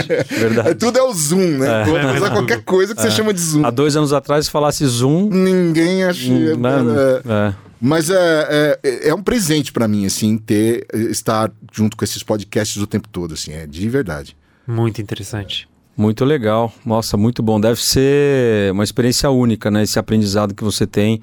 É, 0.07 0.23
Verdade. 0.23 0.75
tudo 0.75 0.97
é 0.97 1.03
o 1.03 1.13
Zoom, 1.13 1.59
né? 1.59 1.83
É. 1.83 1.85
Vai 1.85 2.17
usar 2.17 2.31
qualquer 2.31 2.63
coisa 2.63 2.95
que 2.95 3.01
você 3.01 3.11
chama 3.11 3.31
de 3.33 3.39
Zoom. 3.39 3.63
Há 3.65 3.69
dois 3.69 3.95
anos 3.95 4.11
atrás, 4.13 4.45
se 4.45 4.51
falasse 4.51 4.83
Zoom. 4.85 5.29
Ninguém 5.29 6.03
acha. 6.05 6.31
hum, 6.31 6.57
né? 6.57 6.71
é, 7.23 7.49
É. 7.49 7.53
mas 7.79 8.09
é, 8.09 8.79
é, 8.83 9.09
é 9.09 9.13
um 9.13 9.21
presente 9.21 9.71
pra 9.71 9.87
mim, 9.87 10.07
assim, 10.07 10.35
ter, 10.35 10.87
estar 11.11 11.51
junto 11.71 11.95
com 11.95 12.03
esses 12.03 12.23
podcasts 12.23 12.81
o 12.81 12.87
tempo 12.87 13.07
todo, 13.09 13.35
assim, 13.35 13.51
é 13.53 13.67
de 13.67 13.87
verdade. 13.89 14.35
Muito 14.67 14.99
interessante. 14.99 15.67
Muito 15.97 16.25
legal. 16.25 16.73
Nossa, 16.85 17.15
muito 17.15 17.41
bom. 17.41 17.59
Deve 17.59 17.81
ser 17.81 18.71
uma 18.71 18.83
experiência 18.83 19.29
única, 19.29 19.71
né? 19.71 19.83
Esse 19.83 19.97
aprendizado 19.97 20.53
que 20.53 20.63
você 20.63 20.85
tem 20.85 21.21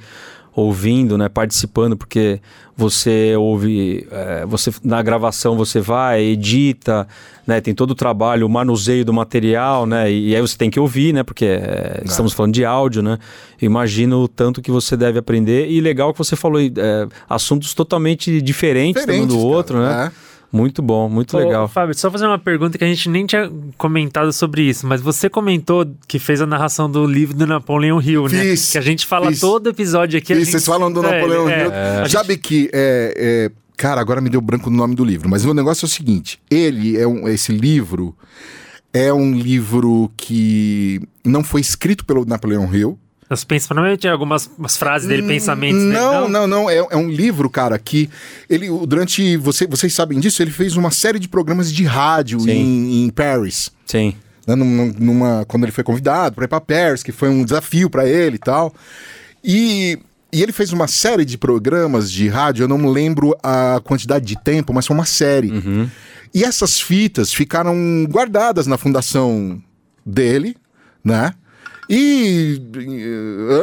ouvindo, 0.54 1.16
né, 1.16 1.28
participando, 1.28 1.96
porque 1.96 2.40
você 2.76 3.34
ouve, 3.36 4.06
é, 4.10 4.44
você 4.46 4.70
na 4.84 5.02
gravação 5.02 5.56
você 5.56 5.80
vai, 5.80 6.22
edita, 6.22 7.08
né, 7.46 7.60
tem 7.60 7.74
todo 7.74 7.92
o 7.92 7.94
trabalho, 7.94 8.46
o 8.46 8.50
manuseio 8.50 9.04
do 9.04 9.12
material, 9.12 9.86
né, 9.86 10.10
e, 10.12 10.30
e 10.30 10.36
aí 10.36 10.40
você 10.42 10.56
tem 10.56 10.68
que 10.68 10.78
ouvir, 10.78 11.14
né, 11.14 11.22
porque 11.22 11.46
é, 11.46 12.02
estamos 12.04 12.34
falando 12.34 12.52
de 12.52 12.64
áudio, 12.66 13.02
né, 13.02 13.18
imagino 13.62 14.18
o 14.22 14.28
tanto 14.28 14.60
que 14.60 14.70
você 14.70 14.94
deve 14.94 15.18
aprender 15.18 15.70
e 15.70 15.80
legal 15.80 16.12
que 16.12 16.18
você 16.18 16.36
falou 16.36 16.60
é, 16.60 16.70
assuntos 17.28 17.72
totalmente 17.72 18.42
diferentes, 18.42 19.00
diferentes 19.00 19.34
um 19.34 19.38
do 19.38 19.38
outro, 19.38 19.78
cara, 19.78 20.04
né. 20.04 20.12
É. 20.28 20.31
Muito 20.52 20.82
bom, 20.82 21.08
muito 21.08 21.34
Ô, 21.34 21.40
legal. 21.40 21.66
Fábio, 21.66 21.94
só 21.94 22.10
fazer 22.10 22.26
uma 22.26 22.38
pergunta 22.38 22.76
que 22.76 22.84
a 22.84 22.86
gente 22.86 23.08
nem 23.08 23.24
tinha 23.24 23.50
comentado 23.78 24.30
sobre 24.32 24.62
isso, 24.62 24.86
mas 24.86 25.00
você 25.00 25.30
comentou 25.30 25.90
que 26.06 26.18
fez 26.18 26.42
a 26.42 26.46
narração 26.46 26.90
do 26.90 27.06
livro 27.06 27.34
do 27.34 27.46
Napoleão 27.46 28.00
Hill, 28.02 28.24
né? 28.24 28.42
Fiz, 28.42 28.72
que 28.72 28.78
a 28.78 28.82
gente 28.82 29.06
fala 29.06 29.28
fiz. 29.28 29.40
todo 29.40 29.70
episódio 29.70 30.18
aqui. 30.18 30.34
Fiz, 30.34 30.44
gente... 30.44 30.50
Vocês 30.50 30.66
falam 30.66 30.92
do 30.92 31.04
é, 31.04 31.10
Napoleão 31.10 31.48
é, 31.48 31.62
Hill. 31.62 31.72
É, 31.72 32.08
Sabe 32.08 32.34
gente... 32.34 32.42
que 32.42 32.70
é, 32.72 33.14
é, 33.50 33.62
Cara, 33.76 34.00
agora 34.00 34.20
me 34.20 34.30
deu 34.30 34.40
branco 34.40 34.70
no 34.70 34.76
nome 34.76 34.94
do 34.94 35.04
livro, 35.04 35.28
mas 35.28 35.44
o 35.44 35.54
negócio 35.54 35.84
é 35.84 35.88
o 35.88 35.90
seguinte: 35.90 36.38
ele 36.50 36.96
é 36.96 37.06
um, 37.06 37.26
esse 37.26 37.50
livro 37.50 38.14
é 38.92 39.12
um 39.12 39.32
livro 39.32 40.12
que 40.16 41.00
não 41.24 41.42
foi 41.42 41.60
escrito 41.60 42.04
pelo 42.04 42.24
Napoleão 42.24 42.72
Hill. 42.72 42.98
Os 43.34 43.44
provavelmente 43.44 44.06
algumas 44.08 44.48
frases 44.76 45.08
dele, 45.08 45.22
pensamentos 45.22 45.82
não, 45.82 45.90
dele. 45.90 46.02
Não, 46.02 46.28
não, 46.28 46.46
não. 46.46 46.70
É, 46.70 46.76
é, 46.76 46.96
um 46.96 47.08
livro, 47.08 47.48
cara, 47.48 47.78
que 47.78 48.10
ele, 48.48 48.68
durante. 48.86 49.36
Você, 49.36 49.66
vocês 49.66 49.94
sabem 49.94 50.20
disso, 50.20 50.42
ele 50.42 50.50
fez 50.50 50.76
uma 50.76 50.90
série 50.90 51.18
de 51.18 51.28
programas 51.28 51.72
de 51.72 51.84
rádio 51.84 52.38
em, 52.48 53.04
em 53.04 53.10
Paris. 53.10 53.72
Sim. 53.86 54.14
Né, 54.46 54.54
numa, 54.54 54.92
numa, 54.98 55.44
quando 55.46 55.64
ele 55.64 55.72
foi 55.72 55.84
convidado 55.84 56.34
para 56.34 56.44
ir 56.44 56.48
para 56.48 56.60
Paris, 56.60 57.02
que 57.02 57.12
foi 57.12 57.28
um 57.28 57.44
desafio 57.44 57.88
para 57.88 58.08
ele 58.08 58.36
e 58.36 58.40
tal. 58.40 58.74
E, 59.42 59.98
e 60.32 60.42
ele 60.42 60.52
fez 60.52 60.72
uma 60.72 60.86
série 60.86 61.24
de 61.24 61.38
programas 61.38 62.10
de 62.10 62.28
rádio, 62.28 62.64
eu 62.64 62.68
não 62.68 62.90
lembro 62.90 63.36
a 63.42 63.80
quantidade 63.84 64.24
de 64.24 64.36
tempo, 64.36 64.72
mas 64.72 64.86
foi 64.86 64.96
uma 64.96 65.04
série. 65.04 65.50
Uhum. 65.50 65.88
E 66.34 66.44
essas 66.44 66.80
fitas 66.80 67.32
ficaram 67.32 68.06
guardadas 68.08 68.66
na 68.66 68.78
fundação 68.78 69.62
dele, 70.04 70.56
né? 71.04 71.34
E 71.88 72.60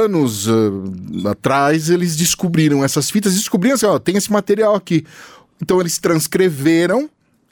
anos 0.04 0.48
uh, 0.48 1.28
atrás 1.28 1.90
eles 1.90 2.16
descobriram 2.16 2.84
essas 2.84 3.10
fitas, 3.10 3.34
descobriram 3.36 3.76
assim, 3.76 3.86
ó, 3.86 3.98
tem 3.98 4.18
esse 4.18 4.32
material 4.32 4.76
aqui. 4.76 5.06
Então 5.62 5.80
eles 5.80 5.98
transcreveram 5.98 7.10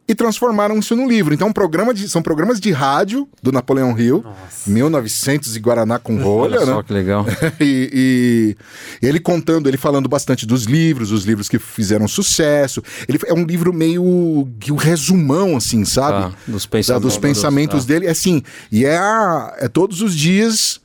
e 0.07 0.15
transformaram 0.15 0.79
isso 0.79 0.95
no 0.95 1.07
livro. 1.07 1.33
Então, 1.33 1.49
um 1.49 1.53
programa 1.53 1.93
de, 1.93 2.07
são 2.07 2.21
programas 2.21 2.59
de 2.59 2.71
rádio 2.71 3.27
do 3.43 3.51
Napoleão 3.51 3.97
Hill, 3.97 4.23
Nossa. 4.23 4.69
1900 4.69 5.55
e 5.55 5.59
Guaraná 5.59 5.99
com 5.99 6.17
rolha, 6.17 6.57
Olha 6.57 6.65
né? 6.65 6.73
Só 6.73 6.83
que 6.83 6.93
legal. 6.93 7.25
e, 7.59 8.55
e, 9.01 9.05
ele 9.05 9.19
contando, 9.19 9.67
ele 9.67 9.77
falando 9.77 10.07
bastante 10.07 10.45
dos 10.45 10.63
livros, 10.63 11.11
os 11.11 11.25
livros 11.25 11.49
que 11.49 11.59
fizeram 11.59 12.07
sucesso. 12.07 12.81
Ele 13.07 13.19
é 13.25 13.33
um 13.33 13.43
livro 13.43 13.73
meio 13.73 14.47
que 14.59 14.71
o 14.71 14.75
um 14.75 14.77
resumão, 14.77 15.57
assim, 15.57 15.83
sabe? 15.83 16.17
Ah, 16.17 16.31
dos, 16.47 16.65
pensamentos, 16.65 16.87
da, 16.87 16.99
dos 16.99 17.17
pensamentos 17.17 17.85
dele, 17.85 18.07
é 18.07 18.11
assim. 18.11 18.41
E 18.71 18.85
é, 18.85 18.97
a, 18.97 19.55
é 19.59 19.67
todos 19.67 20.01
os 20.01 20.15
dias 20.15 20.79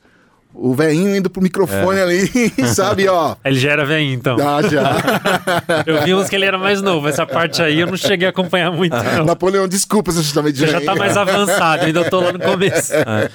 o 0.53 0.75
velhinho 0.75 1.15
indo 1.15 1.29
pro 1.29 1.41
microfone 1.41 1.99
é. 1.99 2.03
ali, 2.03 2.29
sabe, 2.73 3.07
ó. 3.07 3.35
Ele 3.43 3.59
já 3.59 3.71
era 3.71 3.85
velhinho, 3.85 4.13
então. 4.13 4.37
Ah, 4.39 4.61
já. 4.61 4.95
eu 5.85 6.03
vi 6.03 6.13
uns 6.13 6.29
que 6.29 6.35
ele 6.35 6.45
era 6.45 6.57
mais 6.57 6.81
novo. 6.81 7.07
Essa 7.07 7.25
parte 7.25 7.61
aí 7.61 7.79
eu 7.79 7.87
não 7.87 7.97
cheguei 7.97 8.27
a 8.27 8.29
acompanhar 8.29 8.71
muito, 8.71 8.95
não. 8.95 9.25
Napoleão, 9.25 9.67
desculpa 9.67 10.11
se 10.11 10.23
você 10.23 10.41
Você 10.41 10.67
já 10.67 10.81
tá 10.81 10.95
mais 10.95 11.17
avançado, 11.17 11.85
ainda 11.85 12.07
tô 12.09 12.19
lá 12.19 12.31
no 12.31 12.39
começo. 12.39 12.93
É. 12.93 13.29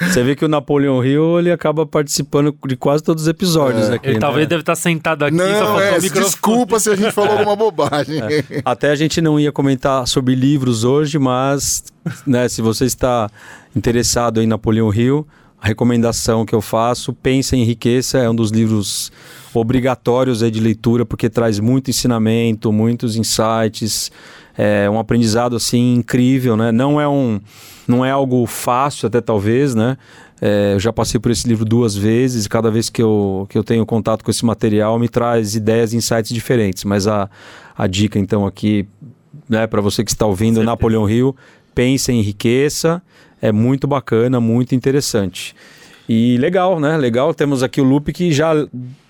Você 0.00 0.22
vê 0.22 0.34
que 0.34 0.44
o 0.44 0.48
Napoleão 0.48 1.04
Hill, 1.04 1.38
ele 1.38 1.52
acaba 1.52 1.84
participando 1.84 2.56
de 2.66 2.76
quase 2.76 3.02
todos 3.02 3.24
os 3.24 3.28
episódios 3.28 3.90
é. 3.90 3.94
aqui. 3.94 4.06
Ele 4.06 4.14
né? 4.14 4.20
talvez 4.20 4.48
deve 4.48 4.62
estar 4.62 4.72
tá 4.72 4.76
sentado 4.76 5.24
aqui, 5.24 5.36
não, 5.36 5.58
só 5.58 5.80
é, 5.80 5.98
Desculpa 5.98 6.80
se 6.80 6.90
a 6.90 6.96
gente 6.96 7.12
falou 7.12 7.32
alguma 7.32 7.54
bobagem. 7.54 8.20
É. 8.20 8.62
Até 8.64 8.90
a 8.90 8.96
gente 8.96 9.20
não 9.20 9.38
ia 9.38 9.52
comentar 9.52 10.06
sobre 10.06 10.34
livros 10.34 10.84
hoje, 10.84 11.18
mas 11.18 11.84
né, 12.26 12.48
se 12.48 12.62
você 12.62 12.86
está 12.86 13.30
interessado 13.76 14.40
em 14.40 14.46
Napoleão 14.46 14.92
Hill 14.92 15.26
recomendação 15.62 16.44
que 16.44 16.54
eu 16.54 16.60
faço, 16.60 17.12
Pensa 17.12 17.56
em 17.56 17.64
Riqueza, 17.64 18.18
é 18.18 18.28
um 18.28 18.34
dos 18.34 18.50
livros 18.50 19.12
obrigatórios 19.54 20.40
de 20.40 20.60
leitura, 20.60 21.06
porque 21.06 21.30
traz 21.30 21.60
muito 21.60 21.90
ensinamento, 21.90 22.72
muitos 22.72 23.16
insights, 23.16 24.10
é 24.56 24.88
um 24.90 24.98
aprendizado 24.98 25.56
assim 25.56 25.94
incrível, 25.94 26.56
né? 26.56 26.72
Não 26.72 27.00
é 27.00 27.08
um 27.08 27.40
não 27.86 28.04
é 28.04 28.10
algo 28.10 28.46
fácil 28.46 29.06
até 29.06 29.20
talvez, 29.20 29.74
né? 29.74 29.96
É, 30.40 30.74
eu 30.74 30.80
já 30.80 30.92
passei 30.92 31.20
por 31.20 31.30
esse 31.30 31.46
livro 31.46 31.64
duas 31.64 31.94
vezes 31.94 32.46
e 32.46 32.48
cada 32.48 32.70
vez 32.70 32.90
que 32.90 33.00
eu, 33.00 33.46
que 33.48 33.56
eu 33.56 33.62
tenho 33.62 33.86
contato 33.86 34.24
com 34.24 34.30
esse 34.30 34.44
material 34.44 34.98
me 34.98 35.08
traz 35.08 35.54
ideias 35.54 35.92
e 35.92 35.96
insights 35.96 36.32
diferentes. 36.32 36.82
Mas 36.82 37.06
a, 37.06 37.30
a 37.76 37.86
dica 37.86 38.18
então 38.18 38.44
aqui, 38.44 38.88
né, 39.48 39.66
para 39.68 39.80
você 39.80 40.02
que 40.02 40.10
está 40.10 40.26
ouvindo, 40.26 40.62
Napoleão 40.64 41.08
Hill, 41.08 41.36
pense 41.74 42.12
em 42.12 42.20
riqueza 42.20 43.02
é 43.40 43.50
muito 43.50 43.88
bacana, 43.88 44.40
muito 44.40 44.74
interessante. 44.74 45.54
E 46.08 46.36
legal, 46.38 46.78
né? 46.78 46.96
Legal, 46.96 47.34
temos 47.34 47.62
aqui 47.62 47.80
o 47.80 47.84
Lupe 47.84 48.12
que 48.12 48.32
já 48.32 48.52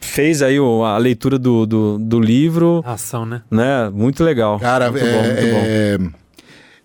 fez 0.01 0.41
aí 0.43 0.57
a 0.59 0.97
leitura 0.97 1.39
do, 1.39 1.67
do, 1.67 1.99
do 1.99 2.21
livro. 2.21 2.83
Ação, 2.87 3.27
né? 3.27 3.43
né? 3.51 3.91
Muito 3.91 4.25
legal. 4.25 4.59
Cara, 4.59 4.91
muito 4.91 5.05
é, 5.05 5.13
bom, 5.13 5.27
muito 5.27 5.39
é, 5.39 5.99
bom. 5.99 6.11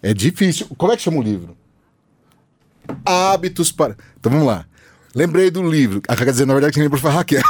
é 0.01 0.13
difícil. 0.13 0.67
Como 0.77 0.91
é 0.91 0.97
que 0.97 1.03
chama 1.03 1.19
o 1.19 1.23
livro? 1.23 1.55
Hábitos 3.05 3.71
para. 3.71 3.95
Então 4.19 4.31
vamos 4.31 4.47
lá. 4.47 4.65
Lembrei 5.15 5.49
do 5.49 5.63
livro. 5.63 6.01
Ah, 6.07 6.15
quer 6.15 6.25
dizer, 6.25 6.45
na 6.45 6.53
verdade, 6.53 6.73
quem 6.73 6.83
lembrou 6.83 7.01
foi 7.01 7.09
a 7.09 7.13
Raquel. 7.13 7.41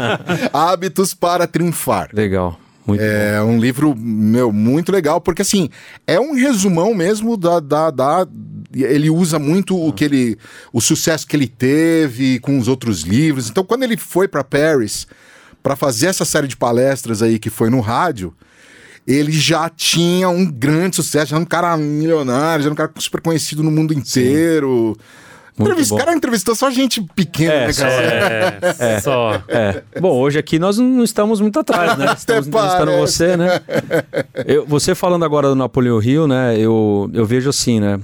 Hábitos 0.52 1.14
para 1.14 1.46
triunfar. 1.46 2.10
Legal. 2.12 2.58
Muito 2.86 3.00
é 3.00 3.40
bom. 3.40 3.46
um 3.46 3.58
livro, 3.58 3.94
meu, 3.96 4.52
muito 4.52 4.92
legal, 4.92 5.20
porque 5.20 5.42
assim, 5.42 5.70
é 6.06 6.20
um 6.20 6.34
resumão 6.34 6.94
mesmo 6.94 7.36
da. 7.36 7.60
da, 7.60 7.90
da 7.90 8.26
ele 8.74 9.08
usa 9.08 9.38
muito 9.38 9.80
o 9.80 9.92
que 9.92 10.04
ele. 10.04 10.38
o 10.72 10.80
sucesso 10.80 11.26
que 11.26 11.36
ele 11.36 11.46
teve 11.46 12.38
com 12.40 12.58
os 12.58 12.68
outros 12.68 13.02
livros. 13.02 13.48
Então, 13.48 13.64
quando 13.64 13.84
ele 13.84 13.96
foi 13.96 14.28
para 14.28 14.44
Paris 14.44 15.06
para 15.62 15.76
fazer 15.76 16.08
essa 16.08 16.26
série 16.26 16.46
de 16.46 16.56
palestras 16.56 17.22
aí 17.22 17.38
que 17.38 17.48
foi 17.48 17.70
no 17.70 17.80
rádio, 17.80 18.34
ele 19.06 19.32
já 19.32 19.70
tinha 19.70 20.28
um 20.28 20.44
grande 20.44 20.96
sucesso, 20.96 21.30
já 21.30 21.36
era 21.36 21.42
um 21.42 21.46
cara 21.46 21.74
milionário, 21.76 22.62
já 22.62 22.66
era 22.66 22.72
um 22.72 22.76
cara 22.76 22.92
super 22.98 23.22
conhecido 23.22 23.62
no 23.62 23.70
mundo 23.70 23.94
inteiro. 23.94 24.94
Sim. 24.98 25.23
Entrevista, 25.58 25.96
cara 25.96 26.14
entrevistou 26.14 26.54
só 26.54 26.68
gente 26.68 27.00
pequena, 27.14 27.52
é, 27.52 27.66
né, 27.68 27.72
cara? 27.72 28.58
É, 28.80 28.94
é, 28.94 29.00
só. 29.00 29.40
É. 29.46 29.82
Bom, 30.00 30.18
hoje 30.18 30.36
aqui 30.36 30.58
nós 30.58 30.78
não 30.78 31.04
estamos 31.04 31.40
muito 31.40 31.60
atrás, 31.60 31.96
né? 31.96 32.12
Estamos 32.18 32.48
entrevistando 32.48 32.92
você, 32.92 33.36
né? 33.36 33.60
Eu, 34.44 34.66
você 34.66 34.96
falando 34.96 35.24
agora 35.24 35.48
do 35.48 35.54
Napoleão 35.54 36.02
Hill, 36.02 36.26
né? 36.26 36.58
Eu, 36.58 37.08
eu 37.14 37.24
vejo 37.24 37.50
assim, 37.50 37.78
né? 37.78 38.00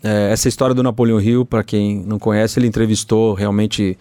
É, 0.00 0.30
essa 0.30 0.48
história 0.48 0.76
do 0.76 0.82
Napoleão 0.82 1.20
Hill, 1.20 1.44
para 1.44 1.64
quem 1.64 2.04
não 2.06 2.20
conhece, 2.20 2.60
ele 2.60 2.68
entrevistou 2.68 3.34
realmente 3.34 3.98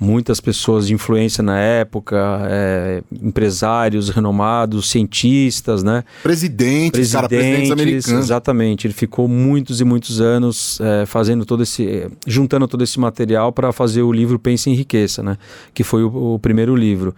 muitas 0.00 0.40
pessoas 0.40 0.86
de 0.86 0.94
influência 0.94 1.42
na 1.42 1.58
época, 1.58 2.16
é, 2.48 3.02
empresários 3.12 4.08
renomados, 4.08 4.88
cientistas, 4.88 5.82
né? 5.82 6.02
Presidentes, 6.22 6.90
presidentes, 6.90 7.12
cara, 7.12 7.28
presidentes 7.28 7.70
americanos. 7.70 8.24
Exatamente. 8.24 8.86
Ele 8.86 8.94
ficou 8.94 9.28
muitos 9.28 9.78
e 9.78 9.84
muitos 9.84 10.18
anos 10.18 10.80
é, 10.80 11.04
fazendo 11.04 11.44
todo 11.44 11.62
esse, 11.62 12.10
juntando 12.26 12.66
todo 12.66 12.82
esse 12.82 12.98
material 12.98 13.52
para 13.52 13.72
fazer 13.72 14.00
o 14.00 14.10
livro 14.10 14.38
Pense 14.38 14.70
em 14.70 14.74
Riqueza, 14.74 15.22
né? 15.22 15.36
Que 15.74 15.84
foi 15.84 16.02
o, 16.02 16.34
o 16.34 16.38
primeiro 16.38 16.74
livro. 16.74 17.14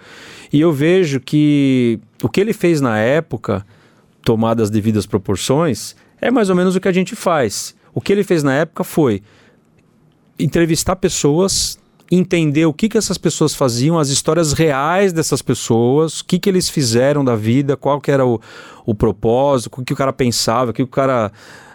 E 0.52 0.60
eu 0.60 0.72
vejo 0.72 1.20
que 1.20 2.00
o 2.20 2.28
que 2.28 2.40
ele 2.40 2.52
fez 2.52 2.80
na 2.80 2.98
época, 2.98 3.64
tomadas 4.24 4.64
as 4.64 4.70
devidas 4.70 5.06
proporções, 5.06 5.94
é 6.20 6.32
mais 6.32 6.50
ou 6.50 6.56
menos 6.56 6.74
o 6.74 6.80
que 6.80 6.88
a 6.88 6.92
gente 6.92 7.14
faz. 7.14 7.76
O 7.94 8.00
que 8.00 8.12
ele 8.12 8.24
fez 8.24 8.42
na 8.42 8.54
época 8.54 8.82
foi 8.82 9.22
entrevistar 10.36 10.96
pessoas 10.96 11.78
entender 12.14 12.66
o 12.66 12.74
que, 12.74 12.90
que 12.90 12.98
essas 12.98 13.16
pessoas 13.16 13.54
faziam, 13.54 13.98
as 13.98 14.10
histórias 14.10 14.52
reais 14.52 15.14
dessas 15.14 15.40
pessoas, 15.40 16.20
o 16.20 16.24
que, 16.26 16.38
que 16.38 16.50
eles 16.50 16.68
fizeram 16.68 17.24
da 17.24 17.34
vida, 17.34 17.74
qual 17.74 18.00
que 18.02 18.10
era 18.10 18.26
o, 18.26 18.38
o 18.84 18.94
propósito, 18.94 19.80
o 19.80 19.84
que 19.84 19.94
o 19.94 19.96
cara 19.96 20.12
pensava, 20.12 20.72
o 20.72 20.74
que 20.74 20.82
o 20.82 20.86
cara 20.86 21.32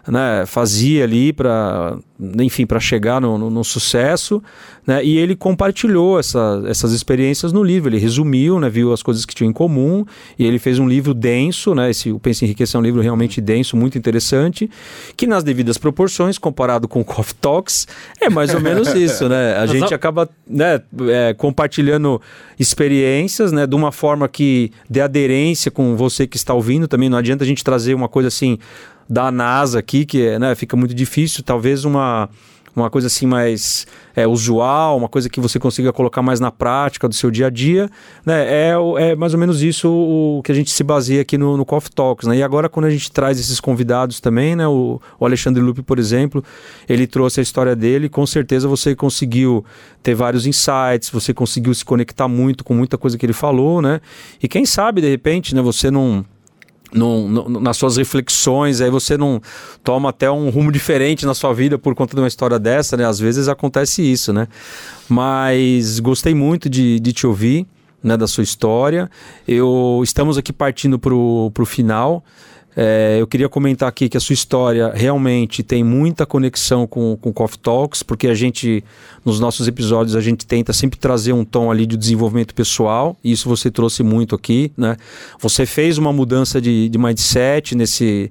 né, 0.08 0.46
fazia 0.46 1.04
ali 1.04 1.34
para, 1.34 1.98
enfim, 2.40 2.66
para 2.66 2.80
chegar 2.80 3.20
no, 3.20 3.38
no, 3.38 3.50
no, 3.50 3.64
sucesso, 3.64 4.42
né, 4.86 5.04
e 5.04 5.18
ele 5.18 5.36
compartilhou 5.36 6.18
essa, 6.18 6.64
essas 6.66 6.94
experiências 6.94 7.52
no 7.52 7.62
livro. 7.62 7.90
Ele 7.90 8.00
resumiu, 8.00 8.60
né, 8.60 8.70
viu 8.70 8.94
as 8.94 9.04
coisas 9.04 9.26
que 9.26 9.36
tinham 9.36 9.50
em 9.50 9.54
comum 9.54 10.06
e 10.40 10.46
ele 10.46 10.60
fez 10.60 10.80
um 10.80 10.88
livro 10.88 11.14
denso, 11.14 11.76
né, 11.76 11.90
esse 11.90 12.12
o 12.12 12.20
Pense 12.20 12.46
Enriquecer 12.46 12.78
é 12.78 12.80
um 12.80 12.84
livro 12.84 13.02
realmente 13.02 13.42
denso, 13.42 13.76
muito 13.76 13.98
interessante, 13.98 14.70
que 15.16 15.28
nas 15.28 15.44
devidas 15.44 15.78
proporções, 15.78 16.38
comparado 16.38 16.88
com 16.88 17.02
o 17.02 17.06
Coffee 17.06 17.36
Talks, 17.36 17.88
é 18.22 18.30
mais 18.30 18.54
ou 18.54 18.62
menos 18.62 18.88
isso, 18.96 19.28
né? 19.28 19.56
A 19.58 19.66
gente 19.66 19.94
acaba, 19.94 20.30
né, 20.48 20.82
é, 21.10 21.34
compartilhando 21.34 22.22
experiências, 22.60 23.52
né, 23.52 23.68
de 23.68 23.76
uma 23.76 23.92
forma 23.92 24.28
que 24.28 24.72
dê 24.90 25.02
aderência 25.02 25.70
com 25.70 25.96
você 25.96 26.26
que 26.26 26.38
está 26.38 26.54
ouvindo. 26.54 26.88
Também 26.88 27.10
não 27.10 27.18
adianta 27.18 27.44
a 27.44 27.48
gente 27.48 27.64
trazer 27.64 27.94
uma 27.94 28.08
coisa 28.08 28.28
assim 28.30 28.58
da 29.10 29.32
NASA 29.32 29.80
aqui, 29.80 30.06
que 30.06 30.38
né, 30.40 30.56
fica 30.56 30.76
muito 30.76 30.94
difícil, 30.94 31.44
talvez 31.44 31.86
uma, 31.86 32.30
uma 32.76 32.90
coisa 32.92 33.08
assim 33.08 33.26
mais 33.26 33.88
é, 34.16 34.28
usual, 34.28 34.98
uma 34.98 35.10
coisa 35.10 35.30
que 35.30 35.40
você 35.40 35.58
consiga 35.58 35.92
colocar 35.92 36.22
mais 36.22 36.40
na 36.40 36.52
prática 36.52 37.08
do 37.08 37.16
seu 37.16 37.32
dia 37.32 37.48
a 37.48 37.50
dia, 37.50 37.90
né? 38.26 38.46
É, 38.48 38.74
é 39.00 39.16
mais 39.16 39.34
ou 39.34 39.40
menos 39.40 39.64
isso 39.64 39.90
o 39.90 40.42
que 40.44 40.52
a 40.52 40.56
gente 40.56 40.70
se 40.70 40.84
baseia 40.84 41.22
aqui 41.22 41.38
no, 41.38 41.58
no 41.58 41.66
Coffee 41.66 41.92
Talks, 41.92 42.28
né? 42.28 42.38
E 42.38 42.44
agora 42.44 42.70
quando 42.70 42.86
a 42.86 42.90
gente 42.90 43.12
traz 43.12 43.40
esses 43.40 43.60
convidados 43.60 44.20
também, 44.20 44.56
né? 44.56 44.68
O, 44.68 45.02
o 45.20 45.26
Alexandre 45.26 45.62
Lupe, 45.62 45.82
por 45.82 45.98
exemplo, 45.98 46.44
ele 46.88 47.08
trouxe 47.08 47.40
a 47.40 47.44
história 47.44 47.76
dele, 47.76 48.10
com 48.10 48.26
certeza 48.28 48.68
você 48.68 48.96
conseguiu 48.96 49.66
ter 50.04 50.14
vários 50.14 50.46
insights, 50.46 51.10
você 51.10 51.34
conseguiu 51.34 51.74
se 51.74 51.84
conectar 51.84 52.28
muito 52.28 52.64
com 52.64 52.76
muita 52.76 52.98
coisa 52.98 53.18
que 53.18 53.26
ele 53.26 53.34
falou, 53.34 53.82
né? 53.82 54.00
E 54.42 54.48
quem 54.48 54.66
sabe, 54.66 55.02
de 55.02 55.10
repente, 55.10 55.56
né? 55.56 55.62
Você 55.64 55.90
não 55.90 56.24
nas 56.94 57.78
suas 57.78 57.98
reflexões, 57.98 58.82
aí 58.82 58.90
você 58.90 59.18
não 59.18 59.42
toma 59.84 60.10
até 60.10 60.30
um 60.32 60.50
rumo 60.50 60.72
diferente 60.72 61.26
na 61.26 61.34
sua 61.34 61.54
vida 61.54 61.78
por 61.78 61.94
conta 61.96 62.16
de 62.16 62.22
uma 62.22 62.28
história 62.28 62.58
dessa, 62.58 62.96
né? 62.96 63.06
Às 63.06 63.20
vezes 63.20 63.48
acontece 63.48 64.02
isso, 64.02 64.32
né? 64.32 64.48
Mas 65.10 66.00
gostei 66.00 66.34
muito 66.34 66.70
de, 66.70 67.00
de 67.00 67.14
te 67.14 67.28
ouvir, 67.28 67.68
né? 68.02 68.16
Da 68.16 68.28
sua 68.28 68.44
história. 68.44 69.10
Eu 69.48 70.02
estamos 70.04 70.38
aqui 70.38 70.54
partindo 70.54 70.98
para 70.98 71.14
o 71.14 71.66
final. 71.66 72.24
É, 72.80 73.18
eu 73.20 73.26
queria 73.26 73.50
comentar 73.50 73.90
aqui 73.90 74.08
que 74.08 74.16
a 74.16 74.20
sua 74.20 74.36
história 74.36 74.92
realmente 74.94 75.64
tem 75.64 75.84
muita 75.84 76.28
conexão 76.28 76.86
com, 76.86 77.18
com 77.18 77.34
Coffee 77.34 77.58
Talks, 77.58 78.04
porque 78.04 78.28
a 78.28 78.36
gente, 78.36 78.84
nos 79.26 79.40
nossos 79.40 79.68
episódios, 79.68 80.16
a 80.16 80.22
gente 80.22 80.46
tenta 80.46 80.72
sempre 80.72 81.00
trazer 81.00 81.34
um 81.34 81.44
tom 81.44 81.72
ali 81.72 81.88
de 81.88 81.98
desenvolvimento 81.98 82.54
pessoal, 82.54 83.18
e 83.24 83.32
isso 83.32 83.50
você 83.50 83.72
trouxe 83.72 84.04
muito 84.04 84.36
aqui, 84.36 84.72
né? 84.78 84.96
Você 85.40 85.66
fez 85.66 85.98
uma 85.98 86.14
mudança 86.14 86.62
de, 86.62 86.88
de 86.88 87.00
mindset 87.00 87.74
nesse, 87.74 88.30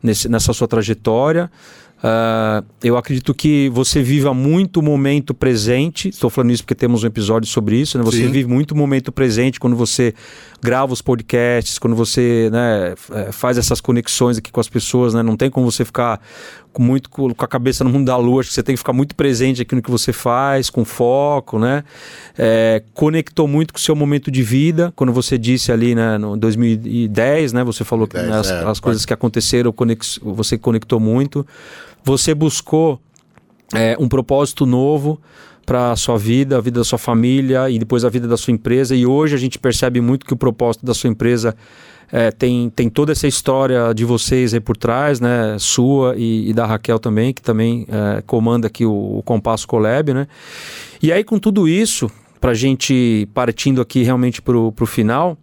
nesse, 0.00 0.28
nessa 0.28 0.52
sua 0.52 0.68
trajetória. 0.68 1.50
Uh, 1.98 2.64
eu 2.82 2.96
acredito 2.96 3.34
que 3.34 3.68
você 3.70 4.00
viva 4.00 4.32
muito 4.32 4.78
o 4.78 4.82
momento 4.82 5.34
presente. 5.34 6.08
Estou 6.08 6.30
falando 6.30 6.52
isso 6.52 6.62
porque 6.62 6.74
temos 6.74 7.02
um 7.02 7.06
episódio 7.08 7.48
sobre 7.48 7.76
isso. 7.76 7.98
Né? 7.98 8.04
Você 8.04 8.18
Sim. 8.18 8.30
vive 8.30 8.48
muito 8.48 8.70
o 8.72 8.76
momento 8.76 9.10
presente 9.10 9.58
quando 9.58 9.74
você 9.74 10.14
grava 10.62 10.92
os 10.92 11.02
podcasts, 11.02 11.78
quando 11.78 11.96
você 11.96 12.48
né, 12.52 12.94
é, 13.12 13.32
faz 13.32 13.58
essas 13.58 13.80
conexões 13.80 14.38
aqui 14.38 14.52
com 14.52 14.60
as 14.60 14.68
pessoas. 14.68 15.12
Né? 15.12 15.24
Não 15.24 15.36
tem 15.36 15.50
como 15.50 15.68
você 15.68 15.84
ficar 15.84 16.20
com 16.72 16.82
muito 16.82 17.10
com 17.10 17.32
a 17.36 17.48
cabeça 17.48 17.82
no 17.82 17.90
mundo 17.90 18.06
da 18.06 18.16
lua. 18.16 18.40
Acho 18.40 18.50
que 18.50 18.54
você 18.54 18.62
tem 18.62 18.76
que 18.76 18.78
ficar 18.78 18.92
muito 18.92 19.16
presente 19.16 19.62
aqui 19.62 19.74
no 19.74 19.82
que 19.82 19.90
você 19.90 20.12
faz, 20.12 20.70
com 20.70 20.84
foco, 20.84 21.58
né? 21.58 21.82
É, 22.36 22.82
conectou 22.94 23.48
muito 23.48 23.72
com 23.72 23.78
o 23.78 23.82
seu 23.82 23.96
momento 23.96 24.30
de 24.30 24.42
vida. 24.44 24.92
Quando 24.94 25.12
você 25.12 25.36
disse 25.36 25.72
ali, 25.72 25.96
né, 25.96 26.16
no 26.18 26.36
2010, 26.36 27.52
né? 27.52 27.64
Você 27.64 27.82
falou 27.82 28.06
10, 28.06 28.24
que 28.24 28.30
né, 28.30 28.38
as, 28.38 28.50
é, 28.50 28.64
as 28.64 28.78
coisas 28.78 29.04
que 29.04 29.12
aconteceram, 29.12 29.72
conex, 29.72 30.20
você 30.22 30.56
conectou 30.56 31.00
muito 31.00 31.44
você 32.04 32.34
buscou 32.34 33.00
é, 33.74 33.96
um 33.98 34.08
propósito 34.08 34.64
novo 34.64 35.20
para 35.66 35.92
a 35.92 35.96
sua 35.96 36.16
vida, 36.16 36.56
a 36.56 36.60
vida 36.60 36.80
da 36.80 36.84
sua 36.84 36.98
família 36.98 37.68
e 37.68 37.78
depois 37.78 38.04
a 38.04 38.08
vida 38.08 38.26
da 38.26 38.36
sua 38.36 38.52
empresa. 38.52 38.96
E 38.96 39.04
hoje 39.04 39.34
a 39.34 39.38
gente 39.38 39.58
percebe 39.58 40.00
muito 40.00 40.24
que 40.24 40.32
o 40.32 40.36
propósito 40.36 40.86
da 40.86 40.94
sua 40.94 41.10
empresa 41.10 41.54
é, 42.10 42.30
tem, 42.30 42.70
tem 42.70 42.88
toda 42.88 43.12
essa 43.12 43.26
história 43.26 43.92
de 43.94 44.04
vocês 44.04 44.54
aí 44.54 44.60
por 44.60 44.76
trás, 44.76 45.20
né? 45.20 45.56
Sua 45.58 46.14
e, 46.16 46.48
e 46.48 46.52
da 46.54 46.64
Raquel 46.64 46.98
também, 46.98 47.34
que 47.34 47.42
também 47.42 47.86
é, 47.88 48.22
comanda 48.22 48.66
aqui 48.66 48.86
o, 48.86 49.18
o 49.18 49.22
Compasso 49.22 49.68
Colab, 49.68 50.14
né? 50.14 50.26
E 51.02 51.12
aí, 51.12 51.22
com 51.22 51.38
tudo 51.38 51.68
isso, 51.68 52.10
para 52.40 52.52
a 52.52 52.54
gente 52.54 53.28
partindo 53.34 53.80
aqui 53.80 54.02
realmente 54.02 54.40
para 54.40 54.56
o 54.56 54.86
final, 54.86 55.36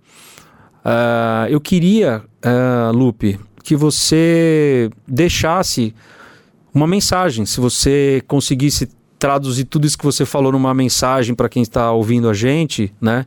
uh, 0.84 1.48
eu 1.50 1.62
queria, 1.62 2.24
uh, 2.44 2.96
Lupe, 2.96 3.40
que 3.64 3.76
você 3.76 4.90
deixasse 5.08 5.94
uma 6.76 6.86
mensagem. 6.86 7.46
Se 7.46 7.62
você 7.62 8.22
conseguisse 8.28 8.90
traduzir 9.18 9.64
tudo 9.64 9.88
isso 9.88 9.98
que 9.98 10.04
você 10.04 10.26
falou 10.26 10.52
numa 10.52 10.74
mensagem 10.74 11.34
para 11.34 11.48
quem 11.48 11.64
está 11.64 11.92
ouvindo 11.92 12.30
a 12.30 12.34
gente, 12.34 12.94
né? 13.00 13.26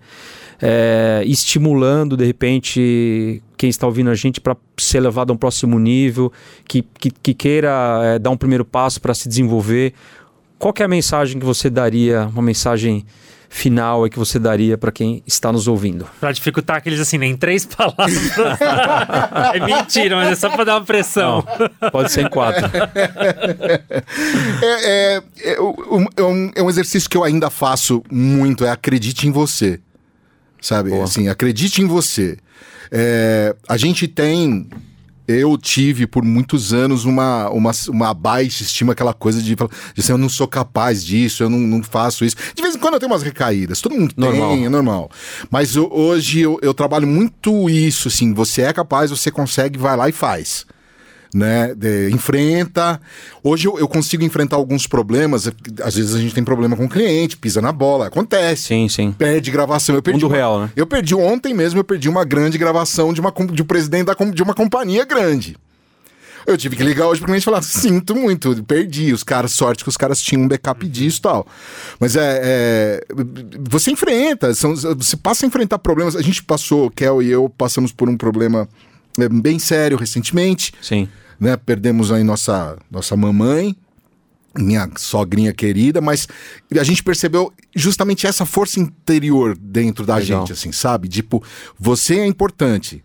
É, 0.61 1.23
estimulando 1.25 2.17
de 2.17 2.25
repente 2.25 3.41
quem 3.57 3.71
está 3.71 3.87
ouvindo 3.87 4.11
a 4.11 4.15
gente 4.15 4.41
para 4.41 4.57
ser 4.77 5.01
levado 5.01 5.31
a 5.31 5.35
um 5.35 5.37
próximo 5.37 5.79
nível, 5.79 6.33
que, 6.67 6.83
que, 6.83 7.11
que 7.11 7.33
queira 7.33 8.01
é, 8.03 8.19
dar 8.19 8.31
um 8.31 8.37
primeiro 8.37 8.65
passo 8.65 9.01
para 9.01 9.15
se 9.15 9.29
desenvolver. 9.29 9.95
Qual 10.59 10.75
é 10.79 10.83
a 10.83 10.89
mensagem 10.89 11.39
que 11.39 11.47
você 11.47 11.71
daria? 11.71 12.27
Uma 12.27 12.43
mensagem 12.43 13.07
final 13.49 14.07
é 14.07 14.11
que 14.11 14.19
você 14.19 14.39
daria 14.39 14.77
para 14.77 14.93
quem 14.93 15.23
está 15.27 15.51
nos 15.51 15.67
ouvindo? 15.67 16.07
Para 16.21 16.33
dificultar 16.33 16.77
aqueles 16.77 17.01
assim, 17.01 17.19
nem 17.19 17.37
três 17.37 17.65
palavras. 17.67 18.33
é 19.55 19.61
mentira, 19.61 20.17
mas 20.17 20.33
é 20.33 20.35
só 20.37 20.51
para 20.51 20.65
dar 20.65 20.77
uma 20.77 20.85
pressão. 20.85 21.45
Não, 21.81 21.91
pode 21.91 22.13
ser 22.13 22.27
em 22.27 22.29
quatro. 22.29 22.71
É, 24.63 25.17
é, 25.17 25.23
é, 25.55 25.61
um, 25.61 26.51
é, 26.55 26.63
um, 26.63 26.69
exercício 26.69 27.09
que 27.09 27.17
eu 27.17 27.25
ainda 27.25 27.49
faço 27.51 28.03
muito, 28.11 28.65
é 28.65 28.71
acredite 28.71 29.27
em 29.27 29.31
você. 29.31 29.81
Sabe? 30.61 30.91
Boa. 30.91 31.05
Assim, 31.05 31.29
acredite 31.29 31.81
em 31.81 31.87
você. 31.87 32.37
É, 32.91 33.55
a 33.69 33.77
gente 33.77 34.09
tem 34.09 34.69
eu 35.29 35.59
tive 35.59 36.07
por 36.07 36.25
muitos 36.25 36.73
anos 36.73 37.05
uma, 37.05 37.51
uma, 37.51 37.71
uma 37.91 38.15
baixa 38.15 38.63
estima, 38.63 38.93
aquela 38.93 39.13
coisa 39.13 39.43
de, 39.43 39.55
de 39.55 40.01
assim, 40.01 40.13
eu 40.13 40.19
não 40.19 40.29
sou 40.29 40.49
capaz 40.49 41.05
disso, 41.05 41.43
eu 41.43 41.51
não, 41.51 41.59
não 41.59 41.83
faço 41.83 42.25
isso. 42.25 42.35
De 42.55 42.63
vez 42.63 42.75
em 42.75 42.79
quando 42.79 42.95
eu 42.95 43.01
tenho 43.01 43.13
umas 43.13 43.23
recaídas, 43.23 43.83
todo 43.83 43.95
mundo 43.95 44.15
normal. 44.17 44.51
tem, 44.53 44.65
é 44.65 44.69
normal. 44.71 45.11
Mas 45.51 45.77
eu, 45.77 45.93
hoje 45.93 46.41
eu, 46.41 46.59
eu 46.63 46.73
trabalho 46.73 47.07
muito 47.07 47.69
isso, 47.69 48.09
assim, 48.09 48.33
você 48.33 48.63
é 48.63 48.73
capaz, 48.73 49.11
você 49.11 49.31
consegue, 49.31 49.79
vai 49.79 49.97
lá 49.97 50.09
e 50.09 50.13
faz 50.13 50.65
né? 51.35 51.75
De, 51.75 52.11
enfrenta. 52.11 53.01
Hoje 53.43 53.69
eu, 53.69 53.79
eu, 53.79 53.89
consigo 53.89 54.25
enfrentar 54.25 54.57
alguns 54.57 54.87
problemas. 54.87 55.51
Às 55.83 55.97
vezes 55.97 56.15
a 56.15 56.19
gente 56.19 56.35
tem 56.35 56.45
problema 56.45 56.77
com 56.77 56.85
o 56.85 56.89
cliente, 56.89 57.37
pisa 57.37 57.61
na 57.61 57.73
bola, 57.73 58.07
acontece. 58.07 58.63
Sim, 58.63 58.89
sim. 58.89 59.13
Perde 59.13 59.51
gravação. 59.51 59.95
Eu 59.95 60.03
perdi 60.03 60.23
Mundo 60.23 60.31
uma, 60.31 60.37
real, 60.37 60.61
né? 60.61 60.71
Eu 60.77 60.87
perdi 60.87 61.15
ontem 61.15 61.55
mesmo, 61.55 61.79
eu 61.79 61.85
perdi 61.85 62.09
uma 62.09 62.25
grande 62.25 62.59
gravação 62.59 63.13
de, 63.13 63.21
uma, 63.21 63.33
de 63.53 63.63
um 63.63 63.67
presidente 63.67 64.07
da, 64.07 64.15
de 64.15 64.43
uma 64.43 64.55
companhia 64.55 65.05
grande. 65.05 65.57
Eu 66.49 66.57
tive 66.57 66.77
que 66.77 66.83
ligar 66.83 67.07
hoje 67.07 67.21
pro 67.21 67.27
cliente 67.27 67.43
e 67.43 67.45
falar: 67.45 67.61
sinto 67.61 68.15
muito, 68.15 68.65
perdi. 68.65 69.13
Os 69.13 69.23
caras, 69.23 69.53
sorte 69.53 69.83
que 69.83 69.89
os 69.91 69.99
caras 69.99 70.19
tinham 70.19 70.45
um 70.45 70.49
backup 70.49 70.83
uhum. 70.83 70.91
disso 70.91 71.19
e 71.19 71.23
tal. 71.23 71.47
Mas 72.01 72.17
é, 72.17 72.41
é. 72.43 73.07
Você 73.69 73.91
enfrenta, 73.91 74.55
são, 74.55 74.75
você 74.75 75.15
passa 75.15 75.45
a 75.45 75.47
enfrentar 75.47 75.79
problemas. 75.79 76.17
A 76.17 76.23
gente 76.23 76.43
passou, 76.43 76.91
Kel 76.91 77.23
e 77.23 77.31
eu 77.31 77.51
passamos 77.51 77.93
por 77.93 78.09
um 78.09 78.17
problema 78.17 78.67
é, 78.67 78.88
bem 79.29 79.59
sério 79.59 79.97
recentemente. 79.97 80.73
Sim 80.81 81.09
né? 81.39 81.57
Perdemos 81.57 82.11
aí 82.11 82.25
nossa, 82.25 82.77
nossa 82.91 83.17
mamãe, 83.17 83.77
minha 84.59 84.91
sogrinha 84.97 85.53
querida, 85.53 86.01
mas 86.01 86.27
a 86.79 86.83
gente 86.83 87.03
percebeu 87.03 87.53
justamente 87.75 88.27
essa 88.27 88.45
força 88.45 88.81
interior 88.81 89.57
dentro 89.57 90.05
da 90.05 90.17
Legal. 90.17 90.41
gente, 90.41 90.53
assim, 90.53 90.73
sabe? 90.73 91.09
Tipo, 91.09 91.43
você 91.79 92.19
é 92.19 92.27
importante. 92.27 93.03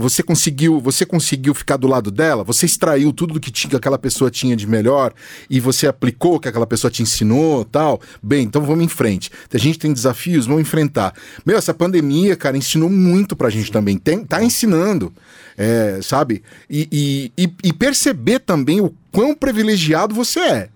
Você 0.00 0.22
conseguiu, 0.22 0.78
você 0.78 1.06
conseguiu 1.06 1.54
ficar 1.54 1.76
do 1.76 1.86
lado 1.86 2.10
dela, 2.10 2.44
você 2.44 2.66
extraiu 2.66 3.12
tudo 3.12 3.34
do 3.34 3.40
que, 3.40 3.50
tinha, 3.50 3.70
que 3.70 3.76
aquela 3.76 3.98
pessoa 3.98 4.30
tinha 4.30 4.54
de 4.54 4.66
melhor 4.66 5.12
e 5.48 5.58
você 5.58 5.86
aplicou 5.86 6.36
o 6.36 6.40
que 6.40 6.48
aquela 6.48 6.66
pessoa 6.66 6.90
te 6.90 7.02
ensinou, 7.02 7.64
tal. 7.64 8.00
Bem, 8.22 8.44
então 8.44 8.62
vamos 8.62 8.84
em 8.84 8.88
frente. 8.88 9.30
A 9.52 9.58
gente 9.58 9.78
tem 9.78 9.92
desafios, 9.92 10.46
vamos 10.46 10.62
enfrentar. 10.62 11.14
Meu, 11.46 11.56
essa 11.56 11.72
pandemia, 11.72 12.36
cara, 12.36 12.56
ensinou 12.56 12.90
muito 12.90 13.34
pra 13.34 13.48
gente 13.48 13.72
também. 13.72 13.96
Tem, 13.96 14.24
tá 14.24 14.44
ensinando 14.44 15.12
é, 15.56 16.00
sabe? 16.02 16.42
E, 16.68 17.30
e, 17.36 17.52
e, 17.62 17.72
perceber 17.72 18.40
também 18.40 18.80
o 18.80 18.94
quão 19.12 19.34
privilegiado 19.34 20.14
você 20.14 20.40
é. 20.40 20.68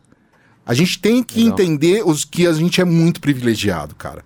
A 0.69 0.75
gente 0.75 0.99
tem 0.99 1.23
que 1.23 1.43
Legal. 1.43 1.53
entender 1.55 2.03
os 2.05 2.27
que 2.27 2.47
a 2.47 2.53
gente 2.53 2.79
é 2.79 2.85
muito 2.85 3.23
privilegiado, 3.23 3.95
cara. 3.95 4.23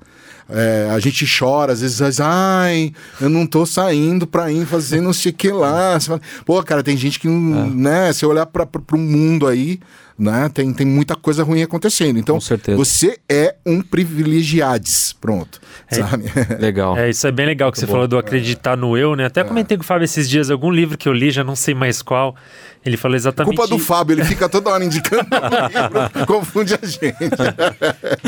É, 0.51 0.91
a 0.91 0.99
gente 0.99 1.25
chora, 1.25 1.73
às 1.73 1.81
vezes, 1.81 2.21
ai, 2.21 2.93
eu 3.21 3.31
não 3.31 3.47
tô 3.47 3.65
saindo 3.65 4.27
pra 4.27 4.53
ir 4.53 4.67
fazer 4.67 5.01
não 5.01 5.13
sei 5.13 5.31
o 5.31 5.35
que 5.35 5.51
lá. 5.51 5.97
Pô, 6.45 6.63
cara, 6.63 6.83
tem 6.83 6.97
gente 6.97 7.19
que, 7.19 7.29
é. 7.29 7.31
né, 7.31 8.13
se 8.13 8.27
olhar 8.27 8.45
pra, 8.45 8.67
pra, 8.67 8.81
pro 8.81 8.99
mundo 8.99 9.47
aí, 9.47 9.79
né? 10.19 10.51
Tem, 10.53 10.71
tem 10.73 10.87
muita 10.87 11.17
coisa 11.17 11.43
ruim 11.43 11.63
acontecendo. 11.63 12.19
Então, 12.19 12.39
você 12.77 13.19
é 13.29 13.55
um 13.65 13.81
privilegiades. 13.81 15.13
Pronto. 15.13 15.61
É, 15.91 15.95
sabe? 15.95 16.25
Legal. 16.61 16.99
É, 16.99 17.09
isso 17.09 17.27
é 17.27 17.33
bem 17.33 17.47
legal 17.47 17.73
que 17.73 17.79
Muito 17.79 17.81
você 17.81 17.87
bom. 17.87 17.93
falou 17.93 18.09
do 18.09 18.19
acreditar 18.19 18.77
no 18.77 18.97
eu, 18.97 19.17
né? 19.17 19.27
Até 19.27 19.41
é. 19.41 19.45
comentei 19.45 19.77
com 19.77 19.83
o 19.83 19.87
Fábio 19.87 20.05
esses 20.05 20.29
dias, 20.29 20.51
algum 20.51 20.71
livro 20.71 20.99
que 20.99 21.09
eu 21.09 21.13
li, 21.13 21.31
já 21.31 21.43
não 21.43 21.57
sei 21.57 21.75
mais 21.75 22.03
qual. 22.03 22.37
Ele 22.85 22.97
falou 22.97 23.17
exatamente. 23.17 23.57
Culpa 23.57 23.71
do 23.71 23.79
Fábio, 23.79 24.15
ele 24.15 24.25
fica 24.25 24.49
toda 24.49 24.71
hora 24.71 24.85
indicando 24.85 25.25
livro, 25.25 26.27
confunde 26.27 26.75
a 26.75 26.85
gente. 26.85 27.15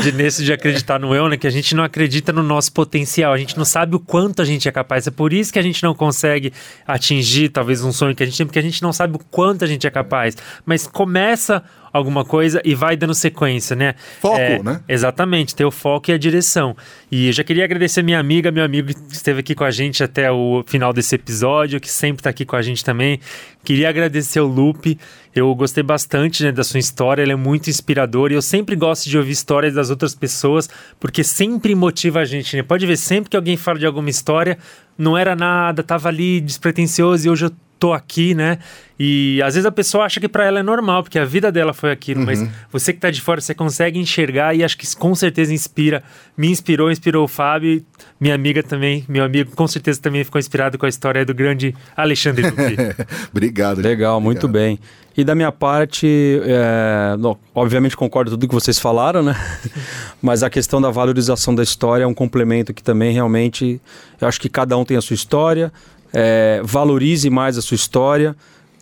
De, 0.01 0.11
nesse 0.13 0.45
de 0.45 0.53
acreditar 0.53 0.97
no 0.97 1.13
eu, 1.13 1.27
né? 1.27 1.35
Que 1.35 1.45
a 1.47 1.49
gente 1.51 1.75
não 1.75 1.83
acredita 1.83 2.31
no 2.31 2.41
nosso 2.41 2.71
potencial, 2.71 3.33
a 3.33 3.37
gente 3.37 3.57
não 3.57 3.65
sabe 3.65 3.95
o 3.95 3.99
quanto 3.99 4.41
a 4.41 4.45
gente 4.45 4.67
é 4.67 4.71
capaz. 4.71 5.07
É 5.07 5.11
por 5.11 5.33
isso 5.33 5.51
que 5.51 5.59
a 5.59 5.61
gente 5.61 5.83
não 5.83 5.93
consegue 5.93 6.53
atingir 6.87 7.49
talvez 7.49 7.83
um 7.83 7.91
sonho 7.91 8.15
que 8.15 8.23
a 8.23 8.25
gente 8.25 8.37
tem, 8.37 8.45
porque 8.45 8.59
a 8.59 8.61
gente 8.63 8.81
não 8.81 8.93
sabe 8.93 9.17
o 9.17 9.19
quanto 9.29 9.65
a 9.65 9.67
gente 9.67 9.85
é 9.85 9.91
capaz. 9.91 10.37
Mas 10.65 10.87
começa 10.87 11.61
alguma 11.97 12.25
coisa 12.25 12.61
e 12.65 12.75
vai 12.75 12.97
dando 12.97 13.13
sequência, 13.13 13.73
né? 13.73 13.95
Foco, 14.19 14.37
é, 14.37 14.61
né? 14.61 14.81
Exatamente, 14.87 15.55
ter 15.55 15.63
o 15.63 15.71
foco 15.71 16.11
e 16.11 16.13
a 16.13 16.17
direção. 16.17 16.75
E 17.09 17.27
eu 17.27 17.33
já 17.33 17.41
queria 17.41 17.63
agradecer 17.63 18.03
minha 18.03 18.19
amiga, 18.19 18.51
meu 18.51 18.65
amigo 18.65 18.93
que 18.93 19.13
esteve 19.13 19.39
aqui 19.39 19.55
com 19.55 19.63
a 19.63 19.71
gente 19.71 20.03
até 20.03 20.29
o 20.29 20.61
final 20.67 20.91
desse 20.91 21.15
episódio, 21.15 21.79
que 21.79 21.89
sempre 21.89 22.19
está 22.19 22.29
aqui 22.29 22.43
com 22.43 22.57
a 22.57 22.61
gente 22.61 22.83
também. 22.83 23.19
Queria 23.63 23.87
agradecer 23.87 24.41
o 24.41 24.45
Lupe. 24.45 24.99
Eu 25.33 25.55
gostei 25.55 25.83
bastante 25.83 26.43
né, 26.43 26.51
da 26.51 26.65
sua 26.65 26.79
história, 26.79 27.23
ela 27.23 27.31
é 27.31 27.35
muito 27.37 27.69
inspiradora 27.69 28.33
e 28.33 28.35
eu 28.35 28.41
sempre 28.41 28.75
gosto 28.75 29.09
de 29.09 29.17
ouvir 29.17 29.31
histórias 29.31 29.73
das 29.73 29.89
outras 29.89 30.13
pessoas, 30.13 30.69
porque 30.99 31.23
sempre 31.23 31.73
motiva 31.75 32.19
a 32.19 32.25
gente, 32.25 32.57
né? 32.57 32.63
Pode 32.63 32.85
ver, 32.85 32.97
sempre 32.97 33.29
que 33.29 33.37
alguém 33.37 33.55
fala 33.55 33.79
de 33.79 33.85
alguma 33.85 34.09
história, 34.09 34.57
não 34.97 35.17
era 35.17 35.35
nada, 35.35 35.81
tava 35.81 36.09
ali 36.09 36.41
despretensioso 36.41 37.27
e 37.27 37.29
hoje 37.29 37.45
eu 37.45 37.51
tô 37.85 37.93
aqui, 37.93 38.33
né? 38.33 38.57
E 38.97 39.39
às 39.43 39.53
vezes 39.53 39.65
a 39.65 39.71
pessoa 39.71 40.05
acha 40.05 40.19
que 40.19 40.27
para 40.27 40.45
ela 40.45 40.59
é 40.59 40.63
normal, 40.63 41.03
porque 41.03 41.19
a 41.19 41.25
vida 41.25 41.51
dela 41.51 41.71
foi 41.71 41.91
aquilo, 41.91 42.21
uhum. 42.21 42.25
mas 42.25 42.47
você 42.71 42.91
que 42.91 42.99
tá 42.99 43.11
de 43.11 43.21
fora, 43.21 43.39
você 43.39 43.53
consegue 43.53 43.99
enxergar 43.99 44.55
e 44.55 44.63
acho 44.63 44.75
que 44.75 44.95
com 44.95 45.13
certeza 45.13 45.53
inspira. 45.53 46.01
Me 46.35 46.49
inspirou, 46.49 46.89
inspirou 46.89 47.25
o 47.25 47.27
Fábio, 47.27 47.85
minha 48.19 48.33
amiga 48.33 48.63
também, 48.63 49.05
meu 49.07 49.23
amigo 49.23 49.51
com 49.55 49.67
certeza 49.67 50.01
também 50.01 50.23
ficou 50.23 50.39
inspirado 50.39 50.79
com 50.79 50.85
a 50.87 50.89
história 50.89 51.23
do 51.23 51.33
grande 51.33 51.75
Alexandre 51.95 52.49
Duque. 52.49 52.75
Obrigado. 53.31 53.81
Legal, 53.81 54.19
muito 54.19 54.47
bem. 54.47 54.79
E 55.17 55.23
da 55.23 55.35
minha 55.35 55.51
parte, 55.51 56.41
é, 56.43 57.15
não, 57.17 57.37
obviamente 57.53 57.95
concordo 57.95 58.31
com 58.31 58.37
tudo 58.37 58.49
que 58.49 58.53
vocês 58.53 58.79
falaram, 58.79 59.21
né? 59.23 59.35
Mas 60.21 60.41
a 60.41 60.49
questão 60.49 60.81
da 60.81 60.89
valorização 60.89 61.53
da 61.53 61.63
história 61.63 62.03
é 62.03 62.07
um 62.07 62.13
complemento 62.13 62.73
que 62.73 62.83
também 62.83 63.13
realmente, 63.13 63.79
eu 64.19 64.27
acho 64.27 64.41
que 64.41 64.49
cada 64.49 64.77
um 64.77 64.83
tem 64.83 64.97
a 64.97 65.01
sua 65.01 65.13
história, 65.13 65.71
é, 66.15 66.61
valorize 66.63 67.29
mais 67.29 67.57
a 67.57 67.61
sua 67.61 67.75
história, 67.75 68.35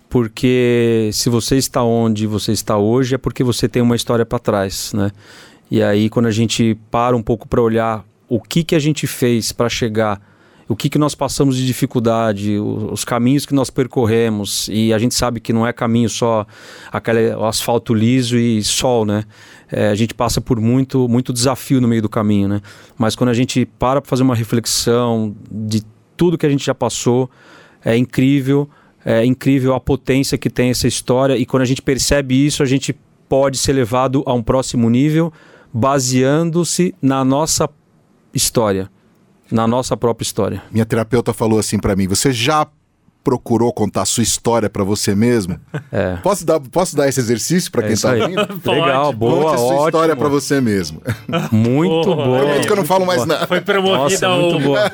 porque 0.07 1.09
se 1.11 1.27
você 1.29 1.57
está 1.57 1.83
onde 1.83 2.27
você 2.27 2.51
está 2.51 2.77
hoje 2.77 3.15
é 3.15 3.17
porque 3.17 3.43
você 3.43 3.67
tem 3.67 3.81
uma 3.81 3.95
história 3.95 4.23
para 4.23 4.37
trás, 4.37 4.93
né? 4.93 5.11
E 5.71 5.81
aí 5.81 6.09
quando 6.09 6.27
a 6.27 6.31
gente 6.31 6.77
para 6.91 7.17
um 7.17 7.23
pouco 7.23 7.47
para 7.47 7.59
olhar 7.59 8.05
o 8.29 8.39
que 8.39 8.63
que 8.63 8.75
a 8.75 8.79
gente 8.79 9.07
fez 9.07 9.51
para 9.51 9.67
chegar, 9.67 10.21
o 10.67 10.75
que 10.75 10.89
que 10.89 10.99
nós 10.99 11.15
passamos 11.15 11.57
de 11.57 11.65
dificuldade, 11.65 12.59
os 12.59 13.03
caminhos 13.03 13.47
que 13.47 13.55
nós 13.55 13.71
percorremos 13.71 14.69
e 14.71 14.93
a 14.93 14.99
gente 14.99 15.15
sabe 15.15 15.39
que 15.39 15.51
não 15.51 15.65
é 15.65 15.73
caminho 15.73 16.09
só 16.09 16.45
aquele 16.91 17.31
asfalto 17.31 17.95
liso 17.95 18.37
e 18.37 18.63
sol, 18.63 19.05
né? 19.05 19.23
É, 19.71 19.89
a 19.89 19.95
gente 19.95 20.13
passa 20.13 20.39
por 20.39 20.59
muito 20.59 21.09
muito 21.09 21.33
desafio 21.33 21.81
no 21.81 21.87
meio 21.87 22.03
do 22.03 22.09
caminho, 22.09 22.47
né? 22.47 22.61
Mas 22.95 23.15
quando 23.15 23.31
a 23.31 23.33
gente 23.33 23.65
para 23.65 23.99
para 23.99 24.07
fazer 24.07 24.21
uma 24.21 24.35
reflexão 24.35 25.35
de 25.51 25.81
tudo 26.15 26.37
que 26.37 26.45
a 26.45 26.49
gente 26.49 26.65
já 26.65 26.75
passou. 26.75 27.29
É 27.83 27.97
incrível, 27.97 28.69
é 29.05 29.25
incrível 29.25 29.73
a 29.73 29.79
potência 29.79 30.37
que 30.37 30.49
tem 30.49 30.69
essa 30.69 30.87
história 30.87 31.37
e 31.37 31.45
quando 31.45 31.63
a 31.63 31.65
gente 31.65 31.81
percebe 31.81 32.45
isso, 32.45 32.63
a 32.63 32.65
gente 32.65 32.95
pode 33.27 33.57
ser 33.57 33.73
levado 33.73 34.23
a 34.25 34.33
um 34.33 34.41
próximo 34.41 34.89
nível 34.89 35.33
baseando-se 35.73 36.93
na 37.01 37.25
nossa 37.25 37.67
história, 38.33 38.89
na 39.51 39.67
nossa 39.67 39.97
própria 39.97 40.23
história. 40.23 40.63
Minha 40.71 40.85
terapeuta 40.85 41.33
falou 41.33 41.59
assim 41.59 41.79
para 41.79 41.95
mim: 41.95 42.07
"Você 42.07 42.31
já 42.31 42.67
procurou 43.23 43.71
contar 43.71 44.01
a 44.01 44.05
sua 44.05 44.23
história 44.23 44.69
para 44.69 44.83
você 44.83 45.15
mesmo? 45.15 45.59
É. 45.91 46.17
Posso, 46.17 46.45
dar, 46.45 46.59
posso 46.59 46.95
dar 46.95 47.07
esse 47.07 47.19
exercício 47.19 47.71
para 47.71 47.83
é 47.83 47.85
quem 47.85 47.93
está 47.93 48.11
ouvindo? 48.11 48.61
Legal, 48.69 49.13
boa, 49.13 49.43
Conte 49.43 49.53
a 49.53 49.57
sua 49.57 49.67
ótimo. 49.67 49.85
história 49.87 50.15
para 50.15 50.29
você 50.29 50.59
mesmo. 50.59 51.01
Muito 51.51 52.11
oh, 52.11 52.15
boa. 52.15 52.39
Prometo 52.39 52.67
que 52.67 52.71
eu 52.71 52.75
não 52.75 52.85
falo 52.85 53.05
mais 53.05 53.25
nada. 53.25 53.47
Foi 53.47 53.61
promovida 53.61 54.27
Nossa, 54.27 54.29
muito 54.29 54.59
boa. 54.59 54.91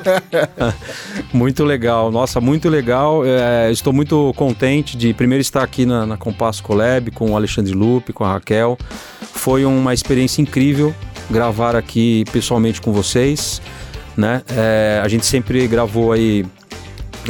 muito 1.32 1.64
legal, 1.64 2.10
nossa, 2.10 2.40
muito 2.40 2.68
legal. 2.68 3.22
É, 3.24 3.70
estou 3.70 3.92
muito 3.92 4.32
contente 4.36 4.96
de 4.96 5.12
primeiro 5.14 5.40
estar 5.40 5.62
aqui 5.62 5.84
na, 5.84 6.06
na 6.06 6.16
Compasso 6.16 6.62
Collab 6.62 7.10
com 7.10 7.32
o 7.32 7.36
Alexandre 7.36 7.72
Lupe, 7.72 8.12
com 8.12 8.24
a 8.24 8.32
Raquel. 8.32 8.78
Foi 9.32 9.64
uma 9.64 9.92
experiência 9.94 10.40
incrível 10.42 10.94
gravar 11.30 11.76
aqui 11.76 12.24
pessoalmente 12.32 12.80
com 12.80 12.92
vocês. 12.92 13.60
Né? 14.16 14.42
É, 14.48 15.00
a 15.02 15.08
gente 15.08 15.24
sempre 15.24 15.66
gravou 15.66 16.12
aí 16.12 16.44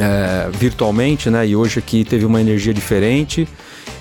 é, 0.01 0.49
virtualmente, 0.51 1.29
né? 1.29 1.47
E 1.47 1.55
hoje 1.55 1.77
aqui 1.77 2.03
teve 2.03 2.25
uma 2.25 2.41
energia 2.41 2.73
diferente. 2.73 3.47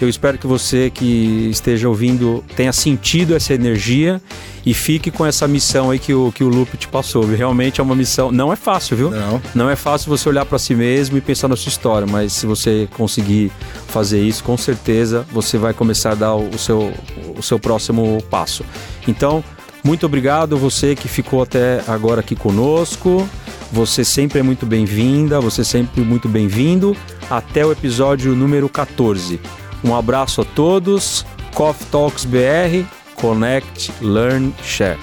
Eu 0.01 0.09
espero 0.09 0.39
que 0.39 0.47
você 0.47 0.89
que 0.89 1.49
esteja 1.51 1.87
ouvindo 1.87 2.43
tenha 2.57 2.73
sentido 2.73 3.37
essa 3.37 3.53
energia 3.53 4.21
e 4.65 4.73
fique 4.73 5.11
com 5.11 5.27
essa 5.27 5.47
missão 5.47 5.91
aí 5.91 5.99
que 5.99 6.15
o, 6.15 6.33
que 6.33 6.43
o 6.43 6.49
Lupe 6.49 6.79
te 6.79 6.89
passou. 6.89 7.27
Realmente 7.27 7.81
é 7.81 7.85
uma 7.85 7.95
missão. 7.95 8.33
Não 8.33 8.51
é 8.51 8.57
fácil, 8.57 8.97
viu? 8.97 9.11
Não. 9.11 9.43
Não 9.55 9.69
é 9.69 9.77
fácil 9.77 10.09
você 10.09 10.27
olhar 10.27 10.47
para 10.47 10.59
si 10.59 10.75
mesmo 10.75 11.19
e 11.19 11.21
pensar 11.21 11.49
na 11.49 11.57
sua 11.57 11.69
história, 11.69 12.07
mas 12.07 12.33
se 12.33 12.47
você 12.47 12.89
conseguir 12.97 13.53
fazer 13.89 14.23
isso, 14.23 14.43
com 14.43 14.57
certeza 14.57 15.27
você 15.31 15.59
vai 15.59 15.75
começar 15.75 16.13
a 16.13 16.15
dar 16.15 16.35
o 16.35 16.59
seu, 16.59 16.95
o 17.37 17.43
seu 17.43 17.59
próximo 17.59 18.23
passo. 18.31 18.65
Então, 19.07 19.45
muito 19.85 20.07
obrigado 20.07 20.57
você 20.57 20.95
que 20.95 21.09
ficou 21.09 21.43
até 21.43 21.83
agora 21.87 22.21
aqui 22.21 22.35
conosco. 22.35 23.29
Você 23.73 24.05
sempre 24.05 24.41
é 24.41 24.43
muito 24.43 24.67
bem-vinda, 24.67 25.41
você 25.41 25.65
sempre 25.65 26.03
muito 26.03 26.29
bem-vindo. 26.29 26.97
Até 27.29 27.65
o 27.65 27.71
episódio 27.71 28.35
número 28.35 28.69
14. 28.69 29.41
Um 29.85 29.95
abraço 29.95 30.41
a 30.41 30.45
todos. 30.45 31.25
Coffee 31.55 31.87
Talks 31.87 32.25
BR, 32.25 32.85
Connect, 33.15 33.93
Learn, 34.01 34.53
Share. 34.63 34.99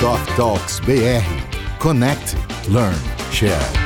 Coffee 0.00 0.36
Talks 0.36 0.80
BR, 0.80 1.78
Connect, 1.78 2.36
Learn, 2.68 2.96
Share. 3.30 3.81